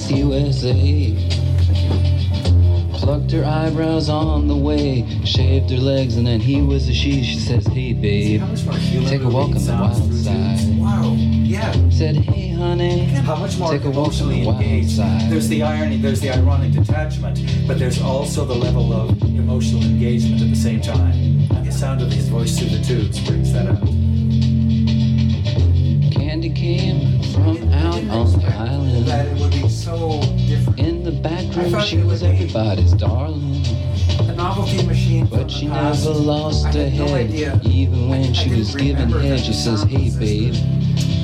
Know 0.09 0.17
USA. 0.17 1.17
Plucked 2.93 3.31
her 3.33 3.45
eyebrows 3.45 4.09
on 4.09 4.47
the 4.47 4.57
way, 4.57 5.07
shaved 5.25 5.71
her 5.71 5.79
legs, 5.79 6.17
and 6.17 6.27
then 6.27 6.39
he 6.39 6.61
was 6.61 6.89
a 6.89 6.93
she. 6.93 7.23
She 7.23 7.39
says, 7.39 7.67
Hey 7.67 7.93
babe, 7.95 8.43
take 9.07 9.23
a 9.23 9.29
walk 9.29 9.55
on 9.57 9.65
the 9.65 9.73
wild 9.73 10.15
side. 10.15 10.79
Wow, 10.79 11.15
yeah. 11.19 11.73
Said, 11.89 12.17
Hey 12.17 12.51
honey, 12.51 13.05
How 13.05 13.37
much 13.37 13.59
more 13.59 13.73
take 13.73 13.85
a 13.85 13.91
walk 13.91 14.13
on 14.21 14.29
the 14.29 14.45
wild 14.47 14.61
engaged. 14.63 14.91
side. 14.97 15.31
There's 15.31 15.49
the 15.49 15.63
irony, 15.63 15.97
there's 15.97 16.21
the 16.21 16.31
ironic 16.31 16.73
detachment, 16.73 17.41
but 17.67 17.79
there's 17.79 18.01
also 18.03 18.45
the 18.45 18.55
level 18.55 18.93
of 18.93 19.21
emotional 19.23 19.83
engagement 19.83 20.43
at 20.43 20.51
the 20.51 20.57
same 20.57 20.81
time. 20.83 21.13
And 21.53 21.67
the 21.67 21.73
sound 21.73 22.03
of 22.03 22.13
his 22.13 22.29
voice 22.29 22.59
through 22.59 22.69
the 22.69 22.85
tubes 22.85 23.19
brings 23.27 23.53
that 23.55 23.67
out. 23.67 24.00
Candy 26.31 26.51
came 26.51 27.21
from 27.33 27.73
out 27.73 28.05
on 28.09 28.33
the 28.39 28.47
island. 28.57 29.05
That 29.05 29.27
it 29.27 29.41
would 29.41 29.51
be 29.51 29.69
so 29.69 30.21
different. 30.47 30.79
In 30.79 31.03
the 31.03 31.11
back 31.11 31.43
room, 31.57 31.81
she 31.81 31.97
was 32.05 32.23
everybody's 32.23 32.93
darling. 32.93 33.67
A 34.21 34.37
novelty 34.37 34.87
machine. 34.87 35.27
But 35.27 35.51
she 35.51 35.67
never 35.67 36.11
lost 36.11 36.67
her 36.67 36.89
head. 36.89 37.33
Even 37.65 38.09
when 38.09 38.33
she 38.33 38.51
was 38.51 38.77
giving 38.77 39.09
head, 39.09 39.41
she 39.41 39.53
says, 39.53 39.83
Hey 39.83 40.09
babe, 40.17 40.55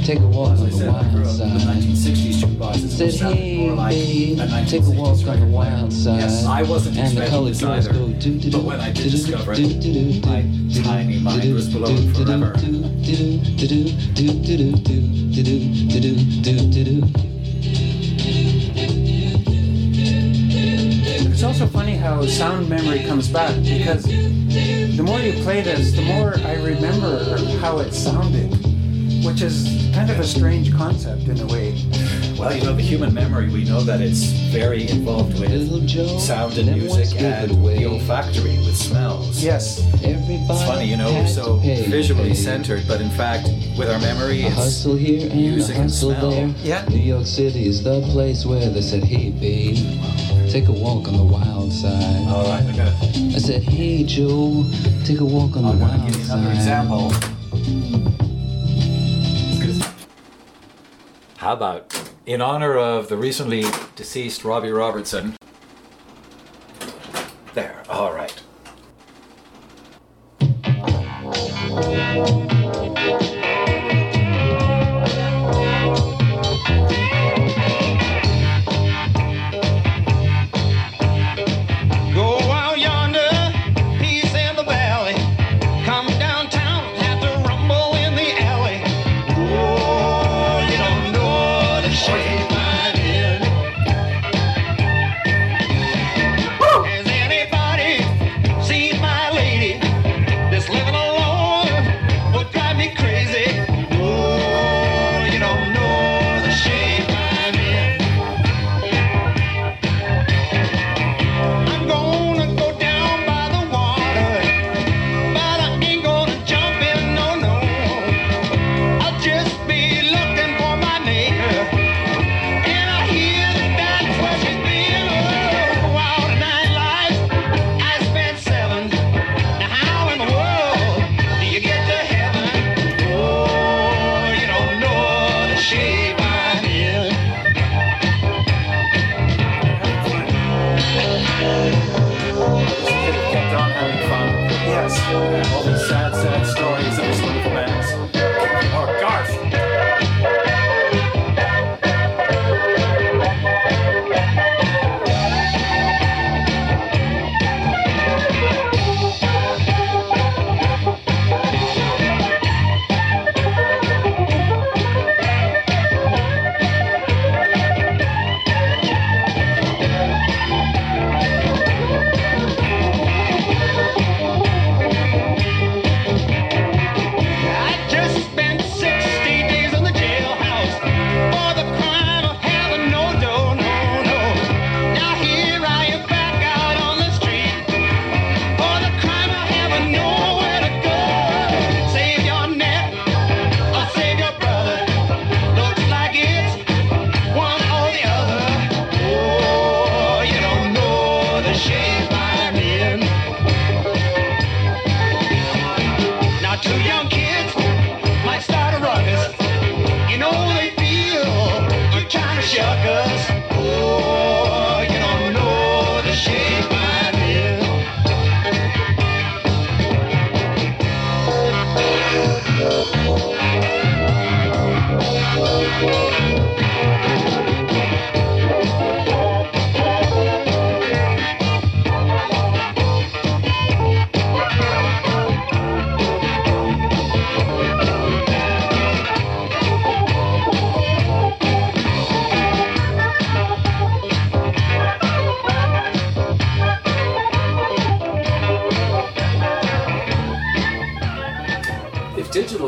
take 0.06 0.20
a 0.20 0.26
walk 0.28 0.50
on 0.50 0.70
the 0.70 0.86
wild 0.86 1.26
side. 1.26 1.82
Said, 2.88 3.34
hey, 3.34 3.74
babe, 3.74 4.68
take 4.68 4.82
a 4.82 4.90
walk 4.90 5.26
on 5.26 5.40
the 5.40 5.46
wild 5.46 5.92
side. 5.92 6.20
Yes, 6.20 6.46
I 6.46 6.62
wasn't 6.62 6.96
and 6.96 7.18
the 7.18 7.26
colored 7.26 7.58
girls 7.58 7.88
go 7.88 8.06
do 8.12 8.38
do 8.38 8.38
do. 8.38 8.50
But 8.52 8.62
when 8.62 8.80
I 8.80 8.92
did 8.92 9.10
discover 9.10 9.54
it, 9.56 10.24
my 10.24 10.42
tiny 10.80 11.18
mind 11.18 11.52
was 11.52 11.68
blown 11.74 12.14
forever. 12.14 12.52
It's 21.28 21.42
also 21.42 21.66
funny 21.66 21.96
how 21.96 22.24
sound 22.26 22.68
memory 22.68 23.02
comes 23.02 23.26
back 23.26 23.56
because 23.56 24.04
the 24.04 25.02
more 25.04 25.18
you 25.18 25.32
play 25.42 25.62
this, 25.62 25.90
the 25.96 26.02
more 26.02 26.38
I 26.44 26.54
remember 26.62 27.36
how 27.58 27.80
it 27.80 27.92
sounded 27.92 28.65
which 29.26 29.42
is 29.42 29.90
kind 29.92 30.08
of 30.08 30.20
a 30.20 30.24
strange 30.24 30.72
concept 30.72 31.22
in 31.22 31.40
a 31.40 31.46
way. 31.46 31.74
Well, 32.38 32.54
you 32.54 32.62
know, 32.62 32.74
the 32.74 32.82
human 32.82 33.12
memory, 33.12 33.48
we 33.48 33.64
know 33.64 33.80
that 33.80 34.00
it's 34.00 34.24
very 34.52 34.88
involved 34.88 35.40
with 35.40 35.50
sound 36.20 36.56
and 36.58 36.70
music 36.70 37.20
and 37.20 37.50
the 37.50 37.86
olfactory 37.86 38.56
with 38.58 38.76
smells. 38.76 39.42
Yes. 39.42 39.80
It's 40.02 40.62
funny, 40.62 40.84
you 40.84 40.96
know, 40.96 41.12
we're 41.12 41.26
so 41.26 41.56
visually 41.56 42.34
centered, 42.34 42.84
but 42.86 43.00
in 43.00 43.10
fact, 43.10 43.48
with 43.76 43.90
our 43.90 43.98
memory, 43.98 44.42
A 44.42 44.46
it's 44.46 44.54
hustle 44.54 44.94
here 44.94 45.22
and 45.22 45.32
a 45.32 45.34
music 45.34 45.76
and 45.76 45.90
smell. 45.90 46.30
there. 46.30 46.54
Yeah. 46.62 46.84
New 46.88 46.98
York 46.98 47.26
City 47.26 47.66
is 47.66 47.82
the 47.82 48.02
place 48.12 48.46
where 48.46 48.68
they 48.68 48.82
said, 48.82 49.02
Hey 49.02 49.30
babe, 49.30 49.76
take 50.48 50.68
a 50.68 50.72
walk 50.72 51.08
on 51.08 51.16
the 51.16 51.24
wild 51.24 51.72
side. 51.72 52.28
All 52.28 52.44
right, 52.44 52.62
I 52.62 52.76
gotta. 52.76 52.96
I 53.34 53.38
said, 53.38 53.62
Hey 53.64 54.04
Joe, 54.04 54.64
take 55.04 55.18
a 55.18 55.24
walk 55.24 55.56
on 55.56 55.64
oh, 55.64 55.72
the 55.72 55.72
I'm 55.72 55.78
gonna 55.80 55.98
wild 55.98 56.12
give 56.12 56.16
you 56.16 56.32
another 56.32 56.54
side. 56.54 56.56
example. 56.56 58.35
How 61.46 61.52
about, 61.52 62.10
in 62.26 62.42
honor 62.42 62.76
of 62.76 63.08
the 63.08 63.16
recently 63.16 63.66
deceased 63.94 64.44
Robbie 64.44 64.72
Robertson? 64.72 65.36
There, 67.54 67.84
all 67.88 68.12
right. 68.12 68.42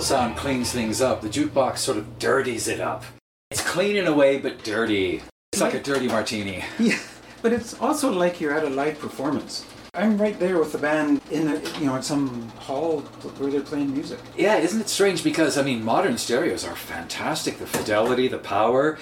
Sound 0.09 0.39
cleans 0.39 0.73
things 0.73 1.03
up, 1.03 1.21
the 1.21 1.29
jukebox 1.29 1.77
sort 1.77 1.99
of 1.99 2.19
dirties 2.19 2.67
it 2.67 2.81
up. 2.81 3.05
It's 3.51 3.61
clean 3.61 3.95
in 3.95 4.07
a 4.07 4.15
way, 4.15 4.39
but 4.39 4.65
dirty. 4.65 5.21
It's 5.53 5.61
like 5.61 5.75
a 5.75 5.83
dirty 5.83 6.09
martini. 6.09 6.65
Yeah, 6.79 6.99
but 7.43 7.53
it's 7.53 7.79
also 7.79 8.11
like 8.11 8.41
you're 8.41 8.57
at 8.57 8.65
a 8.65 8.71
live 8.71 8.99
performance. 8.99 9.67
I'm 9.93 10.17
right 10.17 10.39
there 10.41 10.59
with 10.59 10.73
the 10.73 10.79
band 10.79 11.21
in 11.31 11.49
a, 11.49 11.61
you 11.79 11.87
know 11.87 11.97
at 11.97 12.07
some 12.07 12.49
hall 12.51 13.01
where 13.01 13.51
they're 13.51 13.61
playing 13.61 13.93
music. 13.93 14.19
Yeah, 14.35 14.57
isn't 14.57 14.81
it 14.81 14.89
strange? 14.89 15.23
Because 15.23 15.59
I 15.59 15.63
mean, 15.63 15.85
modern 15.85 16.17
stereos 16.17 16.65
are 16.65 16.75
fantastic. 16.75 17.59
The 17.59 17.67
fidelity, 17.67 18.29
the 18.29 18.39
power, 18.39 18.99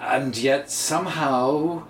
and 0.00 0.36
yet 0.36 0.68
somehow, 0.68 1.84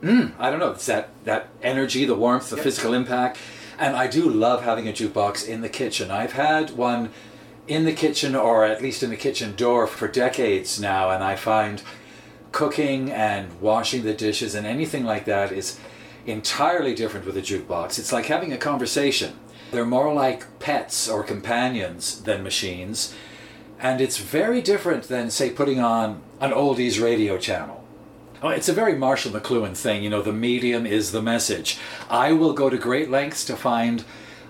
mm, 0.00 0.32
I 0.38 0.48
don't 0.48 0.60
know. 0.60 0.70
It's 0.70 0.86
that 0.86 1.10
that 1.24 1.50
energy, 1.62 2.06
the 2.06 2.14
warmth, 2.14 2.48
the 2.48 2.56
physical 2.56 2.94
impact, 2.94 3.36
and 3.78 3.96
I 3.96 4.06
do 4.06 4.30
love 4.30 4.62
having 4.62 4.88
a 4.88 4.92
jukebox 4.92 5.46
in 5.46 5.60
the 5.60 5.68
kitchen. 5.68 6.10
I've 6.10 6.32
had 6.32 6.70
one 6.70 7.10
in 7.68 7.84
the 7.84 7.92
kitchen, 7.92 8.34
or 8.34 8.64
at 8.64 8.82
least 8.82 9.02
in 9.02 9.10
the 9.10 9.16
kitchen 9.16 9.54
door, 9.54 9.86
for 9.86 10.08
decades 10.08 10.80
now, 10.80 11.10
and 11.10 11.22
I 11.22 11.36
find 11.36 11.82
cooking 12.50 13.10
and 13.10 13.60
washing 13.60 14.02
the 14.02 14.12
dishes 14.12 14.54
and 14.54 14.66
anything 14.66 15.04
like 15.04 15.24
that 15.24 15.50
is 15.50 15.78
entirely 16.26 16.94
different 16.94 17.26
with 17.26 17.36
a 17.36 17.40
jukebox. 17.40 17.98
It's 17.98 18.12
like 18.12 18.26
having 18.26 18.52
a 18.52 18.58
conversation. 18.58 19.38
They're 19.70 19.86
more 19.86 20.12
like 20.12 20.58
pets 20.58 21.08
or 21.08 21.24
companions 21.24 22.22
than 22.22 22.42
machines. 22.42 23.14
And 23.80 24.00
it's 24.00 24.18
very 24.18 24.60
different 24.60 25.04
than, 25.04 25.30
say, 25.30 25.50
putting 25.50 25.80
on 25.80 26.22
an 26.40 26.52
oldies 26.52 27.02
radio 27.02 27.38
channel. 27.38 27.82
Oh, 28.42 28.48
it's 28.48 28.68
a 28.68 28.72
very 28.72 28.94
Marshall 28.94 29.32
McLuhan 29.32 29.76
thing, 29.76 30.02
you 30.02 30.10
know, 30.10 30.22
the 30.22 30.32
medium 30.32 30.84
is 30.84 31.12
the 31.12 31.22
message. 31.22 31.78
I 32.10 32.32
will 32.32 32.52
go 32.52 32.68
to 32.68 32.76
great 32.76 33.10
lengths 33.10 33.44
to 33.46 33.56
find 33.56 34.04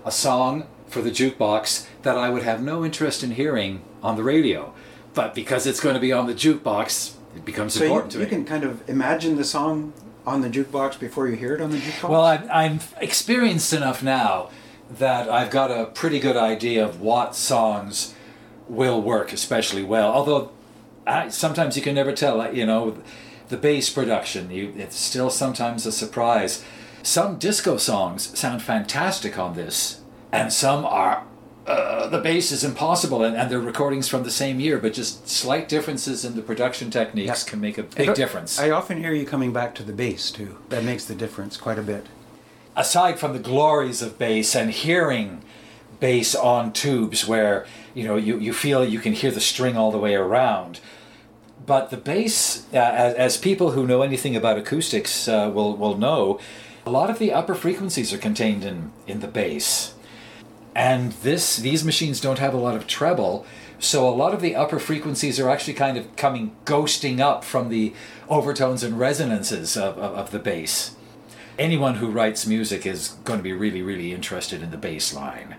a 0.05 0.11
song 0.11 0.67
for 0.93 1.01
the 1.01 1.09
jukebox 1.09 1.87
that 2.03 2.17
I 2.17 2.29
would 2.29 2.43
have 2.43 2.61
no 2.61 2.85
interest 2.85 3.23
in 3.23 3.31
hearing 3.31 3.81
on 4.03 4.15
the 4.15 4.23
radio. 4.23 4.73
But 5.15 5.33
because 5.33 5.65
it's 5.65 5.79
going 5.79 5.95
to 5.95 6.01
be 6.01 6.11
on 6.11 6.27
the 6.27 6.33
jukebox, 6.33 7.15
it 7.35 7.43
becomes 7.43 7.73
So 7.73 7.79
you, 7.79 7.85
important 7.87 8.11
to 8.13 8.19
you 8.19 8.25
me. 8.25 8.29
can 8.29 8.45
kind 8.45 8.63
of 8.63 8.87
imagine 8.87 9.35
the 9.35 9.43
song 9.43 9.93
on 10.25 10.41
the 10.41 10.49
jukebox 10.49 10.99
before 10.99 11.27
you 11.27 11.35
hear 11.35 11.55
it 11.55 11.61
on 11.61 11.71
the 11.71 11.77
jukebox. 11.77 12.09
Well, 12.09 12.23
I'm, 12.23 12.49
I'm 12.51 12.79
experienced 13.01 13.73
enough 13.73 14.03
now 14.03 14.49
that 14.99 15.27
I've 15.29 15.49
got 15.49 15.71
a 15.71 15.85
pretty 15.87 16.19
good 16.19 16.37
idea 16.37 16.85
of 16.85 17.01
what 17.01 17.35
songs 17.35 18.13
will 18.69 19.01
work 19.01 19.33
especially 19.33 19.83
well. 19.83 20.11
Although 20.11 20.51
I, 21.07 21.29
sometimes 21.29 21.75
you 21.75 21.81
can 21.81 21.95
never 21.95 22.11
tell. 22.13 22.53
You 22.53 22.65
know, 22.65 22.97
the 23.49 23.57
bass 23.57 23.89
production, 23.89 24.51
you, 24.51 24.73
it's 24.77 24.95
still 24.95 25.29
sometimes 25.31 25.85
a 25.85 25.91
surprise. 25.91 26.63
Some 27.01 27.37
disco 27.37 27.77
songs 27.77 28.37
sound 28.37 28.61
fantastic 28.61 29.37
on 29.37 29.55
this, 29.55 29.99
and 30.33 30.51
some 30.51 30.85
are. 30.85 31.23
Uh, 31.65 32.07
the 32.09 32.19
bass 32.19 32.51
is 32.51 32.61
impossible, 32.65 33.23
and, 33.23 33.37
and 33.37 33.49
they're 33.49 33.57
recordings 33.57 34.09
from 34.09 34.23
the 34.23 34.31
same 34.31 34.59
year, 34.59 34.77
but 34.79 34.91
just 34.93 35.29
slight 35.29 35.69
differences 35.69 36.25
in 36.25 36.35
the 36.35 36.41
production 36.41 36.91
techniques 36.91 37.41
can 37.45 37.61
make 37.61 37.77
a 37.77 37.83
big 37.83 38.07
don't- 38.07 38.17
difference. 38.17 38.59
I 38.59 38.69
often 38.69 38.97
hear 38.97 39.13
you 39.13 39.25
coming 39.25 39.53
back 39.53 39.73
to 39.75 39.83
the 39.83 39.93
bass 39.93 40.29
too. 40.29 40.57
That 40.67 40.83
makes 40.83 41.05
the 41.05 41.15
difference 41.15 41.55
quite 41.55 41.79
a 41.79 41.81
bit. 41.83 42.07
aside 42.75 43.17
from 43.19 43.31
the 43.31 43.39
glories 43.39 44.01
of 44.01 44.17
bass 44.17 44.55
and 44.55 44.71
hearing 44.71 45.41
bass 46.01 46.35
on 46.35 46.73
tubes 46.73 47.25
where 47.27 47.65
you 47.93 48.03
know 48.07 48.17
you, 48.17 48.37
you 48.39 48.51
feel 48.51 48.83
you 48.83 48.99
can 48.99 49.13
hear 49.13 49.31
the 49.31 49.39
string 49.39 49.77
all 49.77 49.91
the 49.91 49.97
way 49.99 50.15
around 50.15 50.79
but 51.65 51.91
the 51.91 51.97
bass 51.97 52.65
uh, 52.73 52.77
as, 52.77 53.13
as 53.13 53.37
people 53.37 53.71
who 53.71 53.85
know 53.87 54.01
anything 54.01 54.35
about 54.35 54.57
acoustics 54.57 55.27
uh, 55.29 55.49
will, 55.53 55.77
will 55.77 55.97
know 55.97 56.39
a 56.85 56.89
lot 56.89 57.09
of 57.11 57.19
the 57.19 57.31
upper 57.31 57.55
frequencies 57.55 58.11
are 58.11 58.17
contained 58.17 58.63
in, 58.65 58.91
in 59.07 59.19
the 59.21 59.27
bass 59.27 59.93
and 60.75 61.11
this 61.23 61.57
these 61.57 61.83
machines 61.83 62.19
don't 62.19 62.39
have 62.39 62.53
a 62.53 62.57
lot 62.57 62.75
of 62.75 62.87
treble 62.87 63.45
so 63.79 64.07
a 64.07 64.11
lot 64.11 64.33
of 64.33 64.41
the 64.41 64.55
upper 64.55 64.79
frequencies 64.79 65.39
are 65.39 65.49
actually 65.49 65.73
kind 65.73 65.97
of 65.97 66.15
coming 66.15 66.55
ghosting 66.65 67.19
up 67.19 67.43
from 67.43 67.69
the 67.69 67.93
overtones 68.29 68.81
and 68.81 68.97
resonances 68.97 69.75
of, 69.75 69.97
of, 69.97 70.15
of 70.15 70.31
the 70.31 70.39
bass 70.39 70.95
anyone 71.57 71.95
who 71.95 72.09
writes 72.09 72.45
music 72.45 72.85
is 72.85 73.09
going 73.23 73.39
to 73.39 73.43
be 73.43 73.53
really, 73.53 73.81
really 73.81 74.13
interested 74.13 74.61
in 74.61 74.71
the 74.71 74.77
bass 74.77 75.13
line. 75.13 75.55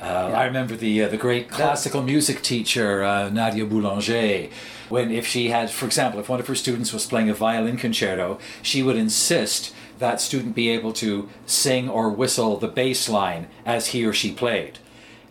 Uh, 0.00 0.04
I 0.34 0.44
remember 0.44 0.76
the 0.76 1.04
uh, 1.04 1.08
the 1.08 1.16
great 1.16 1.48
classical 1.48 2.02
music 2.02 2.42
teacher 2.42 3.02
uh, 3.02 3.30
Nadia 3.30 3.64
Boulanger. 3.64 4.50
When 4.90 5.10
if 5.10 5.26
she 5.26 5.48
had, 5.48 5.70
for 5.70 5.86
example, 5.86 6.20
if 6.20 6.28
one 6.28 6.38
of 6.38 6.46
her 6.48 6.54
students 6.54 6.92
was 6.92 7.06
playing 7.06 7.30
a 7.30 7.34
violin 7.34 7.78
concerto, 7.78 8.38
she 8.60 8.82
would 8.82 8.96
insist 8.96 9.74
that 9.98 10.20
student 10.20 10.54
be 10.54 10.68
able 10.70 10.92
to 10.94 11.28
sing 11.46 11.88
or 11.88 12.10
whistle 12.10 12.56
the 12.56 12.68
bass 12.68 13.08
line 13.08 13.48
as 13.64 13.88
he 13.88 14.04
or 14.04 14.12
she 14.12 14.32
played. 14.32 14.78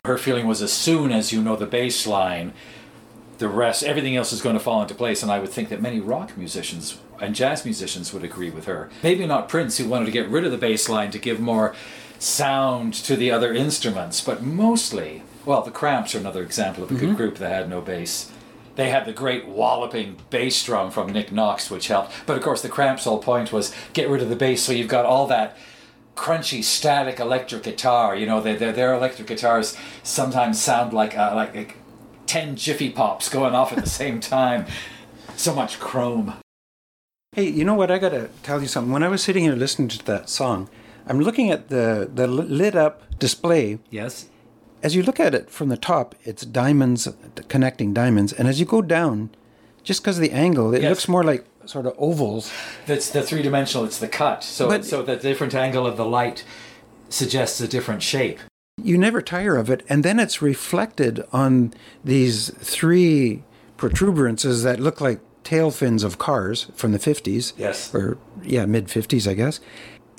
Her 0.05 0.17
feeling 0.17 0.47
was 0.47 0.61
as 0.61 0.73
soon 0.73 1.11
as 1.11 1.31
you 1.31 1.41
know 1.41 1.55
the 1.55 1.65
bass 1.65 2.05
line, 2.07 2.53
the 3.37 3.49
rest, 3.49 3.83
everything 3.83 4.15
else 4.15 4.31
is 4.31 4.41
going 4.41 4.55
to 4.55 4.63
fall 4.63 4.81
into 4.81 4.95
place. 4.95 5.21
And 5.21 5.31
I 5.31 5.39
would 5.39 5.49
think 5.49 5.69
that 5.69 5.81
many 5.81 5.99
rock 5.99 6.37
musicians 6.37 6.97
and 7.19 7.35
jazz 7.35 7.65
musicians 7.65 8.13
would 8.13 8.23
agree 8.23 8.49
with 8.49 8.65
her. 8.65 8.89
Maybe 9.03 9.25
not 9.25 9.49
Prince, 9.49 9.77
who 9.77 9.87
wanted 9.87 10.05
to 10.05 10.11
get 10.11 10.29
rid 10.29 10.45
of 10.45 10.51
the 10.51 10.57
bass 10.57 10.87
line 10.89 11.11
to 11.11 11.19
give 11.19 11.39
more 11.39 11.75
sound 12.19 12.93
to 12.93 13.15
the 13.15 13.31
other 13.31 13.53
instruments, 13.53 14.21
but 14.21 14.41
mostly, 14.41 15.23
well, 15.45 15.61
the 15.61 15.71
Cramps 15.71 16.15
are 16.15 16.19
another 16.19 16.41
example 16.43 16.83
of 16.83 16.91
a 16.91 16.95
good 16.95 17.09
Mhm. 17.09 17.17
group 17.17 17.37
that 17.37 17.51
had 17.51 17.69
no 17.69 17.81
bass. 17.81 18.31
They 18.75 18.89
had 18.89 19.05
the 19.05 19.13
great 19.13 19.47
walloping 19.47 20.17
bass 20.29 20.63
drum 20.63 20.91
from 20.91 21.11
Nick 21.11 21.31
Knox, 21.31 21.71
which 21.71 21.87
helped. 21.87 22.11
But 22.25 22.37
of 22.37 22.43
course, 22.43 22.61
the 22.61 22.69
Cramps' 22.69 23.05
whole 23.05 23.19
point 23.19 23.53
was 23.53 23.73
get 23.93 24.09
rid 24.09 24.21
of 24.21 24.29
the 24.29 24.35
bass, 24.35 24.61
so 24.63 24.73
you've 24.73 24.89
got 24.89 25.05
all 25.05 25.27
that 25.27 25.57
crunchy, 26.15 26.63
static 26.63 27.19
electric 27.19 27.63
guitar. 27.63 28.15
You 28.15 28.25
know, 28.25 28.41
their 28.41 28.57
their, 28.57 28.71
their 28.71 28.93
electric 28.93 29.27
guitars 29.27 29.77
sometimes 30.03 30.61
sound 30.61 30.93
like 30.93 31.17
uh, 31.17 31.33
like, 31.35 31.55
like 31.55 31.77
ten 32.25 32.55
Jiffy 32.55 32.89
Pops 32.89 33.29
going 33.29 33.55
off 33.55 33.71
at 33.71 33.83
the 33.83 33.89
same 34.01 34.19
time. 34.19 34.65
So 35.35 35.53
much 35.53 35.79
chrome. 35.79 36.35
Hey, 37.33 37.49
you 37.49 37.65
know 37.65 37.73
what? 37.73 37.91
I 37.91 37.97
gotta 37.97 38.29
tell 38.43 38.61
you 38.61 38.67
something. 38.67 38.93
When 38.93 39.03
I 39.03 39.09
was 39.09 39.21
sitting 39.21 39.43
here 39.43 39.55
listening 39.55 39.89
to 39.89 40.05
that 40.05 40.29
song, 40.29 40.69
I'm 41.07 41.19
looking 41.19 41.49
at 41.51 41.69
the 41.69 42.09
the 42.13 42.27
lit 42.27 42.75
up 42.75 43.17
display. 43.19 43.79
Yes. 43.89 44.27
As 44.85 44.93
you 44.95 45.01
look 45.01 45.19
at 45.19 45.33
it 45.33 45.49
from 45.49 45.69
the 45.69 45.77
top, 45.77 46.13
it's 46.25 46.45
diamonds 46.45 47.07
connecting 47.47 47.91
diamonds, 47.91 48.31
and 48.31 48.47
as 48.47 48.59
you 48.59 48.67
go 48.67 48.83
down, 48.83 49.31
just 49.81 50.03
because 50.03 50.17
of 50.19 50.21
the 50.21 50.29
angle, 50.31 50.75
it 50.75 50.83
Yes. 50.83 50.89
looks 50.91 51.07
more 51.07 51.23
like 51.23 51.43
sort 51.65 51.87
of 51.87 51.95
ovals. 51.97 52.51
That's 52.85 53.09
the 53.09 53.23
three 53.23 53.41
dimensional. 53.41 53.83
It's 53.83 53.97
the 53.97 54.07
cut. 54.07 54.43
So 54.43 54.67
But- 54.67 54.85
so 54.85 55.01
the 55.01 55.15
different 55.15 55.55
angle 55.55 55.87
of 55.87 55.97
the 55.97 56.05
light 56.05 56.43
suggests 57.09 57.59
a 57.61 57.67
different 57.67 58.03
shape. 58.03 58.37
You 58.79 58.99
never 58.99 59.23
tire 59.23 59.55
of 59.55 59.71
it, 59.71 59.81
and 59.89 60.03
then 60.03 60.19
it's 60.19 60.39
reflected 60.43 61.23
on 61.33 61.73
these 62.03 62.51
three 62.59 63.41
protuberances 63.79 64.61
that 64.61 64.79
look 64.79 65.01
like 65.01 65.19
tail 65.43 65.71
fins 65.71 66.03
of 66.03 66.19
cars 66.19 66.67
from 66.75 66.91
the 66.91 66.99
50s. 66.99 67.53
Yes. 67.57 67.89
Or, 67.91 68.19
yeah, 68.43 68.67
mid 68.67 68.87
50s, 68.87 69.27
I 69.27 69.33
guess. 69.33 69.59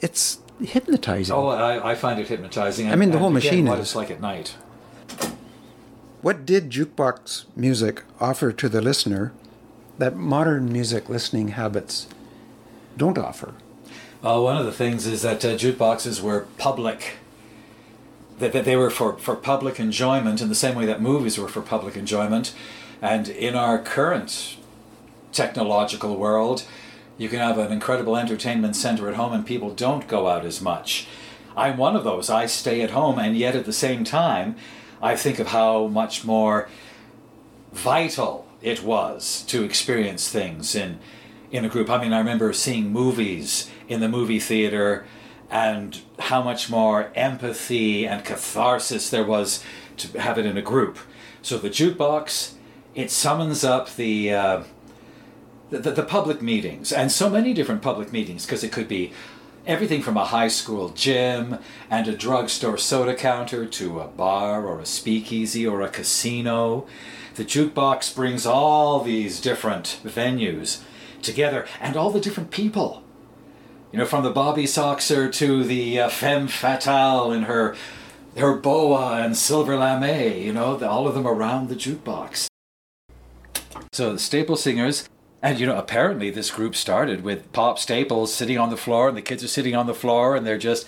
It's 0.03 0.39
hypnotizing. 0.61 1.35
Oh, 1.35 1.49
I, 1.49 1.93
I 1.93 1.95
find 1.95 2.19
it 2.21 2.29
hypnotizing. 2.29 2.91
I 2.91 2.97
mean, 2.97 3.11
the 3.11 3.17
and 3.17 3.21
whole 3.21 3.37
again, 3.37 3.51
machine 3.51 3.67
What 3.67 3.79
is. 3.79 3.87
it's 3.87 3.97
like 3.97 4.11
at 4.11 4.21
night. 4.21 4.55
What 6.23 6.45
did 6.45 6.71
jukebox 6.71 7.45
music 7.55 8.03
offer 8.21 8.53
to 8.53 8.69
the 8.69 8.81
listener 8.81 9.33
that 9.99 10.17
modern 10.17 10.73
music 10.73 11.09
listening 11.09 11.49
habits 11.49 12.09
don't 12.97 13.19
offer? 13.19 13.55
Well, 14.23 14.43
one 14.43 14.57
of 14.57 14.65
the 14.65 14.73
things 14.73 15.07
is 15.07 15.23
that 15.23 15.45
uh, 15.45 15.49
jukeboxes 15.57 16.21
were 16.21 16.47
public. 16.59 17.15
That, 18.39 18.53
that 18.53 18.65
they 18.67 18.77
were 18.77 18.91
for, 18.91 19.17
for 19.17 19.35
public 19.35 19.81
enjoyment 19.81 20.43
in 20.43 20.49
the 20.51 20.55
same 20.55 20.75
way 20.75 20.85
that 20.85 21.01
movies 21.01 21.39
were 21.39 21.49
for 21.49 21.63
public 21.63 21.97
enjoyment. 21.97 22.55
And 23.01 23.29
in 23.29 23.55
our 23.55 23.79
current 23.79 24.57
technological 25.33 26.17
world, 26.17 26.65
you 27.19 27.29
can 27.29 27.39
have 27.39 27.59
an 27.59 27.73
incredible 27.73 28.17
entertainment 28.17 28.77
center 28.77 29.09
at 29.09 29.17
home 29.17 29.33
and 29.33 29.47
people 29.47 29.71
don't 29.71 30.07
go 30.07 30.29
out 30.29 30.45
as 30.45 30.61
much. 30.61 31.07
I'm 31.57 31.79
one 31.79 31.97
of 31.97 32.05
those. 32.05 32.29
I 32.29 32.47
stay 32.47 32.83
at 32.83 32.91
home, 32.91 33.19
and 33.19 33.37
yet 33.37 33.57
at 33.57 33.65
the 33.65 33.73
same 33.73 34.05
time, 34.05 34.57
I 35.01 35.17
think 35.17 35.39
of 35.39 35.49
how 35.49 35.87
much 35.87 36.25
more 36.25 36.69
vital 37.73 38.47
it 38.61 38.83
was 38.83 39.43
to 39.49 39.65
experience 39.65 40.29
things 40.29 40.75
in 40.75 40.99
in 41.51 41.65
a 41.65 41.69
group. 41.69 41.89
I 41.89 41.99
mean, 41.99 42.13
I 42.13 42.19
remember 42.19 42.53
seeing 42.53 42.93
movies 42.93 43.71
in 43.89 44.01
the 44.01 44.09
movie 44.09 44.41
theater 44.41 45.07
and 45.49 46.01
how 46.19 46.43
much 46.43 46.69
more 46.69 47.13
empathy 47.15 48.07
and 48.07 48.25
catharsis 48.25 49.09
there 49.11 49.25
was 49.25 49.63
to 49.99 50.21
have 50.21 50.39
it 50.39 50.45
in 50.45 50.59
a 50.59 50.63
group. 50.63 50.99
So 51.41 51.57
the 51.57 51.71
jukebox, 51.71 52.55
it 52.95 53.11
summons 53.11 53.63
up 53.63 53.95
the 53.95 54.35
uh, 54.35 54.63
the, 55.71 55.79
the, 55.79 55.91
the 55.91 56.03
public 56.03 56.41
meetings 56.41 56.93
and 56.93 57.11
so 57.11 57.29
many 57.29 57.53
different 57.53 57.83
public 57.83 58.13
meetings 58.13 58.47
because 58.47 58.63
it 58.63 58.73
could 58.73 58.89
be 58.89 59.13
everything 59.67 60.01
from 60.01 60.17
a 60.17 60.25
high 60.25 60.49
school 60.49 60.91
gym 60.91 61.59
and 61.91 62.07
a 62.07 62.17
drugstore 62.17 62.79
soda 62.79 63.15
counter 63.15 63.67
to 63.67 64.01
a 64.01 64.07
bar 64.07 64.65
or 64.65 64.81
a 64.81 64.87
speakeasy 64.87 65.67
or 65.67 65.83
a 65.83 65.89
casino. 65.89 66.87
The 67.35 67.45
jukebox 67.45 68.15
brings 68.15 68.47
all 68.47 69.01
these 69.01 69.41
different 69.41 70.01
venues 70.05 70.83
together 71.21 71.67
and 71.81 71.97
all 71.97 72.11
the 72.11 72.21
different 72.21 72.51
people. 72.51 73.03
You 73.93 73.99
know, 73.99 74.07
from 74.07 74.25
the 74.25 74.31
Bobby 74.31 74.65
Soxer 74.65 75.33
to 75.35 75.65
the 75.65 76.01
uh, 76.01 76.09
femme 76.09 76.49
fatale 76.49 77.33
in 77.33 77.45
her 77.45 77.75
her 78.37 78.55
boa 78.55 79.23
and 79.23 79.37
silver 79.37 79.79
lame, 79.79 80.43
you 80.43 80.53
know, 80.53 80.77
the, 80.77 80.89
all 80.89 81.09
of 81.09 81.15
them 81.15 81.27
around 81.27 81.69
the 81.69 81.75
jukebox. 81.75 82.49
So 83.93 84.13
the 84.13 84.19
staple 84.19 84.57
singers, 84.57 85.09
And 85.43 85.61
you 85.61 85.67
know, 85.67 85.77
apparently 85.77 86.31
this 86.31 86.51
group 86.51 86.75
started 86.75 87.23
with 87.23 87.53
Pop 87.53 87.79
Staples 87.79 88.35
sitting 88.35 88.59
on 88.59 88.71
the 88.71 88.77
floor, 88.77 89.09
and 89.09 89.17
the 89.17 89.23
kids 89.23 89.45
are 89.45 89.49
sitting 89.49 89.77
on 89.77 89.87
the 89.87 89.95
floor, 89.95 90.35
and 90.35 90.47
they're 90.47 90.59
just 90.59 90.87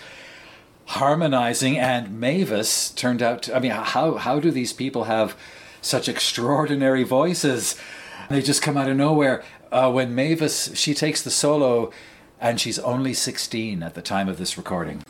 harmonizing. 0.86 1.78
And 1.78 2.18
Mavis 2.18 2.90
turned 2.90 3.22
out. 3.22 3.42
To, 3.42 3.56
I 3.56 3.60
mean, 3.60 3.72
how 3.72 4.14
how 4.14 4.40
do 4.40 4.50
these 4.50 4.72
people 4.72 5.04
have 5.04 5.36
such 5.80 6.08
extraordinary 6.08 7.04
voices? 7.04 7.76
They 8.30 8.42
just 8.42 8.62
come 8.62 8.76
out 8.76 8.88
of 8.88 8.96
nowhere. 8.96 9.44
Uh, 9.70 9.92
when 9.92 10.14
Mavis 10.14 10.74
she 10.74 10.94
takes 10.94 11.22
the 11.22 11.30
solo, 11.30 11.92
and 12.40 12.58
she's 12.58 12.78
only 12.78 13.14
sixteen 13.14 13.82
at 13.82 13.94
the 13.94 14.02
time 14.02 14.28
of 14.28 14.38
this 14.38 14.56
recording. 14.56 15.04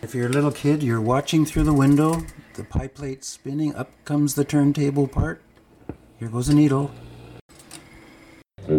If 0.00 0.14
you're 0.14 0.26
a 0.26 0.32
little 0.32 0.52
kid, 0.52 0.82
you're 0.82 1.00
watching 1.00 1.44
through 1.44 1.64
the 1.64 1.72
window, 1.72 2.24
the 2.54 2.64
pie 2.64 2.88
plate 2.88 3.24
spinning, 3.24 3.74
up 3.74 3.90
comes 4.04 4.34
the 4.34 4.44
turntable 4.44 5.06
part. 5.06 5.42
Here 6.18 6.28
goes 6.28 6.48
a 6.48 6.54
needle. 6.54 6.92
Oh, 8.68 8.74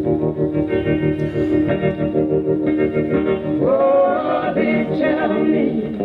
they 4.55 4.86
tell 4.97 5.43
me. 5.43 5.99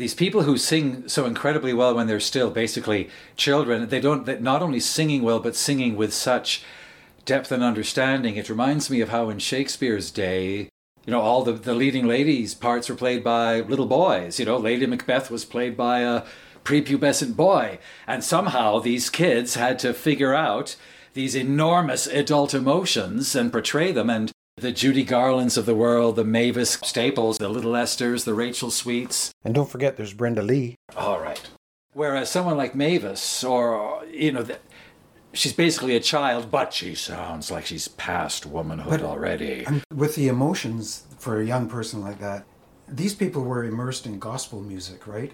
these 0.00 0.14
people 0.14 0.42
who 0.42 0.56
sing 0.56 1.08
so 1.08 1.26
incredibly 1.26 1.72
well 1.74 1.94
when 1.94 2.06
they're 2.06 2.20
still 2.20 2.50
basically 2.50 3.08
children 3.36 3.88
they 3.88 4.00
don't 4.00 4.24
they're 4.24 4.40
not 4.40 4.62
only 4.62 4.80
singing 4.80 5.22
well 5.22 5.40
but 5.40 5.54
singing 5.54 5.94
with 5.96 6.12
such 6.12 6.62
depth 7.26 7.52
and 7.52 7.62
understanding. 7.62 8.36
It 8.36 8.48
reminds 8.48 8.88
me 8.90 9.02
of 9.02 9.10
how 9.10 9.28
in 9.28 9.38
shakespeare's 9.38 10.10
day 10.10 10.70
you 11.06 11.12
know 11.12 11.20
all 11.20 11.44
the, 11.44 11.52
the 11.52 11.74
leading 11.74 12.06
ladies 12.06 12.54
parts 12.54 12.88
were 12.88 12.94
played 12.94 13.22
by 13.22 13.60
little 13.60 13.86
boys 13.86 14.38
you 14.38 14.46
know 14.46 14.56
lady 14.56 14.86
macbeth 14.86 15.30
was 15.30 15.44
played 15.44 15.76
by 15.76 16.00
a 16.00 16.22
prepubescent 16.64 17.36
boy. 17.36 17.78
And 18.06 18.22
somehow 18.22 18.78
these 18.78 19.10
kids 19.10 19.54
had 19.54 19.78
to 19.80 19.92
figure 19.92 20.34
out 20.34 20.76
these 21.14 21.34
enormous 21.34 22.06
adult 22.06 22.54
emotions 22.54 23.34
and 23.34 23.52
portray 23.52 23.92
them. 23.92 24.08
And 24.10 24.30
the 24.60 24.72
Judy 24.72 25.02
Garlands 25.04 25.56
of 25.56 25.66
the 25.66 25.74
world, 25.74 26.16
the 26.16 26.24
Mavis 26.24 26.78
Staples, 26.82 27.38
the 27.38 27.48
Little 27.48 27.72
Esthers, 27.72 28.24
the 28.24 28.34
Rachel 28.34 28.70
Sweets. 28.70 29.32
And 29.44 29.54
don't 29.54 29.68
forget, 29.70 29.96
there's 29.96 30.12
Brenda 30.14 30.42
Lee. 30.42 30.76
All 30.96 31.20
right. 31.20 31.40
Whereas 31.92 32.22
uh, 32.28 32.32
someone 32.32 32.56
like 32.56 32.74
Mavis, 32.74 33.42
or, 33.42 34.04
you 34.10 34.30
know, 34.32 34.42
the, 34.42 34.58
she's 35.32 35.52
basically 35.52 35.96
a 35.96 36.00
child, 36.00 36.50
but 36.50 36.72
she 36.72 36.94
sounds 36.94 37.50
like 37.50 37.66
she's 37.66 37.88
past 37.88 38.46
womanhood 38.46 39.00
But- 39.00 39.08
already. 39.08 39.64
And 39.66 39.82
with 39.94 40.14
the 40.14 40.28
emotions 40.28 41.04
for 41.18 41.40
a 41.40 41.44
young 41.44 41.68
person 41.68 42.00
like 42.00 42.20
that, 42.20 42.44
these 42.88 43.14
people 43.14 43.42
were 43.42 43.64
immersed 43.64 44.06
in 44.06 44.18
gospel 44.18 44.60
music, 44.60 45.06
right? 45.06 45.32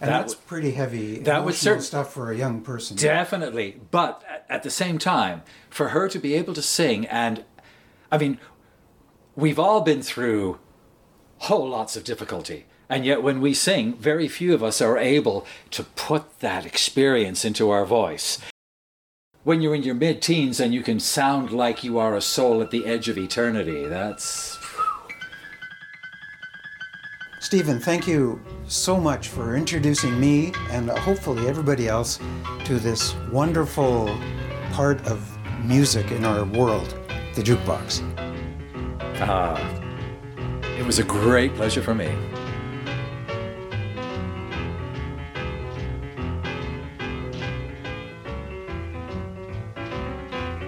And 0.00 0.08
That 0.10 0.20
that's 0.20 0.34
w- 0.34 0.46
pretty 0.46 0.70
heavy 0.72 1.18
that 1.20 1.44
was 1.44 1.58
certain- 1.58 1.82
stuff 1.82 2.12
for 2.12 2.30
a 2.30 2.36
young 2.36 2.60
person. 2.60 2.96
Definitely. 2.96 3.80
But 3.90 4.22
at 4.48 4.62
the 4.62 4.70
same 4.70 4.98
time, 4.98 5.42
for 5.70 5.88
her 5.88 6.08
to 6.08 6.18
be 6.18 6.34
able 6.34 6.54
to 6.54 6.62
sing, 6.62 7.04
and 7.06 7.44
I 8.12 8.18
mean, 8.18 8.38
we've 9.36 9.58
all 9.58 9.82
been 9.82 10.02
through 10.02 10.58
whole 11.38 11.68
lots 11.68 11.96
of 11.96 12.04
difficulty. 12.04 12.64
And 12.88 13.04
yet, 13.04 13.22
when 13.22 13.40
we 13.40 13.52
sing, 13.52 13.94
very 13.96 14.28
few 14.28 14.54
of 14.54 14.62
us 14.62 14.80
are 14.80 14.96
able 14.96 15.46
to 15.72 15.82
put 15.82 16.40
that 16.40 16.64
experience 16.64 17.44
into 17.44 17.68
our 17.70 17.84
voice. 17.84 18.40
When 19.42 19.60
you're 19.60 19.74
in 19.74 19.82
your 19.82 19.94
mid 19.94 20.22
teens 20.22 20.58
and 20.58 20.72
you 20.72 20.82
can 20.82 20.98
sound 20.98 21.52
like 21.52 21.84
you 21.84 21.98
are 21.98 22.16
a 22.16 22.20
soul 22.20 22.62
at 22.62 22.70
the 22.70 22.86
edge 22.86 23.08
of 23.08 23.18
eternity, 23.18 23.86
that's. 23.86 24.58
Stephen, 27.40 27.78
thank 27.78 28.08
you 28.08 28.40
so 28.66 28.98
much 28.98 29.28
for 29.28 29.56
introducing 29.56 30.18
me 30.18 30.52
and 30.70 30.90
hopefully 30.90 31.46
everybody 31.46 31.86
else 31.86 32.18
to 32.64 32.78
this 32.78 33.14
wonderful 33.30 34.16
part 34.72 35.04
of 35.06 35.38
music 35.64 36.10
in 36.10 36.24
our 36.24 36.44
world, 36.44 36.98
the 37.34 37.42
jukebox. 37.42 38.02
Ah, 39.18 39.58
it 40.78 40.84
was 40.84 40.98
a 40.98 41.04
great 41.04 41.54
pleasure 41.54 41.82
for 41.82 41.94
me. 41.94 42.14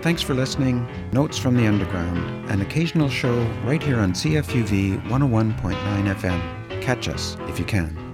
Thanks 0.00 0.22
for 0.22 0.32
listening. 0.32 0.88
Notes 1.12 1.36
from 1.36 1.56
the 1.56 1.66
Underground, 1.66 2.48
an 2.50 2.62
occasional 2.62 3.10
show 3.10 3.42
right 3.64 3.82
here 3.82 3.98
on 3.98 4.12
CFUV 4.12 5.02
101.9 5.08 6.14
FM. 6.14 6.80
Catch 6.80 7.08
us 7.08 7.36
if 7.48 7.58
you 7.58 7.66
can. 7.66 8.07